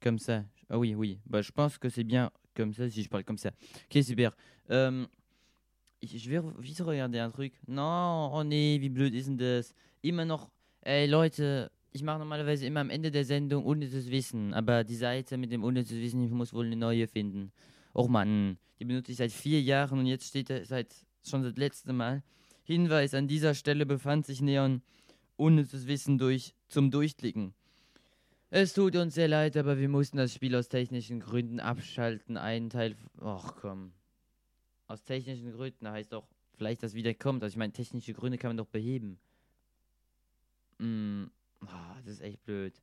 Comme 0.01 0.19
ça. 0.19 0.43
Ah 0.71 0.81
oui, 0.81 0.97
oui. 0.97 1.21
Bah, 1.27 1.41
je 1.41 1.53
pense 1.53 1.79
que 1.79 1.89
c'est 1.89 2.03
bien 2.03 2.33
comme 2.57 2.75
ça 2.75 2.91
si 2.91 3.05
je 3.05 3.09
parle 3.09 3.23
comme 3.23 3.39
ça. 3.39 3.53
Ok, 3.85 4.03
super. 4.03 4.33
Ich 6.01 6.29
will 6.29 6.43
vite 6.59 6.81
regarder 6.81 7.21
un 7.21 7.31
truc. 7.31 7.53
Non, 7.69 8.33
oh 8.35 8.43
nee, 8.43 8.81
wie 8.81 8.91
blöd 8.91 9.15
ist 9.15 9.29
denn 9.29 9.37
das? 9.37 9.73
Immer 10.03 10.25
noch, 10.25 10.51
ey 10.85 11.07
Leute, 11.07 11.71
ich 11.93 12.03
mache 12.03 12.19
normalerweise 12.19 12.67
immer 12.67 12.81
am 12.81 12.91
Ende 12.91 13.11
der 13.11 13.25
Sendung 13.25 13.65
unnützes 13.65 14.11
Wissen, 14.11 14.55
aber 14.55 14.83
die 14.85 14.97
Seite 14.97 15.37
mit 15.37 15.53
dem 15.53 15.63
unnützes 15.63 15.99
Wissen, 15.99 16.25
ich 16.25 16.31
muss 16.31 16.53
wohl 16.53 16.67
eine 16.67 16.77
neue 16.77 17.07
finden. 17.07 17.53
Och 17.95 18.09
Mann, 18.09 18.59
die 18.79 18.87
benutze 18.87 19.13
ich 19.13 19.19
seit 19.19 19.33
vier 19.33 19.61
Jahren 19.61 19.99
und 19.99 20.07
jetzt 20.07 20.29
steht 20.29 20.49
da 20.49 20.65
seit 20.65 20.95
schon 21.23 21.43
das 21.43 21.57
letzte 21.57 21.93
Mal. 21.93 22.23
Hinweis, 22.65 23.13
an 23.15 23.29
dieser 23.29 23.55
Stelle 23.55 23.85
befand 23.85 24.25
sich 24.25 24.41
Neon 24.41 24.83
unnützes 25.37 25.87
Wissen 25.87 26.17
durch 26.17 26.55
zum 26.69 26.91
Durchklicken. 26.91 27.55
Es 28.49 28.75
tut 28.75 28.97
uns 28.97 29.15
sehr 29.15 29.29
leid, 29.29 29.57
aber 29.57 29.79
wir 29.79 29.89
mussten 29.89 30.17
das 30.19 30.35
Spiel 30.35 30.55
aus 30.57 30.69
technischen 30.69 31.21
Gründen 31.21 31.59
abschalten. 31.59 32.37
Einen 32.37 32.71
Teil. 32.71 32.97
Ach 33.21 33.55
komm. 33.57 33.93
Aus 34.87 35.03
technischen 35.05 35.53
Gründen 35.53 35.89
heißt 35.89 36.13
doch, 36.13 36.27
vielleicht 36.55 36.83
das 36.83 36.95
wieder 36.95 37.15
kommt. 37.15 37.43
Also 37.43 37.55
ich 37.55 37.59
meine, 37.59 37.73
technische 37.73 38.13
Gründe 38.13 38.39
kann 38.39 38.51
man 38.51 38.59
doch 38.59 38.67
beheben. 38.67 39.19
Mm, 40.79 41.25
ah, 41.67 41.97
das 42.05 42.15
ist 42.15 42.21
echt 42.21 42.45
blöd. 42.45 42.81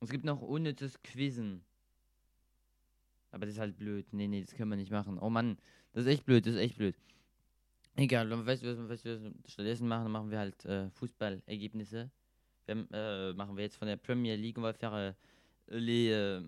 Es 0.00 0.10
gibt 0.10 0.24
noch 0.24 0.40
unnützes 0.40 1.02
Quizzen. 1.02 1.62
Aber 3.32 3.46
das 3.46 3.54
ist 3.54 3.60
halt 3.60 3.76
blöd. 3.76 4.12
Nee, 4.12 4.26
nee, 4.26 4.40
das 4.40 4.54
können 4.54 4.70
wir 4.70 4.76
nicht 4.76 4.90
machen. 4.90 5.18
Oh 5.18 5.30
Mann, 5.30 5.58
das 5.92 6.04
ist 6.04 6.10
echt 6.10 6.24
blöd, 6.24 6.46
das 6.46 6.54
ist 6.54 6.60
echt 6.60 6.76
blöd. 6.76 6.96
Egal, 7.96 8.30
weißt 8.46 8.62
du, 8.62 8.88
was, 8.88 9.04
wir 9.04 9.32
stattdessen 9.46 9.86
machen? 9.86 10.10
Machen 10.10 10.30
wir 10.30 10.38
halt 10.38 10.64
äh, 10.64 10.90
Fußballergebnisse. 10.90 12.10
Äh, 12.66 13.32
machen 13.34 13.56
wir 13.56 13.64
jetzt 13.64 13.76
von 13.76 13.88
der 13.88 13.96
Premier 13.96 14.36
League. 14.36 14.56
On 14.58 14.62
va 14.62 14.72
faire 14.72 14.94
euh, 14.94 15.12
les. 15.66 16.10
euh, 16.10 16.40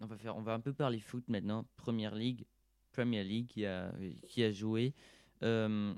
on 0.00 0.06
va 0.06 0.16
faire, 0.18 0.36
on 0.36 0.42
va 0.42 0.54
un 0.54 0.60
peu 0.60 0.72
parler 0.72 1.00
foot 1.00 1.28
maintenant. 1.28 1.64
Première 1.76 2.14
League, 2.14 2.44
Premier 2.90 3.22
League 3.22 3.46
qui 3.46 3.64
a, 3.64 3.94
qui 4.26 4.42
a 4.42 4.50
joué. 4.50 4.94
Euh, 5.42 5.94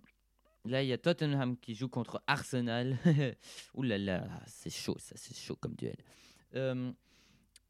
là, 0.64 0.82
il 0.82 0.88
y 0.88 0.92
a 0.92 0.98
Tottenham 0.98 1.56
qui 1.56 1.74
joue 1.74 1.88
contre 1.88 2.22
Arsenal. 2.26 2.96
Ouh 3.74 3.82
là 3.82 3.98
là, 3.98 4.26
c'est 4.46 4.72
chaud, 4.72 4.96
ça, 4.98 5.14
c'est 5.16 5.36
chaud 5.36 5.56
comme 5.56 5.74
duel. 5.74 5.96
Euh, 6.54 6.92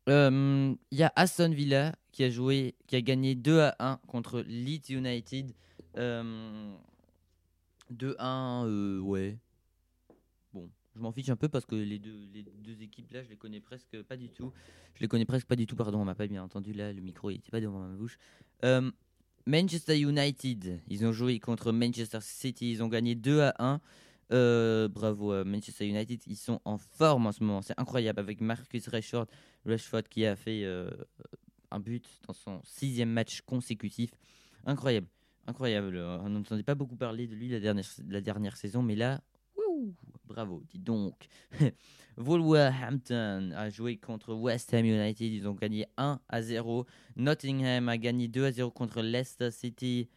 euh, 0.09 0.75
Il 0.91 0.99
y 0.99 1.03
a 1.03 1.13
Aston 1.17 1.51
Villa 1.51 1.95
qui 2.13 2.25
a 2.25 2.31
joué, 2.31 2.75
qui 2.87 2.97
a 2.97 3.01
gagné 3.01 3.35
2 3.35 3.61
à 3.61 3.77
1 3.79 3.97
contre 4.07 4.41
Leeds 4.47 4.91
United. 4.91 5.53
Euh, 5.97 6.75
2-1, 7.93 8.67
euh, 8.67 9.01
ouais. 9.01 9.39
Bon, 10.53 10.71
je 10.95 11.01
m'en 11.01 11.13
fiche 11.13 11.29
un 11.29 11.37
peu 11.37 11.49
parce 11.49 11.67
que 11.67 11.75
les 11.75 11.99
deux, 11.99 12.29
les 12.33 12.43
deux 12.43 12.83
équipes 12.83 13.13
là, 13.13 13.23
je 13.23 13.29
les 13.29 13.37
connais 13.37 13.61
presque 13.61 14.01
pas 14.03 14.17
du 14.17 14.29
tout. 14.29 14.53
Je 14.95 15.01
les 15.01 15.09
connais 15.09 15.25
presque 15.25 15.47
pas 15.47 15.57
du 15.57 15.67
tout, 15.67 15.77
pardon, 15.77 16.01
on 16.01 16.05
m'a 16.05 16.15
pas 16.15 16.27
bien 16.27 16.43
entendu 16.43 16.73
là, 16.73 16.93
le 16.93 17.01
micro 17.01 17.31
il 17.31 17.37
était 17.37 17.51
pas 17.51 17.61
devant 17.61 17.81
ma 17.81 17.95
bouche. 17.95 18.19
Manchester 19.47 19.99
United, 19.99 20.81
ils 20.89 21.05
ont 21.05 21.13
joué 21.13 21.39
contre 21.39 21.71
Manchester 21.71 22.19
City, 22.23 22.73
ils 22.73 22.83
ont 22.83 22.89
gagné 22.89 23.15
2 23.15 23.41
à 23.41 23.55
1. 23.59 23.81
Euh, 24.33 24.89
bravo 24.89 25.45
Manchester 25.45 25.87
United, 25.87 26.23
ils 26.27 26.37
sont 26.37 26.61
en 26.65 26.79
forme 26.79 27.27
en 27.27 27.33
ce 27.33 27.45
moment, 27.45 27.61
c'est 27.61 27.79
incroyable 27.79 28.21
avec 28.21 28.41
Marcus 28.41 28.89
Rashford, 28.89 29.27
Rashford 29.67 30.05
qui 30.09 30.25
a 30.25 30.35
fait 30.35 30.65
euh, 30.65 30.91
un 31.71 31.79
but 31.79 32.09
dans 32.27 32.33
son 32.33 32.63
sixième 32.65 33.11
match 33.11 33.43
consécutif. 33.43 34.11
Incroyable, 34.65 35.09
incroyable. 35.47 35.99
On 35.99 36.31
n'entendait 36.31 36.63
pas 36.63 36.75
beaucoup 36.75 36.97
parler 36.97 37.27
de 37.27 37.35
lui 37.35 37.49
la 37.49 38.21
dernière 38.23 38.57
saison, 38.57 38.83
mais 38.83 38.97
là, 38.97 39.21
bravo, 40.27 40.63
dis 40.71 40.79
donc. 40.79 41.29
Wolverhampton 42.17 43.51
a 43.57 43.71
joué 43.71 43.97
contre 43.97 44.35
West 44.35 44.73
Ham 44.75 44.85
United, 44.85 45.33
ils 45.33 45.47
ont 45.49 45.55
gagné 45.55 45.87
1 45.97 46.21
à 46.29 46.43
0. 46.43 46.87
Nottingham 47.17 47.89
a 47.89 47.99
gagné 47.99 48.29
2 48.29 48.45
à 48.45 48.53
0 48.53 48.71
contre 48.71 49.03
Leicester 49.03 49.51
City. 49.51 50.09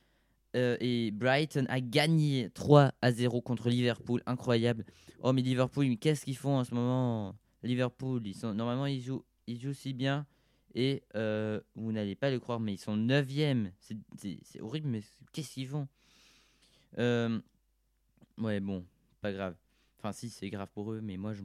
Euh, 0.55 0.77
et 0.79 1.11
Brighton 1.11 1.65
a 1.69 1.81
gagné 1.81 2.49
3 2.53 2.93
à 3.01 3.11
0 3.11 3.41
contre 3.41 3.69
Liverpool. 3.69 4.21
Incroyable. 4.25 4.85
Oh, 5.21 5.33
mais 5.33 5.41
Liverpool, 5.41 5.97
qu'est-ce 5.97 6.25
qu'ils 6.25 6.37
font 6.37 6.57
en 6.57 6.63
ce 6.63 6.73
moment 6.73 7.35
Liverpool, 7.63 8.21
normalement, 8.55 8.85
ils 8.85 9.01
jouent, 9.01 9.25
ils 9.47 9.59
jouent 9.59 9.73
si 9.73 9.93
bien. 9.93 10.25
Et 10.75 11.03
euh, 11.15 11.59
vous 11.75 11.91
n'allez 11.91 12.15
pas 12.15 12.29
le 12.29 12.39
croire, 12.39 12.59
mais 12.59 12.73
ils 12.75 12.77
sont 12.79 12.95
9e. 12.95 13.71
C'est- 13.79 13.97
C'est 14.17 14.37
c'est 14.43 14.61
horrible, 14.61 14.87
mais 14.89 15.01
qu'est-ce 15.33 15.53
qu'ils 15.53 15.67
font? 15.67 15.87
Euh, 16.97 17.39
Ouais, 18.37 18.59
bon, 18.59 18.85
pas 19.27 19.33
grave. 19.33 19.55
Enfin, 19.99 20.13
si, 20.13 20.29
c'est 20.29 20.49
grave 20.49 20.69
pour 20.73 20.93
eux, 20.93 21.01
mais 21.01 21.17
moi, 21.17 21.33
je, 21.33 21.41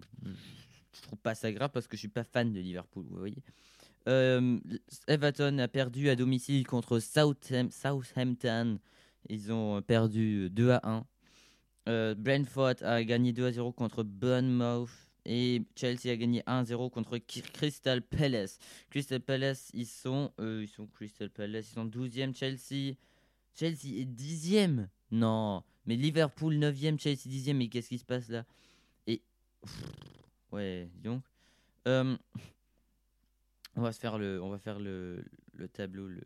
trouve 1.03 1.19
pas 1.19 1.35
ça 1.35 1.51
grave 1.53 1.71
parce 1.73 1.87
que 1.87 1.97
je 1.97 2.01
suis 2.01 2.09
pas 2.09 2.25
fan 2.25 2.53
de 2.53 2.61
Liverpool, 2.61 3.07
vous 3.09 3.19
voyez. 3.19 3.43
Euh, 4.09 4.59
Everton 5.09 5.59
a 5.59 5.69
perdu 5.69 6.09
à 6.09 6.17
domicile 6.17 6.67
contre 6.67 6.99
Southam- 6.99 7.71
Southampton. 7.71 8.79
Ils 9.29 9.53
ont 9.53 9.81
perdu 9.83 10.51
2 10.51 10.71
à 10.71 10.81
1. 10.85 11.07
Euh, 11.89 12.15
Brentford 12.15 12.83
a 12.83 13.03
gagné 13.05 13.33
2 13.33 13.47
à 13.47 13.53
0 13.53 13.73
contre 13.73 14.03
Bournemouth. 14.03 14.91
Et 15.25 15.63
Chelsea 15.77 16.11
a 16.11 16.17
gagné 16.17 16.43
1 16.47 16.59
à 16.59 16.65
0 16.65 16.91
contre 16.91 17.17
Crystal 17.19 18.03
Palace. 18.03 18.59
Crystal 18.91 19.21
Palace, 19.21 19.71
ils 19.73 19.87
sont, 19.87 20.33
euh, 20.41 20.63
ils 20.65 20.69
sont 20.69 20.87
Crystal 20.87 21.31
Palace, 21.31 21.71
ils 21.71 21.75
sont 21.75 21.87
12e. 21.87 22.35
Chelsea, 22.35 22.97
Chelsea 23.55 24.01
est 24.01 24.05
10e. 24.05 24.89
Non, 25.13 25.63
mais 25.87 25.95
Liverpool 25.95 26.55
9e, 26.55 26.99
Chelsea 26.99 27.29
10e. 27.29 27.55
Mais 27.55 27.69
qu'est-ce 27.69 27.89
qui 27.91 27.99
se 27.99 28.05
passe 28.05 28.29
là? 28.29 28.45
Et. 29.07 29.23
Ouais, 30.51 30.89
dis 30.93 31.03
donc. 31.03 31.23
Euh, 31.87 32.17
on 33.77 33.83
va 33.83 33.93
se 33.93 34.01
faire 34.01 34.19
le, 34.19 34.43
on 34.43 34.51
va 34.51 34.59
faire 34.59 34.79
le, 34.79 35.25
le 35.55 35.69
tableau, 35.69 36.07
le, 36.07 36.23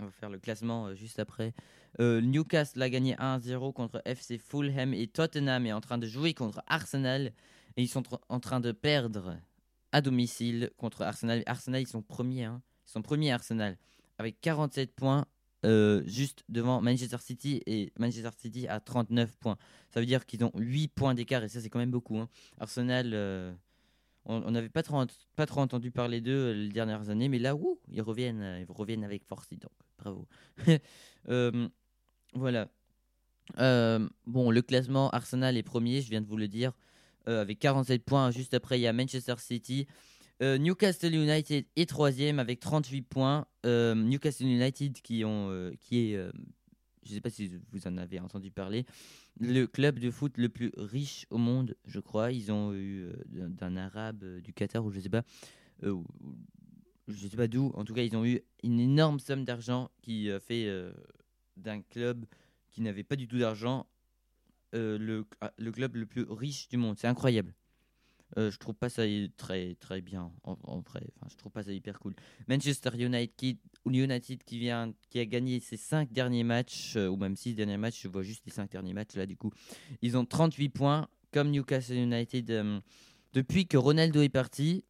on 0.00 0.04
va 0.06 0.10
faire 0.10 0.30
le 0.30 0.38
classement 0.38 0.86
euh, 0.86 0.94
juste 0.94 1.18
après. 1.18 1.54
Euh, 2.00 2.20
Newcastle 2.20 2.82
a 2.82 2.90
gagné 2.90 3.14
1-0 3.14 3.72
contre 3.72 4.02
FC 4.04 4.38
Fulham 4.38 4.92
et 4.92 5.06
Tottenham 5.06 5.66
est 5.66 5.72
en 5.72 5.80
train 5.80 5.98
de 5.98 6.06
jouer 6.06 6.34
contre 6.34 6.62
Arsenal 6.66 7.32
et 7.76 7.82
ils 7.82 7.88
sont 7.88 8.02
en 8.28 8.40
train 8.40 8.60
de 8.60 8.72
perdre 8.72 9.38
à 9.92 10.00
domicile 10.00 10.70
contre 10.76 11.02
Arsenal. 11.02 11.42
Arsenal 11.46 11.82
ils 11.82 11.88
sont 11.88 12.02
premiers, 12.02 12.44
hein. 12.44 12.62
ils 12.86 12.90
sont 12.90 13.02
premiers 13.02 13.32
Arsenal 13.32 13.78
avec 14.18 14.40
47 14.40 14.94
points 14.94 15.26
euh, 15.64 16.02
juste 16.06 16.44
devant 16.48 16.80
Manchester 16.80 17.16
City 17.20 17.62
et 17.66 17.92
Manchester 17.98 18.30
City 18.36 18.68
a 18.68 18.80
39 18.80 19.36
points. 19.36 19.56
Ça 19.90 20.00
veut 20.00 20.06
dire 20.06 20.26
qu'ils 20.26 20.44
ont 20.44 20.52
8 20.56 20.88
points 20.88 21.14
d'écart 21.14 21.42
et 21.42 21.48
ça 21.48 21.60
c'est 21.60 21.70
quand 21.70 21.78
même 21.78 21.90
beaucoup. 21.90 22.18
hein. 22.18 22.28
Arsenal 22.58 23.10
euh, 23.14 23.52
on 24.26 24.50
n'avait 24.50 24.68
pas 24.70 24.82
trop, 24.82 25.04
pas 25.36 25.46
trop 25.46 25.60
entendu 25.60 25.90
parler 25.90 26.20
d'eux 26.20 26.32
euh, 26.32 26.54
les 26.54 26.70
dernières 26.70 27.10
années, 27.10 27.28
mais 27.28 27.38
là, 27.38 27.54
wouh, 27.54 27.78
ils 27.90 28.00
reviennent, 28.00 28.58
ils 28.60 28.72
reviennent 28.72 29.04
avec 29.04 29.24
force, 29.24 29.48
donc. 29.50 29.70
Bravo. 29.98 30.26
Voilà. 32.36 32.68
Bon, 34.26 34.50
le 34.50 34.60
classement, 34.62 35.08
Arsenal 35.10 35.56
est 35.56 35.62
premier, 35.62 36.00
je 36.00 36.10
viens 36.10 36.20
de 36.20 36.26
vous 36.26 36.36
le 36.36 36.48
dire, 36.48 36.72
avec 37.26 37.58
47 37.60 38.02
points. 38.04 38.30
Juste 38.32 38.54
après, 38.54 38.78
il 38.78 38.82
y 38.82 38.86
a 38.88 38.92
Manchester 38.92 39.34
City. 39.38 39.86
Euh, 40.42 40.58
Newcastle 40.58 41.14
United 41.14 41.64
est 41.76 41.88
troisième 41.88 42.38
avec 42.38 42.60
38 42.60 43.02
points. 43.02 43.46
Euh, 43.66 43.94
Newcastle 43.94 44.46
United 44.46 45.00
qui, 45.00 45.24
ont, 45.24 45.48
euh, 45.50 45.72
qui 45.80 46.12
est, 46.12 46.16
je 47.04 47.10
ne 47.10 47.14
sais 47.14 47.20
pas 47.20 47.30
si 47.30 47.50
vous 47.72 47.86
en 47.86 47.96
avez 47.96 48.18
entendu 48.18 48.50
parler, 48.50 48.84
le 49.38 49.66
club 49.66 49.98
de 49.98 50.10
foot 50.10 50.36
le 50.36 50.48
plus 50.48 50.72
riche 50.76 51.26
au 51.30 51.38
monde, 51.38 51.76
je 51.86 52.00
crois. 52.00 52.32
Ils 52.32 52.50
ont 52.50 52.74
eu 52.74 53.08
d'un- 53.28 53.76
arabe 53.76 54.24
du 54.40 54.52
Qatar 54.52 54.84
ou 54.84 54.90
je 54.90 55.00
sais 55.00 55.08
pas, 55.08 55.22
je 55.82 57.28
sais 57.28 57.36
pas 57.36 57.48
d'où. 57.48 57.70
En 57.74 57.84
tout 57.84 57.94
cas, 57.94 58.02
ils 58.02 58.16
ont 58.16 58.24
eu 58.24 58.40
une 58.62 58.80
énorme 58.80 59.20
somme 59.20 59.44
d'argent 59.44 59.90
qui 60.02 60.30
a 60.30 60.40
fait 60.40 60.68
d'un 61.56 61.80
club 61.82 62.26
qui 62.70 62.80
n'avait 62.82 63.04
pas 63.04 63.16
du 63.16 63.28
tout 63.28 63.38
d'argent 63.38 63.86
ah, 64.72 64.76
le 64.76 65.70
club 65.72 65.94
le 65.96 66.06
plus 66.06 66.26
riche 66.28 66.68
du 66.68 66.76
monde. 66.76 66.96
C'est 66.98 67.06
incroyable. 67.06 67.54
Euh, 68.36 68.50
je 68.50 68.58
trouve 68.58 68.74
pas 68.74 68.88
ça 68.88 69.02
très 69.36 69.76
très 69.76 70.00
bien 70.00 70.32
en, 70.42 70.80
vrai. 70.80 71.02
Enfin, 71.16 71.28
je 71.30 71.36
trouve 71.36 71.52
pas 71.52 71.62
ça 71.62 71.72
hyper 71.72 71.98
cool. 72.00 72.14
Manchester 72.48 72.90
United 72.94 73.34
qui, 73.36 73.58
United 73.86 74.42
qui 74.44 74.58
vient, 74.58 74.92
qui 75.10 75.20
a 75.20 75.26
gagné 75.26 75.60
ses 75.60 75.76
5 75.76 76.12
derniers 76.12 76.42
matchs 76.42 76.96
euh, 76.96 77.08
ou 77.08 77.16
même 77.16 77.36
6 77.36 77.54
derniers 77.54 77.76
matchs. 77.76 78.02
Je 78.02 78.08
vois 78.08 78.22
juste 78.22 78.44
les 78.46 78.52
5 78.52 78.70
derniers 78.70 78.94
matchs 78.94 79.14
là 79.14 79.26
du 79.26 79.36
coup. 79.36 79.52
Ils 80.02 80.16
ont 80.16 80.24
38 80.24 80.68
points 80.70 81.08
comme 81.32 81.50
Newcastle 81.50 81.96
United. 81.96 82.50
euh, 82.50 82.80
depuis 83.32 83.66
que 83.66 83.76
Ronaldo 83.76 84.22
est 84.22 84.28
parti, 84.28 84.84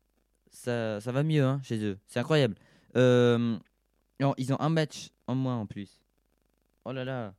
ça, 0.50 1.00
ça 1.00 1.12
va 1.12 1.22
mieux 1.22 1.44
hein, 1.44 1.60
chez 1.62 1.82
eux. 1.82 1.98
C'est 2.06 2.20
incroyable. 2.20 2.56
Ils 2.94 4.52
ont 4.52 4.60
un 4.60 4.68
match 4.68 5.10
en 5.26 5.34
moins 5.34 5.56
en 5.56 5.66
plus. 5.66 6.00
Oh 6.84 6.92
là 6.92 7.04
là. 7.04 7.34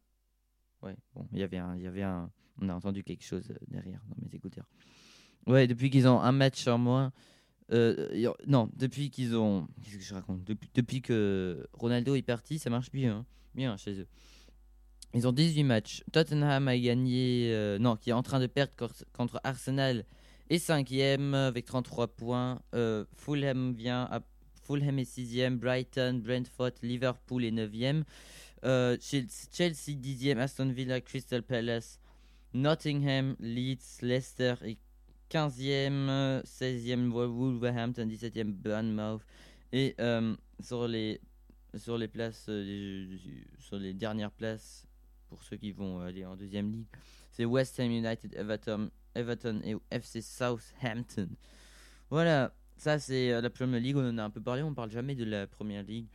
Ouais, 0.82 0.96
bon, 1.14 1.28
il 1.32 1.40
y 1.40 1.44
avait 1.44 1.58
un, 1.58 1.76
il 1.76 1.84
y 1.84 1.88
avait 1.88 2.04
un, 2.04 2.32
on 2.62 2.70
a 2.70 2.74
entendu 2.74 3.04
quelque 3.04 3.24
chose 3.24 3.52
derrière 3.68 4.02
dans 4.08 4.16
mes 4.22 4.36
écouteurs. 4.36 4.66
Ouais, 5.48 5.68
depuis 5.68 5.90
qu'ils 5.90 6.08
ont 6.08 6.20
un 6.22 6.32
match 6.32 6.68
en 6.68 6.78
moins. 6.78 7.12
euh, 7.72 8.32
non, 8.48 8.70
depuis 8.76 9.10
qu'ils 9.10 9.36
ont. 9.36 9.68
Qu'est-ce 9.84 9.98
que 9.98 10.04
je 10.04 10.14
raconte? 10.14 10.44
Depuis, 10.74 11.02
que 11.02 11.68
Ronaldo 11.74 12.16
est 12.16 12.22
parti, 12.22 12.60
ça 12.60 12.70
marche 12.70 12.92
bien. 12.92 13.26
Bien 13.54 13.78
chez 13.78 14.00
eux. 14.00 14.08
Ils 15.14 15.28
ont 15.28 15.32
18 15.32 15.64
matchs. 15.64 16.04
Tottenham 16.12 16.68
a 16.68 16.78
gagné. 16.78 17.50
euh, 17.54 17.78
non, 17.80 17.96
qui 17.96 18.10
est 18.10 18.14
en 18.14 18.24
train 18.24 18.40
de 18.40 18.48
perdre 18.48 18.74
contre 19.14 19.40
Arsenal. 19.44 20.04
Et 20.50 20.58
5ème 20.58 21.34
avec 21.34 21.66
33 21.66 22.08
points. 22.08 22.62
Euh, 22.74 23.06
Fulham 23.16 23.74
vient 23.74 24.04
à. 24.12 24.22
Fulham 24.64 24.98
est 25.00 25.04
6ème. 25.10 25.58
Brighton, 25.58 26.22
Brentford, 26.24 26.72
Liverpool 26.82 27.46
est 27.46 27.52
9ème. 27.52 28.04
Euh, 28.64 28.98
Chel- 29.00 29.28
Chelsea 29.52 29.96
10ème. 29.96 30.40
Aston 30.40 30.70
Villa, 30.70 31.00
Crystal 31.02 31.44
Palace. 31.44 32.00
Nottingham, 32.54 33.36
Leeds, 33.40 34.02
Leicester 34.02 34.56
et 34.64 34.78
15e, 35.30 36.10
euh, 36.10 36.42
16e 36.44 37.10
Wolverhampton, 37.10 38.06
17e 38.08 38.52
Bournemouth. 38.52 39.22
Et 39.72 39.96
euh, 40.00 40.36
sur, 40.62 40.88
les, 40.88 41.20
sur 41.76 41.98
les 41.98 42.08
places, 42.08 42.46
euh, 42.50 43.18
sur 43.60 43.78
les 43.78 43.94
dernières 43.94 44.32
places, 44.32 44.88
pour 45.28 45.44
ceux 45.44 45.58
qui 45.58 45.72
vont 45.72 46.00
aller 46.00 46.26
en 46.26 46.36
deuxième 46.36 46.72
ligue, 46.72 46.88
c'est 47.32 47.46
West 47.46 47.80
Ham 47.80 47.92
United, 47.92 48.34
Everton, 48.36 48.90
Everton 49.16 49.62
et 49.64 49.76
FC 49.92 50.22
Southampton. 50.22 51.30
Voilà, 52.10 52.54
ça 52.78 53.00
c'est 53.00 53.34
euh, 53.34 53.42
la 53.42 53.50
Premier 53.50 53.80
League, 53.80 53.98
on 53.98 54.08
en 54.08 54.18
a 54.18 54.24
un 54.24 54.30
peu 54.30 54.42
parlé, 54.42 54.64
on 54.64 54.74
parle 54.74 54.92
jamais 54.92 55.16
de 55.16 55.26
la 55.26 55.48
Premier 55.48 55.84
League. 55.84 56.08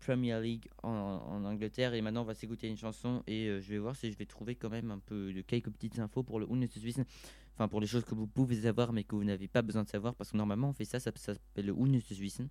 Premier 0.00 0.38
League 0.40 0.68
en, 0.82 0.90
en 0.90 1.44
Angleterre 1.44 1.94
et 1.94 2.02
maintenant 2.02 2.22
on 2.22 2.26
va 2.26 2.34
s'écouter 2.34 2.68
une 2.68 2.76
chanson 2.76 3.22
et 3.26 3.46
je 3.62 3.70
vais 3.70 3.78
voir 3.78 3.96
si 3.96 4.12
je 4.12 4.18
vais 4.18 4.26
trouver 4.26 4.54
quand 4.54 4.68
même 4.68 4.90
un 4.90 4.98
peu 4.98 5.32
de 5.32 5.40
quelques 5.40 5.70
petites 5.70 5.98
infos 5.98 6.22
pour 6.22 6.38
le 6.38 6.46
Bundeswissen 6.46 7.06
enfin 7.54 7.68
pour 7.68 7.80
les 7.80 7.86
choses 7.86 8.04
que 8.04 8.14
vous 8.14 8.26
pouvez 8.26 8.62
savoir 8.62 8.92
mais 8.92 9.04
que 9.04 9.14
vous 9.14 9.24
n'avez 9.24 9.48
pas 9.48 9.62
besoin 9.62 9.84
de 9.84 9.88
savoir 9.88 10.14
parce 10.14 10.32
que 10.32 10.36
normalement 10.36 10.70
on 10.70 10.72
fait 10.72 10.84
ça, 10.84 11.00
ça, 11.00 11.10
ça 11.16 11.34
s'appelle 11.34 11.66
le 11.66 11.74
Bundeswissen. 11.74 12.48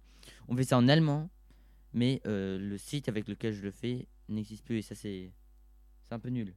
On 0.47 0.55
fait 0.55 0.63
ça 0.63 0.77
en 0.77 0.87
allemand 0.87 1.29
mais 1.93 2.21
euh, 2.25 2.57
le 2.57 2.77
site 2.77 3.09
avec 3.09 3.27
lequel 3.27 3.53
je 3.53 3.61
le 3.61 3.71
fais 3.71 4.07
n'existe 4.29 4.65
plus 4.65 4.77
et 4.79 4.81
ça 4.81 4.95
c'est 4.95 5.31
c'est 6.07 6.13
un 6.13 6.19
peu 6.19 6.29
nul. 6.29 6.53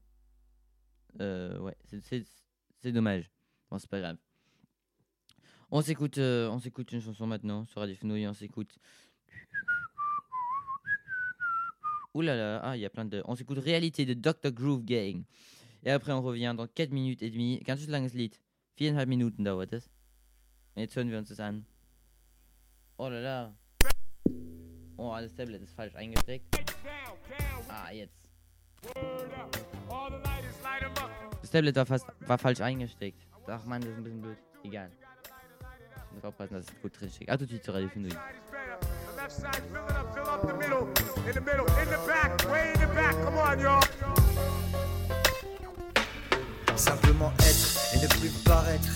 Euh, 1.20 1.59
ouais, 1.61 1.76
c'est 1.84 2.92
dommage. 2.92 3.30
Bon, 3.70 3.78
c'est 3.78 3.88
pas 3.88 4.01
grave. 4.01 4.16
On 5.70 5.80
s'écoute 5.80 6.18
euh, 6.18 6.49
on 6.49 6.59
s'écoute 6.59 6.92
une 6.92 7.01
chanson 7.01 7.26
maintenant 7.26 7.64
sur 7.66 7.80
Radio 7.80 7.97
Fenouille, 7.97 8.26
on 8.26 8.34
s'écoute 8.34 8.78
Ouh 12.16 12.22
là 12.22 12.34
là, 12.34 12.61
ah, 12.64 12.76
il 12.78 12.80
y 12.80 12.86
a 12.86 12.88
plein 12.88 13.05
de. 13.05 13.22
On 13.26 13.34
s'écoute 13.34 13.59
Réalité 13.59 14.07
de 14.07 14.14
Dr. 14.14 14.51
Groove 14.51 14.82
Gang. 14.82 15.22
Et 15.87 15.93
après, 15.93 16.11
on 16.11 16.20
revient 16.20 16.53
dans 16.57 16.66
4 16.66 16.91
minutes 16.91 17.22
et 17.22 17.30
demie. 17.30 17.61
Ganz 17.61 17.80
schön 17.80 17.93
langes 17.93 18.12
Lied. 18.12 18.37
Viereinhalb 18.74 19.09
Minuten 19.09 19.45
dauert 19.45 19.72
es. 19.72 19.89
Und 20.74 20.82
jetzt 20.82 20.97
hören 20.97 21.09
wir 21.12 21.16
uns 21.16 21.28
das 21.28 21.39
an. 21.39 21.64
Oh 22.99 23.09
là 23.09 23.20
là. 23.20 23.55
Oh, 24.97 25.16
das 25.20 25.32
Tablet 25.32 25.62
ist 25.62 25.74
falsch 25.74 25.95
eingesteckt. 25.95 26.45
Ah, 27.68 27.93
jetzt. 27.93 28.28
Das 31.41 31.51
Tablet 31.53 31.76
war 31.76 31.87
fast 31.87 32.07
war 32.26 32.39
falsch 32.39 32.61
eingesteckt. 32.61 33.24
Ach 33.47 33.64
man, 33.64 33.80
das 33.80 33.91
ist 33.91 33.97
ein 33.99 34.03
bisschen 34.03 34.22
blöd. 34.22 34.39
Egal. 34.64 34.91
Ich 36.09 36.14
muss 36.14 36.24
aufpassen, 36.24 36.55
dass 36.55 36.64
es 36.64 36.82
gut 36.82 36.99
drin 36.99 37.11
steckt. 37.11 37.30
Ah, 37.30 37.37
de 37.37 37.47
suite 37.47 37.64
sur 37.64 37.74
Radio. 37.74 37.89
The 37.89 38.09
left 39.16 39.39
in 41.28 41.32
the 41.32 41.41
middle, 41.41 41.66
in 41.80 41.89
the 41.89 41.99
back, 42.07 42.45
way 42.51 42.72
in 42.72 42.80
the 42.80 42.87
back. 42.89 43.14
Come 43.22 43.39
on, 43.39 43.61
y'all. 43.61 43.95
Simplement 46.77 47.33
être 47.39 47.95
et 47.95 48.03
ne 48.03 48.07
plus 48.07 48.29
paraître. 48.45 48.95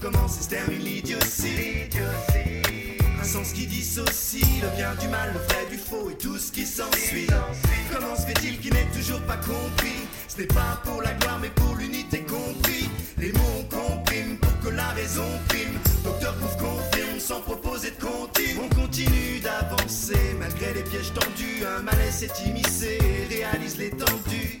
Commence 0.00 0.38
et 0.38 0.42
se 0.42 0.48
termine 0.48 0.80
l'idiotie. 0.80 1.88
Un 3.20 3.24
sens 3.24 3.52
qui 3.52 3.66
dissocie 3.66 4.44
le 4.62 4.68
bien 4.76 4.94
du 5.00 5.08
mal, 5.08 5.32
le 5.32 5.40
vrai 5.40 5.66
du 5.70 5.78
faux 5.78 6.10
et 6.10 6.18
tout 6.18 6.36
ce 6.38 6.52
qui 6.52 6.66
s'ensuit. 6.66 7.26
Comment 7.92 8.16
se 8.16 8.26
fait-il 8.26 8.58
qu'il 8.60 8.74
n'est 8.74 8.90
toujours 8.92 9.20
pas 9.22 9.38
compris? 9.38 10.06
Ce 10.28 10.38
n'est 10.38 10.46
pas 10.46 10.80
pour 10.84 11.00
la 11.02 11.12
gloire 11.14 11.38
mais 11.40 11.50
pour 11.50 11.74
l'unité 11.76 12.20
compris. 12.20 12.88
Les 13.18 13.32
mots 13.32 13.40
on 13.60 13.64
comprime 13.64 14.36
pour 14.38 14.60
que 14.60 14.68
la 14.74 14.88
raison 14.90 15.26
prime. 15.48 15.78
Docteur 16.04 16.36
Groove 16.38 16.56
confirme 16.56 17.18
sans 17.18 17.40
proposer 17.40 17.92
de 17.92 18.04
continue. 18.04 18.58
On 18.62 18.68
continue 18.74 19.40
d'avancer 19.40 20.36
malgré 20.38 20.74
les 20.74 20.82
pièges 20.82 21.12
tendus. 21.14 21.64
Un 21.64 21.82
malaise 21.82 22.18
s'est 22.18 22.44
immiscé 22.46 22.98
et 23.02 23.34
réalise 23.34 23.78
l'étendue. 23.78 24.60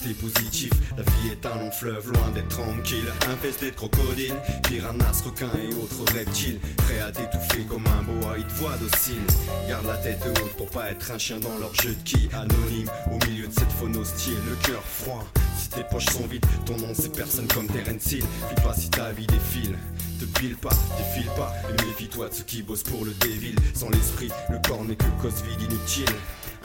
rester 0.00 0.14
positif. 0.14 0.70
La 0.96 1.02
vie 1.02 1.32
est 1.32 1.46
un 1.46 1.56
long 1.56 1.70
fleuve, 1.70 2.12
loin 2.12 2.30
d'être 2.34 2.48
tranquille. 2.48 3.04
Infesté 3.30 3.70
de 3.70 3.76
crocodiles, 3.76 4.34
piranhas, 4.68 5.22
requins 5.24 5.50
et 5.62 5.74
autres 5.74 6.12
reptiles. 6.12 6.58
Prêt 6.76 7.00
à 7.00 7.10
t'étouffer 7.10 7.64
comme 7.68 7.84
un 7.86 8.02
boa, 8.02 8.36
ils 8.38 8.44
te 8.44 8.84
docile. 8.84 9.22
Garde 9.68 9.86
la 9.86 9.96
tête 9.96 10.22
haute 10.26 10.56
pour 10.56 10.70
pas 10.70 10.90
être 10.90 11.10
un 11.10 11.18
chien 11.18 11.38
dans 11.38 11.56
leur 11.58 11.74
jeu 11.74 11.90
de 11.94 12.02
qui. 12.02 12.28
Anonyme, 12.32 12.90
au 13.10 13.26
milieu 13.26 13.46
de 13.46 13.52
cette 13.52 13.72
faune 13.72 13.96
hostile, 13.96 14.38
le 14.48 14.56
cœur 14.66 14.82
froid. 14.82 15.24
Si 15.58 15.68
tes 15.68 15.84
poches 15.84 16.06
sont 16.06 16.26
vides, 16.26 16.46
ton 16.66 16.76
nom 16.76 16.92
c'est 16.94 17.14
personne 17.14 17.46
comme 17.48 17.66
Terence 17.66 18.12
Hill. 18.12 18.24
Flippe 18.46 18.62
pas 18.62 18.74
si 18.74 18.90
ta 18.90 19.12
vie 19.12 19.26
défile. 19.26 19.76
Te 20.18 20.24
pile 20.38 20.56
pas, 20.56 20.76
défile 20.98 21.30
pas, 21.34 21.54
et 21.70 21.86
méfie-toi 21.86 22.28
de 22.28 22.34
ceux 22.34 22.42
qui 22.42 22.62
bossent 22.62 22.82
pour 22.82 23.04
le 23.06 23.12
dévil. 23.12 23.56
Sans 23.74 23.88
l'esprit, 23.88 24.30
le 24.50 24.58
corps 24.68 24.84
n'est 24.84 24.96
que 24.96 25.06
cause 25.22 25.42
vide 25.42 25.62
inutile. 25.62 26.14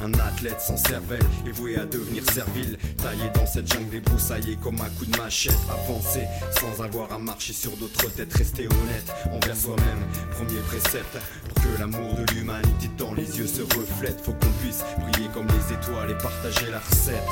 Un 0.03 0.13
athlète 0.13 0.59
sans 0.59 0.77
cervelle 0.77 1.25
est 1.47 1.51
voué 1.51 1.77
à 1.77 1.85
devenir 1.85 2.23
servile. 2.31 2.77
Taillé 2.97 3.29
dans 3.33 3.45
cette 3.45 3.71
jungle 3.71 3.89
débroussaillée 3.89 4.57
comme 4.61 4.79
un 4.81 4.89
coup 4.89 5.05
de 5.05 5.17
machette. 5.17 5.57
Avancer 5.69 6.25
sans 6.59 6.83
avoir 6.83 7.11
à 7.13 7.19
marcher 7.19 7.53
sur 7.53 7.71
d'autres 7.77 8.11
têtes. 8.11 8.33
Rester 8.33 8.67
honnête 8.67 9.11
envers 9.31 9.55
soi-même. 9.55 10.03
Premier 10.31 10.59
précepte 10.61 11.17
pour 11.47 11.63
que 11.63 11.79
l'amour 11.79 12.15
de 12.15 12.33
l'humanité 12.33 12.89
dans 12.97 13.13
les 13.13 13.37
yeux 13.37 13.47
se 13.47 13.61
reflète. 13.61 14.19
Faut 14.21 14.33
qu'on 14.33 14.51
puisse 14.61 14.83
briller 14.99 15.29
comme 15.33 15.47
les 15.47 15.73
étoiles 15.73 16.11
et 16.11 16.17
partager 16.21 16.69
la 16.71 16.79
recette. 16.79 17.23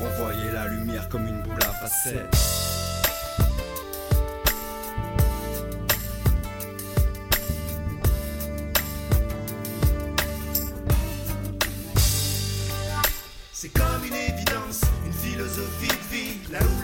renvoyer 0.00 0.52
la 0.52 0.68
lumière 0.68 1.08
comme 1.08 1.26
une 1.26 1.42
boule 1.42 1.62
à 1.62 1.72
facettes. 1.72 2.73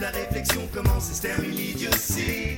La 0.01 0.09
réflexion 0.09 0.67
commence 0.73 1.11
et 1.11 1.13
se 1.13 1.21
termine 1.21 1.51
l'idiotie. 1.51 2.57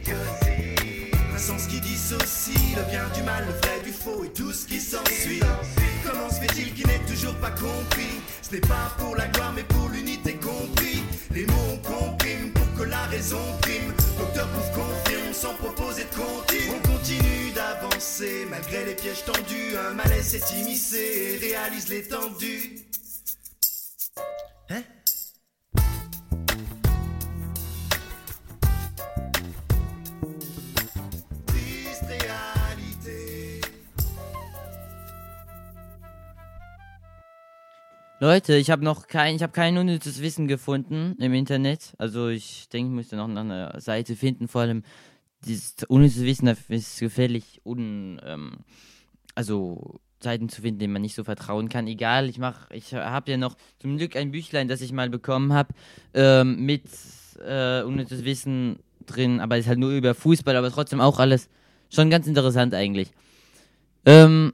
Un 1.36 1.38
sens 1.38 1.68
qui 1.68 1.82
dissocie 1.82 2.76
le 2.78 2.89
bien 2.89 3.04
du 3.14 3.22
mal, 3.24 3.44
le 3.46 3.54
vrai 3.54 3.82
du 3.84 3.91
faux 3.91 4.24
et 4.24 4.30
tout 4.30 4.54
ce 4.54 4.66
qui 4.66 4.80
s'ensuit. 4.80 5.41
Comment 6.06 6.30
se 6.30 6.39
fait-il 6.39 6.74
qu'il 6.74 6.88
n'est 6.88 7.06
toujours 7.06 7.36
pas 7.36 7.52
compris? 7.52 8.22
Ce 8.41 8.56
n'est 8.56 8.62
pas 8.62 8.96
pour 8.98 9.16
la 9.18 9.28
gloire 9.28 9.52
mais 9.54 9.64
pour 9.64 9.89
l'unité 9.89 10.36
compris. 10.36 11.04
Les 11.32 11.46
mots 11.46 11.70
on 11.74 11.78
comprime 11.78 12.52
pour 12.54 12.74
que 12.78 12.84
la 12.84 13.04
raison 13.08 13.41
prime. 13.62 13.94
Docteur 14.18 14.48
Pouf 14.48 14.72
confirme 14.72 15.34
sans 15.34 15.54
proposer 15.56 16.06
de 16.06 16.16
continue. 16.16 16.70
On 16.70 16.88
continue 16.88 17.52
d'avancer 17.54 18.48
malgré 18.50 18.86
les 18.86 18.96
pièges 18.96 19.26
tendus. 19.26 19.76
Un 19.89 19.94
malaise 19.96 20.28
s'est 20.28 20.56
immiscé 20.62 21.41
et 21.41 21.46
réalise 21.46 21.89
l'étendue. 21.89 22.80
Leute, 38.24 38.55
ich 38.55 38.71
habe 38.71 38.86
noch 38.86 39.07
kein, 39.07 39.36
ich 39.36 39.43
habe 39.43 39.51
kein 39.51 39.78
unnützes 39.78 40.21
Wissen 40.21 40.47
gefunden 40.47 41.17
im 41.19 41.34
Internet. 41.34 41.93
Also 41.97 42.30
ich 42.30 42.69
denke, 42.69 42.91
ich 42.91 42.95
müsste 42.95 43.17
noch 43.17 43.28
eine 43.28 43.74
Seite 43.82 44.15
finden. 44.15 44.47
Vor 44.47 44.61
allem 44.61 44.84
dieses 45.45 45.76
unnützes 45.89 46.24
Wissen 46.24 46.47
ist 46.47 46.99
gefährlich 47.01 47.59
un, 47.65 48.21
ähm, 48.24 48.59
also 49.36 49.99
Seiten 50.21 50.47
zu 50.47 50.61
finden, 50.61 50.80
denen 50.80 50.93
man 50.93 51.01
nicht 51.01 51.15
so 51.15 51.26
vertrauen 51.26 51.67
kann. 51.67 51.86
Egal, 51.86 52.30
ich 52.30 52.38
mache, 52.38 52.74
ich 52.74 52.93
habe 52.93 53.30
ja 53.30 53.36
noch 53.36 53.57
zum 53.80 53.97
Glück 53.97 54.15
ein 54.15 54.32
Büchlein, 54.32 54.69
das 54.69 54.80
ich 54.80 54.93
mal 54.93 55.09
bekommen 55.09 55.51
habe 55.51 55.74
ähm, 56.13 56.65
mit 56.65 56.86
äh, 57.45 57.82
unnützes 57.82 58.24
Wissen 58.24 58.80
drin, 59.05 59.41
aber 59.41 59.57
ist 59.57 59.67
halt 59.67 59.80
nur 59.80 59.91
über 59.91 60.15
Fußball, 60.15 60.55
aber 60.55 60.71
trotzdem 60.71 61.01
auch 61.01 61.19
alles 61.19 61.49
schon 61.89 62.09
ganz 62.09 62.26
interessant 62.26 62.74
eigentlich. 62.74 63.11
Ähm, 64.05 64.53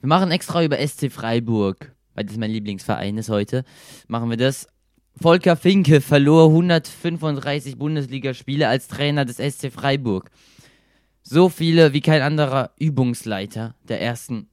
wir 0.00 0.08
machen 0.08 0.32
extra 0.32 0.64
über 0.64 0.84
SC 0.84 1.08
Freiburg, 1.12 1.92
weil 2.14 2.24
das 2.24 2.36
mein 2.36 2.50
Lieblingsverein 2.50 3.18
ist 3.18 3.28
heute. 3.28 3.64
Machen 4.08 4.30
wir 4.30 4.36
das. 4.36 4.66
Volker 5.20 5.56
Finke 5.56 6.00
verlor 6.00 6.48
135 6.48 7.76
Bundesligaspiele 7.76 8.66
als 8.66 8.88
Trainer 8.88 9.24
des 9.24 9.36
SC 9.36 9.70
Freiburg. 9.70 10.30
So 11.22 11.48
viele 11.48 11.92
wie 11.92 12.00
kein 12.00 12.22
anderer 12.22 12.70
Übungsleiter 12.78 13.74
der 13.88 14.00
ersten 14.00 14.48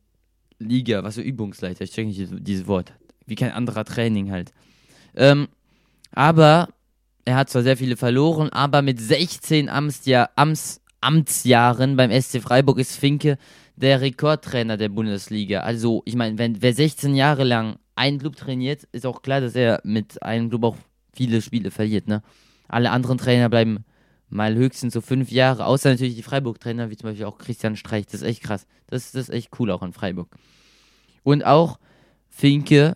Liga. 0.60 1.04
Was 1.04 1.16
für 1.16 1.22
Übungsleiter? 1.22 1.84
Ich 1.84 1.92
check 1.92 2.06
nicht 2.06 2.30
dieses, 2.32 2.68
Wort. 2.68 2.94
Wie 3.26 3.36
kein 3.36 3.52
anderer 3.52 3.86
Training 3.86 4.32
halt. 4.32 4.52
Ähm, 5.16 5.48
aber 6.12 6.70
er 7.26 7.36
hat 7.36 7.50
zwar 7.50 7.64
sehr 7.64 7.78
viele 7.78 7.96
verloren, 7.96 8.50
aber 8.50 8.82
mit 8.82 9.00
16 9.00 9.70
Amtsjahr, 9.70 10.30
Amts, 10.36 10.82
Amtsjahren 11.02 11.96
beim 11.96 12.12
SC 12.12 12.42
Freiburg 12.42 12.80
ist 12.80 12.96
Finke 12.96 13.38
der 13.80 14.02
Rekordtrainer 14.02 14.78
der 14.78 14.90
Bundesliga. 14.90 15.62
Also, 15.62 16.02
ich 16.06 16.16
meine, 16.16 16.38
wenn 16.38 16.62
wer 16.62 16.74
16 16.74 17.16
Jahre 17.16 17.44
lang 17.44 17.78
einen 17.96 18.20
Club 18.20 18.36
trainiert, 18.36 18.84
ist 18.92 19.06
auch 19.06 19.22
klar, 19.22 19.42
dass 19.42 19.56
er 19.56 19.80
mit 19.84 20.22
einem 20.22 20.50
Club 20.50 20.64
auch 20.64 20.78
viele 21.14 21.42
Spiele 21.42 21.72
verliert, 21.72 22.08
ne? 22.08 22.22
Alle 22.68 22.92
anderen 22.92 23.18
Trainer 23.18 23.50
bleiben 23.50 23.86
mal 24.28 24.56
höchstens 24.56 24.94
so 24.94 25.02
fünf 25.02 25.32
Jahre, 25.32 25.66
außer 25.66 25.90
natürlich 25.90 26.16
die 26.16 26.24
Freiburg-Trainer, 26.24 26.90
wie 26.90 26.98
zum 26.98 27.10
Beispiel 27.10 27.26
auch 27.26 27.40
Christian 27.40 27.76
Streich. 27.76 28.06
Das 28.06 28.22
ist 28.22 28.28
echt 28.28 28.44
krass. 28.44 28.68
Das, 28.88 29.12
das 29.12 29.24
ist 29.24 29.30
echt 29.30 29.50
cool 29.60 29.72
auch 29.72 29.82
in 29.82 29.94
Freiburg. 29.94 30.30
Und 31.24 31.46
auch 31.46 31.80
Finke, 32.28 32.96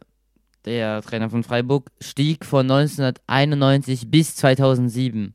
der 0.65 1.01
Trainer 1.01 1.29
von 1.29 1.43
Freiburg, 1.43 1.89
stieg 1.99 2.45
von 2.45 2.69
1991 2.69 4.11
bis 4.11 4.35
2007 4.35 5.33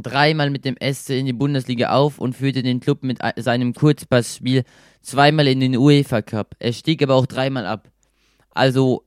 dreimal 0.00 0.50
mit 0.50 0.64
dem 0.64 0.76
SC 0.80 1.10
in 1.10 1.26
die 1.26 1.32
Bundesliga 1.32 1.90
auf 1.90 2.18
und 2.18 2.34
führte 2.34 2.62
den 2.62 2.80
Club 2.80 3.02
mit 3.02 3.18
seinem 3.36 3.74
Kurzpassspiel 3.74 4.64
zweimal 5.02 5.46
in 5.48 5.60
den 5.60 5.76
UEFA 5.76 6.22
Cup. 6.22 6.54
Er 6.58 6.72
stieg 6.72 7.02
aber 7.02 7.14
auch 7.14 7.26
dreimal 7.26 7.66
ab. 7.66 7.90
Also, 8.50 9.04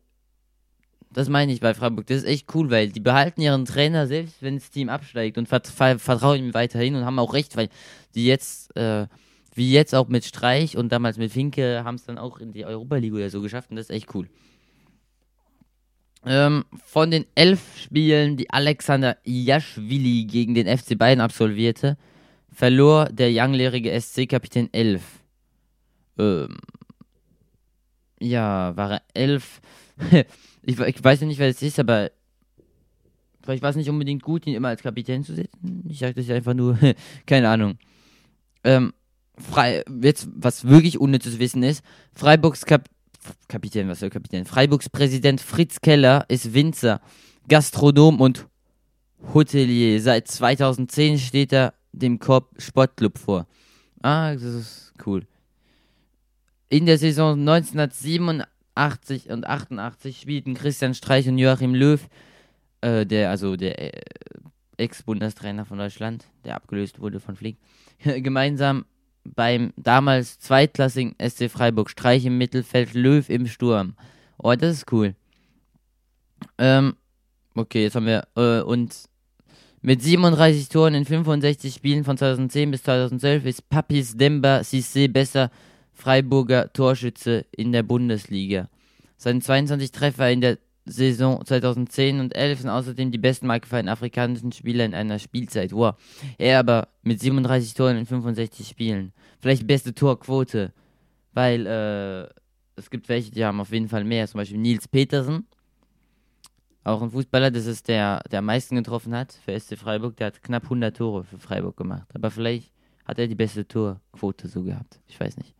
das 1.11 1.29
meine 1.29 1.51
ich 1.51 1.61
bei 1.61 1.73
Freiburg. 1.73 2.05
Das 2.07 2.17
ist 2.17 2.25
echt 2.25 2.53
cool, 2.53 2.69
weil 2.69 2.89
die 2.89 2.99
behalten 2.99 3.41
ihren 3.41 3.65
Trainer 3.65 4.07
selbst, 4.07 4.41
wenn 4.41 4.55
das 4.55 4.69
Team 4.69 4.89
absteigt 4.89 5.37
und 5.37 5.47
vert 5.47 5.67
ver 5.67 5.97
vertrauen 5.99 6.39
ihm 6.39 6.53
weiterhin 6.53 6.95
und 6.95 7.05
haben 7.05 7.19
auch 7.19 7.33
recht, 7.33 7.55
weil 7.57 7.69
die 8.13 8.25
jetzt, 8.25 8.75
äh, 8.75 9.07
wie 9.55 9.71
jetzt 9.71 9.95
auch 9.95 10.07
mit 10.09 10.25
Streich 10.25 10.77
und 10.77 10.91
damals 10.91 11.17
mit 11.17 11.31
Finke, 11.31 11.83
haben 11.83 11.95
es 11.95 12.05
dann 12.05 12.17
auch 12.17 12.39
in 12.39 12.51
die 12.51 12.65
Europa 12.65 12.97
League 12.97 13.13
oder 13.13 13.29
so 13.29 13.41
geschafft 13.41 13.71
und 13.71 13.77
das 13.77 13.89
ist 13.89 13.95
echt 13.95 14.13
cool. 14.13 14.27
Ähm, 16.25 16.65
von 16.85 17.11
den 17.11 17.25
elf 17.35 17.61
Spielen, 17.77 18.37
die 18.37 18.49
Alexander 18.49 19.17
Jaschwili 19.23 20.25
gegen 20.25 20.55
den 20.55 20.67
FC 20.77 20.97
Bayern 20.97 21.21
absolvierte, 21.21 21.97
verlor 22.51 23.05
der 23.05 23.31
langjährige 23.31 23.91
SC-Kapitän 23.99 24.69
elf. 24.73 25.03
Ähm, 26.17 26.57
ja, 28.19 28.75
war 28.75 28.93
er 28.93 29.01
elf. 29.13 29.61
ich, 30.63 30.79
ich 30.79 31.03
weiß 31.03 31.21
nicht, 31.21 31.39
wer 31.39 31.49
es 31.49 31.61
ist, 31.61 31.79
aber 31.79 32.11
vielleicht 33.43 33.61
war 33.61 33.69
es 33.69 33.75
nicht 33.75 33.89
unbedingt 33.89 34.23
gut, 34.23 34.47
ihn 34.47 34.55
immer 34.55 34.69
als 34.69 34.81
Kapitän 34.81 35.23
zu 35.23 35.35
setzen. 35.35 35.85
Ich 35.87 35.99
sage 35.99 36.15
das 36.15 36.29
einfach 36.29 36.53
nur, 36.53 36.77
keine 37.25 37.49
Ahnung. 37.49 37.77
Ähm, 38.63 38.93
Frei, 39.39 39.83
jetzt, 40.01 40.27
was 40.33 40.67
wirklich 40.67 40.99
unnützes 40.99 41.37
Wissen 41.37 41.61
ist, 41.61 41.83
Freiburgs 42.11 42.65
Kap 42.65 42.89
Kapitän, 43.47 43.87
was 43.87 43.99
für 43.99 44.09
Kapitän? 44.09 44.45
Freiburgs 44.45 44.89
Präsident 44.89 45.41
Fritz 45.41 45.81
Keller 45.81 46.25
ist 46.27 46.53
Winzer, 46.53 47.01
Gastronom 47.47 48.19
und 48.21 48.47
Hotelier. 49.33 50.01
Seit 50.01 50.27
2010 50.27 51.19
steht 51.19 51.53
er 51.53 51.73
dem 51.91 52.19
Korb 52.19 52.49
Sportclub 52.57 53.17
vor. 53.17 53.47
Ah, 54.01 54.33
das 54.33 54.43
ist 54.43 54.93
cool. 55.05 55.25
In 56.69 56.85
der 56.85 56.97
Saison 56.97 57.39
1987 57.39 59.29
und 59.29 59.47
88 59.47 60.19
spielten 60.19 60.53
Christian 60.53 60.93
Streich 60.93 61.27
und 61.27 61.37
Joachim 61.37 61.73
Löw, 61.73 62.07
äh, 62.81 63.05
der, 63.05 63.29
also 63.29 63.55
der 63.55 63.95
äh, 63.95 64.01
Ex-Bundestrainer 64.77 65.65
von 65.65 65.77
Deutschland, 65.77 66.25
der 66.43 66.55
abgelöst 66.55 66.99
wurde 66.99 67.19
von 67.19 67.35
Flick, 67.35 67.57
gemeinsam 68.03 68.85
beim 69.35 69.73
damals 69.75 70.39
zweitklassigen 70.39 71.15
SC 71.19 71.49
Freiburg 71.49 71.89
Streich 71.89 72.25
im 72.25 72.37
Mittelfeld, 72.37 72.93
Löw 72.93 73.27
im 73.29 73.47
Sturm. 73.47 73.95
Oh, 74.37 74.53
das 74.53 74.77
ist 74.77 74.91
cool. 74.91 75.15
Ähm, 76.57 76.95
okay, 77.55 77.83
jetzt 77.83 77.95
haben 77.95 78.05
wir, 78.05 78.27
äh, 78.35 78.61
und 78.61 78.95
mit 79.81 80.01
37 80.01 80.69
Toren 80.69 80.95
in 80.95 81.05
65 81.05 81.73
Spielen 81.73 82.03
von 82.03 82.17
2010 82.17 82.71
bis 82.71 82.83
2012 82.83 83.45
ist 83.45 83.69
Papis 83.69 84.17
Demba 84.17 84.59
Cissé 84.59 85.07
besser 85.07 85.51
Freiburger 85.93 86.71
Torschütze 86.73 87.45
in 87.51 87.71
der 87.71 87.83
Bundesliga. 87.83 88.69
Seine 89.17 89.39
22 89.39 89.91
Treffer 89.91 90.29
in 90.29 90.41
der 90.41 90.57
Saison 90.87 91.45
2010 91.45 92.19
und 92.19 92.35
11 92.35 92.61
sind 92.61 92.69
außerdem 92.69 93.11
die 93.11 93.17
besten 93.17 93.47
Marke 93.47 93.67
für 93.67 93.77
einen 93.77 93.89
afrikanischen 93.89 94.51
Spieler 94.51 94.85
in 94.85 94.93
einer 94.93 95.19
Spielzeit. 95.19 95.71
Wow. 95.71 95.95
Er 96.37 96.59
aber 96.59 96.87
mit 97.03 97.19
37 97.19 97.73
Toren 97.73 97.97
in 97.97 98.05
65 98.05 98.67
Spielen. 98.67 99.13
Vielleicht 99.39 99.67
beste 99.67 99.93
Torquote, 99.93 100.73
weil 101.33 101.65
äh, 101.65 102.27
es 102.75 102.89
gibt 102.89 103.09
welche, 103.09 103.31
die 103.31 103.43
haben 103.43 103.59
auf 103.59 103.71
jeden 103.71 103.89
Fall 103.89 104.03
mehr. 104.03 104.27
Zum 104.27 104.39
Beispiel 104.39 104.57
Nils 104.57 104.87
Petersen, 104.87 105.45
auch 106.87 107.01
ein 107.01 107.11
Fußballer, 107.11 107.51
das 107.51 107.65
ist 107.65 107.87
der, 107.87 108.21
der 108.31 108.39
am 108.39 108.45
meisten 108.45 108.75
getroffen 108.75 109.13
hat 109.13 109.33
für 109.33 109.59
SC 109.59 109.77
Freiburg. 109.77 110.15
Der 110.17 110.27
hat 110.27 110.41
knapp 110.41 110.63
100 110.63 110.95
Tore 110.95 111.23
für 111.23 111.37
Freiburg 111.37 111.75
gemacht. 111.75 112.07
Aber 112.13 112.31
vielleicht 112.31 112.71
hat 113.05 113.19
er 113.19 113.27
die 113.27 113.35
beste 113.35 113.67
Torquote 113.67 114.47
so 114.47 114.63
gehabt. 114.63 114.99
Ich 115.07 115.19
weiß 115.19 115.37
nicht. 115.37 115.53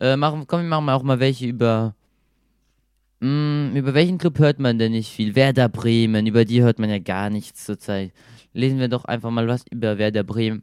Äh, 0.00 0.16
machen, 0.16 0.46
komm, 0.46 0.62
wir 0.62 0.68
machen 0.68 0.88
auch 0.90 1.02
mal 1.02 1.20
welche 1.20 1.46
über. 1.46 1.94
Mh, 3.20 3.78
über 3.78 3.94
welchen 3.94 4.18
Club 4.18 4.38
hört 4.38 4.58
man 4.58 4.78
denn 4.78 4.92
nicht 4.92 5.10
viel? 5.10 5.34
Werder 5.34 5.68
Bremen, 5.68 6.26
über 6.26 6.44
die 6.44 6.62
hört 6.62 6.78
man 6.78 6.90
ja 6.90 6.98
gar 6.98 7.30
nichts 7.30 7.64
zurzeit. 7.64 8.12
Lesen 8.52 8.78
wir 8.78 8.88
doch 8.88 9.04
einfach 9.04 9.30
mal 9.30 9.48
was 9.48 9.64
über 9.70 9.98
Werder 9.98 10.24
Bremen. 10.24 10.62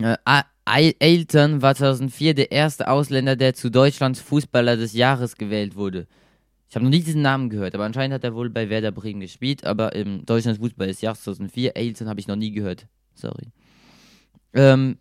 Äh, 0.00 0.16
Ailton 0.64 1.62
war 1.62 1.74
2004 1.74 2.34
der 2.34 2.52
erste 2.52 2.88
Ausländer, 2.88 3.36
der 3.36 3.54
zu 3.54 3.70
Deutschlands 3.70 4.20
Fußballer 4.20 4.76
des 4.76 4.94
Jahres 4.94 5.36
gewählt 5.36 5.76
wurde. 5.76 6.06
Ich 6.68 6.76
habe 6.76 6.84
noch 6.86 6.90
nie 6.90 7.02
diesen 7.02 7.22
Namen 7.22 7.50
gehört, 7.50 7.74
aber 7.74 7.84
anscheinend 7.84 8.14
hat 8.14 8.24
er 8.24 8.34
wohl 8.34 8.50
bei 8.50 8.68
Werder 8.68 8.90
Bremen 8.90 9.20
gespielt, 9.20 9.64
aber 9.64 9.94
im 9.94 10.24
Deutschlands 10.24 10.58
Fußball 10.58 10.88
des 10.88 11.02
Jahres 11.02 11.22
2004, 11.22 11.76
Ailton 11.76 12.08
habe 12.08 12.18
ich 12.18 12.26
noch 12.26 12.36
nie 12.36 12.50
gehört. 12.50 12.86
Sorry. 13.14 13.52
Ähm. 14.54 14.96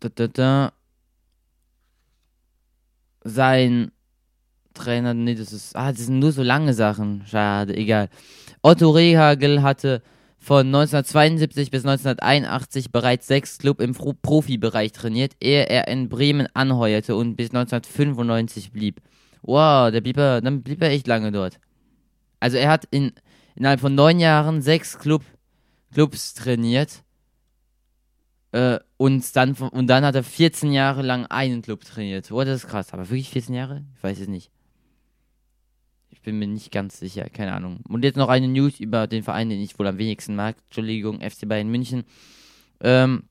Da, 0.00 0.08
da, 0.14 0.28
da. 0.28 0.72
Sein 3.24 3.90
Trainer, 4.74 5.14
nee, 5.14 5.34
das 5.34 5.52
ist, 5.52 5.76
ah, 5.76 5.92
das 5.92 6.06
sind 6.06 6.18
nur 6.18 6.32
so 6.32 6.42
lange 6.42 6.74
Sachen. 6.74 7.24
Schade, 7.26 7.76
egal. 7.76 8.08
Otto 8.62 8.90
Rehagel 8.90 9.62
hatte 9.62 10.02
von 10.44 10.66
1972 10.66 11.70
bis 11.70 11.86
1981 11.86 12.92
bereits 12.92 13.26
sechs 13.26 13.56
Club 13.58 13.80
im 13.80 13.94
Pro 13.94 14.12
Profibereich 14.12 14.92
trainiert, 14.92 15.32
ehe 15.40 15.66
er 15.68 15.88
in 15.88 16.10
Bremen 16.10 16.48
anheuerte 16.52 17.16
und 17.16 17.36
bis 17.36 17.50
1995 17.50 18.72
blieb. 18.72 19.00
Wow, 19.40 19.90
der 19.90 20.02
blieb 20.02 20.18
er, 20.18 20.42
dann 20.42 20.62
blieb 20.62 20.82
er 20.82 20.90
echt 20.90 21.06
lange 21.06 21.32
dort. 21.32 21.60
Also 22.40 22.58
er 22.58 22.68
hat 22.68 22.86
in, 22.90 23.12
innerhalb 23.54 23.80
von 23.80 23.94
neun 23.94 24.18
Jahren 24.18 24.60
sechs 24.60 24.98
Club, 24.98 25.22
Clubs 25.94 26.34
trainiert. 26.34 27.02
Äh, 28.54 28.78
und, 28.98 29.34
dann, 29.34 29.54
und 29.54 29.88
dann 29.88 30.04
hat 30.04 30.14
er 30.14 30.22
14 30.22 30.70
Jahre 30.70 31.02
lang 31.02 31.26
einen 31.26 31.60
Club 31.60 31.84
trainiert. 31.84 32.30
Oh, 32.30 32.44
das 32.44 32.62
ist 32.62 32.70
krass. 32.70 32.92
Aber 32.92 33.02
wirklich 33.10 33.30
14 33.30 33.52
Jahre? 33.52 33.84
Ich 33.96 34.02
weiß 34.04 34.20
es 34.20 34.28
nicht. 34.28 34.52
Ich 36.10 36.22
bin 36.22 36.38
mir 36.38 36.46
nicht 36.46 36.70
ganz 36.70 37.00
sicher. 37.00 37.28
Keine 37.30 37.52
Ahnung. 37.52 37.80
Und 37.88 38.04
jetzt 38.04 38.16
noch 38.16 38.28
eine 38.28 38.46
News 38.46 38.78
über 38.78 39.08
den 39.08 39.24
Verein, 39.24 39.48
den 39.48 39.60
ich 39.60 39.76
wohl 39.76 39.88
am 39.88 39.98
wenigsten 39.98 40.36
mag. 40.36 40.54
Entschuldigung, 40.66 41.20
FC 41.20 41.48
Bayern 41.48 41.68
München. 41.68 42.04
Ähm, 42.78 43.24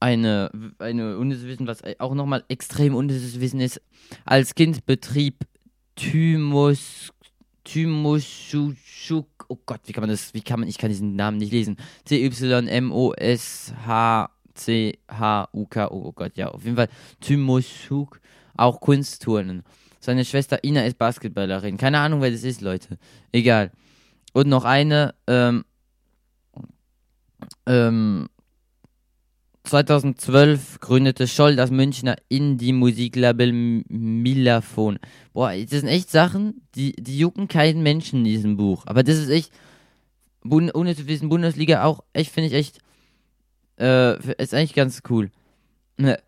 eine, 0.00 0.50
eine 0.78 1.16
unnützes 1.16 1.46
Wissen, 1.46 1.66
was 1.66 1.82
auch 1.98 2.14
nochmal 2.14 2.44
extrem 2.48 2.94
unnützes 2.94 3.40
Wissen 3.40 3.60
ist. 3.60 3.80
Als 4.26 4.54
Kind 4.54 4.84
betrieb 4.84 5.46
Thymus, 5.96 7.10
Thymuschuk, 7.64 9.26
oh 9.48 9.58
Gott, 9.64 9.80
wie 9.84 9.92
kann 9.92 10.02
man 10.02 10.10
das, 10.10 10.34
wie 10.34 10.42
kann 10.42 10.60
man, 10.60 10.68
ich 10.68 10.78
kann 10.78 10.90
diesen 10.90 11.16
Namen 11.16 11.38
nicht 11.38 11.52
lesen. 11.52 11.76
T-Y-M-O-S-H-C-H-U-K, 12.04 13.08
oh 15.90 16.12
Gott, 16.12 16.36
ja, 16.36 16.48
auf 16.48 16.64
jeden 16.64 16.76
Fall 16.76 16.88
Thymuschuk, 17.20 18.20
auch 18.56 18.80
Kunstturnen. 18.80 19.62
Seine 20.00 20.24
Schwester 20.24 20.64
Ina 20.64 20.84
ist 20.84 20.98
Basketballerin. 20.98 21.76
Keine 21.76 22.00
Ahnung, 22.00 22.20
wer 22.22 22.32
das 22.32 22.42
ist, 22.42 22.60
Leute. 22.60 22.98
Egal. 23.30 23.70
Und 24.32 24.48
noch 24.48 24.64
eine, 24.64 25.14
ähm, 25.28 25.64
ähm, 27.66 28.28
2012 29.64 30.80
gründete 30.80 31.28
Scholl 31.28 31.56
das 31.56 31.70
Münchner 31.70 32.16
Indie-Musiklabel 32.28 33.52
Milafon. 33.52 34.98
Boah, 35.32 35.52
das 35.52 35.80
sind 35.80 35.88
echt 35.88 36.10
Sachen, 36.10 36.62
die, 36.74 36.92
die 36.92 37.18
jucken 37.18 37.48
keinen 37.48 37.82
Menschen 37.82 38.20
in 38.20 38.24
diesem 38.24 38.56
Buch. 38.56 38.84
Aber 38.86 39.02
das 39.02 39.18
ist 39.18 39.28
echt, 39.28 39.52
ohne 40.44 40.96
zu 40.96 41.06
wissen, 41.06 41.28
Bundesliga 41.28 41.84
auch, 41.84 42.02
echt, 42.12 42.32
finde 42.32 42.48
ich 42.48 42.54
echt, 42.54 42.78
äh, 43.78 44.18
ist 44.42 44.54
eigentlich 44.54 44.74
ganz 44.74 45.02
cool. 45.08 45.30
Ne. 45.96 46.18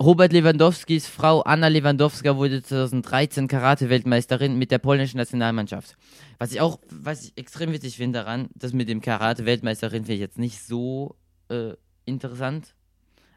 Robert 0.00 0.32
Lewandowskis 0.32 1.06
Frau 1.06 1.42
Anna 1.42 1.68
Lewandowska 1.68 2.36
wurde 2.36 2.60
2013 2.60 3.46
Karate-Weltmeisterin 3.46 4.58
mit 4.58 4.72
der 4.72 4.78
polnischen 4.78 5.18
Nationalmannschaft. 5.18 5.96
Was 6.38 6.50
ich 6.50 6.60
auch, 6.60 6.80
was 6.90 7.22
ich 7.22 7.32
extrem 7.36 7.72
witzig 7.72 7.98
finde 7.98 8.18
daran, 8.18 8.48
das 8.56 8.72
mit 8.72 8.88
dem 8.88 9.00
Karate-Weltmeisterin 9.00 10.04
finde 10.04 10.14
ich 10.14 10.20
jetzt 10.20 10.38
nicht 10.38 10.60
so 10.60 11.14
äh, 11.50 11.74
interessant. 12.04 12.74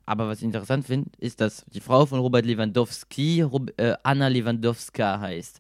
Aber 0.05 0.27
was 0.27 0.39
ich 0.39 0.45
interessant 0.45 0.85
finde, 0.85 1.09
ist, 1.17 1.41
dass 1.41 1.65
die 1.65 1.79
Frau 1.79 2.05
von 2.05 2.19
Robert 2.19 2.45
Lewandowski 2.45 3.41
Rob 3.41 3.71
äh, 3.77 3.95
Anna 4.03 4.27
Lewandowska 4.27 5.19
heißt. 5.19 5.59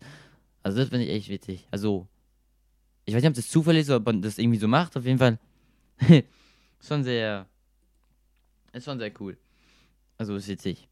Also 0.61 0.77
das 0.77 0.89
finde 0.89 1.05
ich 1.05 1.11
echt 1.11 1.29
witzig. 1.29 1.67
Also, 1.71 2.07
ich 3.05 3.13
weiß 3.13 3.21
nicht, 3.21 3.29
ob 3.29 3.35
das 3.35 3.49
Zufall 3.49 3.77
ist 3.77 3.89
ob 3.89 4.05
man 4.05 4.21
das 4.21 4.37
irgendwie 4.37 4.59
so 4.59 4.67
macht. 4.67 4.95
Auf 4.97 5.05
jeden 5.05 5.17
Fall 5.17 5.39
schon 6.79 7.03
sehr, 7.03 7.47
ist 8.73 8.85
schon 8.85 8.99
sehr 8.99 9.11
cool. 9.19 9.37
Also 10.17 10.35
ist 10.35 10.47
witzig. 10.47 10.87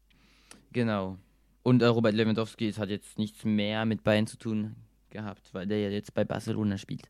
Genau. 0.72 1.18
Und 1.62 1.80
äh, 1.82 1.86
Robert 1.86 2.14
Lewandowski 2.14 2.72
hat 2.72 2.90
jetzt 2.90 3.18
nichts 3.18 3.44
mehr 3.44 3.84
mit 3.84 4.04
Bayern 4.04 4.26
zu 4.26 4.36
tun 4.36 4.74
gehabt, 5.10 5.48
weil 5.54 5.66
der 5.66 5.80
ja 5.80 5.90
jetzt 5.90 6.12
bei 6.12 6.24
Barcelona 6.24 6.76
spielt. 6.76 7.08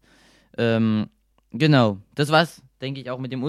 Ähm, 0.59 1.09
genau. 1.51 1.99
Das 2.15 2.31
war's 2.31 2.63
denke 2.81 3.01
ich, 3.01 3.11
auch 3.11 3.19
mit 3.19 3.33
dem. 3.33 3.43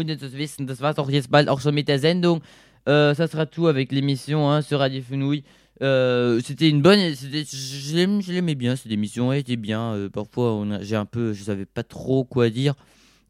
Euh, 2.88 3.16
ça 3.16 3.28
sera 3.28 3.46
tout 3.48 3.68
avec 3.68 3.92
l'émission 3.92 4.50
hein, 4.50 4.62
sur 4.62 4.80
Radio 4.80 5.02
Fenouille. 5.02 5.44
Euh, 5.82 6.40
c'était 6.42 6.70
une 6.70 6.82
bonne, 6.82 7.00
je 7.00 8.32
l'aimais 8.32 8.56
bien 8.56 8.76
cette 8.76 8.92
émission, 8.92 9.34
elle 9.34 9.40
était 9.40 9.56
bien. 9.56 9.94
Euh, 9.94 10.10
parfois, 10.10 10.64
j'ai 10.82 10.96
un 10.96 11.06
peu, 11.06 11.34
je 11.34 11.44
savais 11.44 11.66
pas 11.66 11.84
trop 11.84 12.24
quoi 12.24 12.50
dire. 12.50 12.76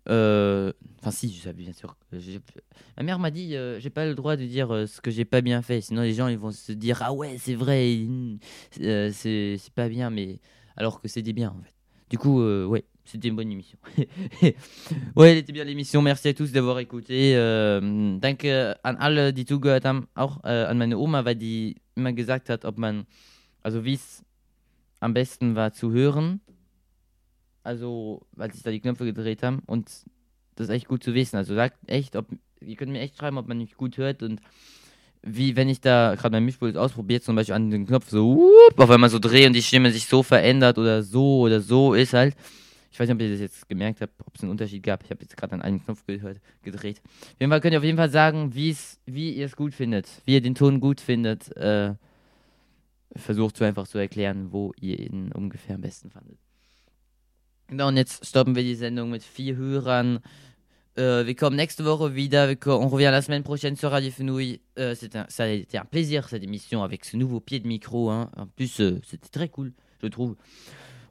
Euh, 0.08 0.72
enfin, 1.00 1.10
si, 1.10 1.34
je 1.34 1.42
savais 1.42 1.64
bien 1.64 1.74
sûr. 1.74 1.96
Ma 2.98 3.04
mère 3.04 3.18
m'a 3.18 3.32
dit, 3.32 3.56
euh, 3.56 3.80
j'ai 3.80 3.90
pas 3.90 4.06
le 4.06 4.14
droit 4.14 4.36
de 4.36 4.46
dire 4.46 4.86
ce 4.88 5.02
que 5.02 5.10
j'ai 5.10 5.26
pas 5.26 5.42
bien 5.42 5.62
fait, 5.62 5.82
sinon 5.82 6.04
les 6.04 6.14
gens 6.14 6.28
ils 6.28 6.38
vont 6.38 6.52
se 6.52 6.72
dire 6.72 7.00
ah 7.02 7.12
ouais 7.12 7.38
c'est 7.40 7.56
vrai, 7.56 8.06
c'est 8.72 9.58
pas 9.74 9.90
bien, 9.90 10.10
mais 10.12 10.40
alors 10.78 11.02
que 11.02 11.08
c'était 11.08 11.34
bien 11.34 11.50
en 11.50 11.64
fait. 11.64 11.74
Du 12.10 12.20
coup, 12.20 12.44
ouais. 12.44 12.86
C'était 13.06 13.28
une 13.28 13.36
bonne 13.36 13.52
émission. 13.52 13.78
ouais, 15.16 15.32
elle 15.32 15.38
était 15.38 15.54
bien 15.54 15.64
l'émission. 15.64 16.02
Merci 16.02 16.30
à 16.30 16.34
tous 16.34 16.52
d'avoir 16.52 16.80
écouté. 16.80 17.36
Euh, 17.36 18.18
danke 18.20 18.46
an 18.84 18.96
alle, 19.00 19.32
die 19.32 19.46
zugehört 19.46 19.86
haben. 19.86 20.08
Auch 20.16 20.44
äh, 20.44 20.66
an 20.66 20.80
meine 20.80 20.98
Oma, 20.98 21.24
weil 21.24 21.36
die 21.36 21.76
immer 21.96 22.14
gesagt 22.14 22.50
hat, 22.50 22.66
ob 22.66 22.80
man, 22.80 23.06
also 23.62 23.86
wie 23.86 23.94
es 23.94 24.24
am 25.02 25.14
besten 25.14 25.56
war 25.56 25.72
zu 25.72 25.92
hören. 25.92 26.42
Also, 27.62 28.26
weil 28.32 28.52
sich 28.52 28.64
da 28.64 28.72
die 28.72 28.80
Knöpfe 28.80 29.06
gedreht 29.06 29.44
haben. 29.44 29.62
Und 29.68 29.88
das 30.56 30.68
ist 30.68 30.74
echt 30.74 30.88
gut 30.88 31.04
zu 31.04 31.14
wissen. 31.14 31.38
Also 31.38 31.54
sagt 31.54 31.78
echt, 31.88 32.16
ob, 32.16 32.26
ihr 32.60 32.76
könnt 32.76 32.92
mir 32.92 33.02
echt 33.02 33.18
schreiben, 33.18 33.38
ob 33.38 33.48
man 33.48 33.60
mich 33.60 33.76
gut 33.76 33.98
hört 33.98 34.24
und 34.24 34.42
wie 35.22 35.56
wenn 35.56 35.70
ich 35.70 35.82
da 35.82 36.14
gerade 36.16 36.36
mein 36.36 36.46
Mischpult 36.46 36.78
ausprobiert, 36.78 37.24
zum 37.24 37.36
Beispiel 37.36 37.56
an 37.56 37.72
den 37.72 37.88
Knopf 37.88 38.10
so, 38.10 38.52
auf 38.78 38.90
einmal 38.90 39.10
so 39.10 39.18
drehe 39.18 39.48
und 39.48 39.54
die 39.54 39.64
Stimme 39.64 39.92
sich 39.92 40.06
so 40.06 40.22
verändert 40.22 40.78
oder 40.78 41.02
so 41.02 41.40
oder 41.40 41.62
so 41.62 41.94
ist 41.96 42.14
halt. 42.14 42.36
Ich 42.96 43.00
weiß 43.02 43.10
nicht, 43.10 43.16
ob 43.16 43.22
ihr 43.24 43.30
das 43.30 43.42
jetzt 43.42 43.68
gemerkt 43.68 44.00
habt, 44.00 44.14
ob 44.26 44.34
es 44.38 44.42
einen 44.42 44.52
Unterschied 44.52 44.82
gab. 44.82 45.04
Ich 45.04 45.10
habe 45.10 45.22
jetzt 45.22 45.36
gerade 45.36 45.54
an 45.54 45.62
einen 45.62 45.84
Knopf 45.84 46.06
gehört, 46.06 46.40
gedreht. 46.62 47.02
Auf 47.04 47.36
jeden 47.42 47.52
Fall 47.52 47.60
könnt 47.60 47.74
ihr 47.74 47.80
auf 47.80 47.84
jeden 47.84 47.98
Fall 47.98 48.10
sagen, 48.10 48.56
wie 48.56 49.34
ihr 49.34 49.46
es 49.46 49.58
gut 49.58 49.74
findet, 49.74 50.08
wie 50.24 50.36
ihr 50.36 50.42
den 50.42 50.56
Ton 50.56 50.80
gut 50.80 51.02
findet. 51.02 51.54
Äh, 51.58 51.96
versucht 53.18 53.58
so 53.58 53.66
einfach 53.66 53.86
zu 53.86 53.98
erklären, 53.98 54.54
wo 54.54 54.72
ihr 54.80 54.98
ihn 54.98 55.34
ungefähr 55.34 55.76
am 55.76 55.82
besten 55.82 56.10
fandet. 56.10 56.38
Genau, 57.68 57.90
und 57.90 57.98
jetzt 57.98 58.26
stoppen 58.26 58.56
wir 58.56 58.64
die 58.64 58.76
Sendung 58.76 59.10
mit 59.10 59.24
vier 59.24 59.58
Hörern. 59.58 60.20
Euh, 60.98 61.26
wir 61.26 61.36
kommen 61.36 61.58
nächste 61.58 61.84
Woche 61.84 62.16
wieder. 62.16 62.48
on 62.66 62.88
revient 62.88 63.12
la 63.12 63.22
semaine 63.22 63.44
prochaine 63.44 63.76
sur 63.76 63.92
Radio 63.92 64.10
Fenouille. 64.10 64.62
Euh, 64.80 64.96
un, 65.16 65.26
ça 65.28 65.44
a 65.44 65.48
été 65.48 65.78
un 65.78 65.84
plaisir 65.84 66.30
cette 66.30 66.44
émission 66.44 66.82
avec 66.82 67.04
ce 67.04 67.18
nouveau 67.18 67.42
pied 67.42 67.60
de 67.60 67.68
micro. 67.68 68.10
Hein. 68.10 68.32
En 68.38 68.48
plus, 68.48 68.80
euh, 68.80 69.02
c'était 69.06 69.28
très 69.28 69.50
cool, 69.50 69.74
je 70.02 70.08
trouve. 70.08 70.38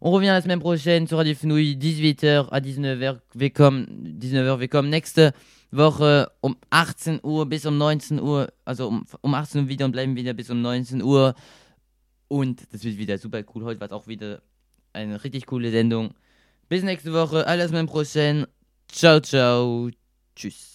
On 0.06 0.10
revient 0.10 0.26
la 0.26 0.42
semaine 0.42 0.60
prochaine 0.60 1.08
sur 1.08 1.16
Radio 1.16 1.34
Fenouille, 1.34 1.78
18h 1.78 2.50
à 2.50 2.60
19h. 2.60 3.20
Willkommen, 3.32 3.86
19h, 4.20 4.60
willkommen 4.60 4.90
nächste 4.90 5.32
Woche 5.72 6.30
um 6.42 6.58
18 6.68 7.20
Uhr 7.22 7.46
bis 7.46 7.64
um 7.64 7.78
19 7.78 8.20
Uhr. 8.20 8.52
Also 8.66 8.88
um, 8.88 9.06
um 9.22 9.32
18 9.32 9.62
Uhr 9.62 9.68
wieder 9.70 9.86
und 9.86 9.92
bleiben 9.92 10.14
wieder 10.14 10.34
bis 10.34 10.50
um 10.50 10.60
19 10.60 11.02
Uhr. 11.02 11.34
Und 12.28 12.70
das 12.70 12.84
wird 12.84 12.98
wieder 12.98 13.16
super 13.16 13.42
cool. 13.54 13.64
Heute 13.64 13.80
war 13.80 13.86
es 13.86 13.92
auch 13.94 14.06
wieder 14.06 14.42
eine 14.92 15.24
richtig 15.24 15.46
coole 15.46 15.70
Sendung. 15.70 16.12
Bis 16.68 16.82
nächste 16.82 17.14
Woche, 17.14 17.46
alles 17.46 17.68
semaine 17.68 17.88
prochaine. 17.88 18.46
Ciao, 18.88 19.20
ciao. 19.20 19.88
Tschüss. 20.36 20.73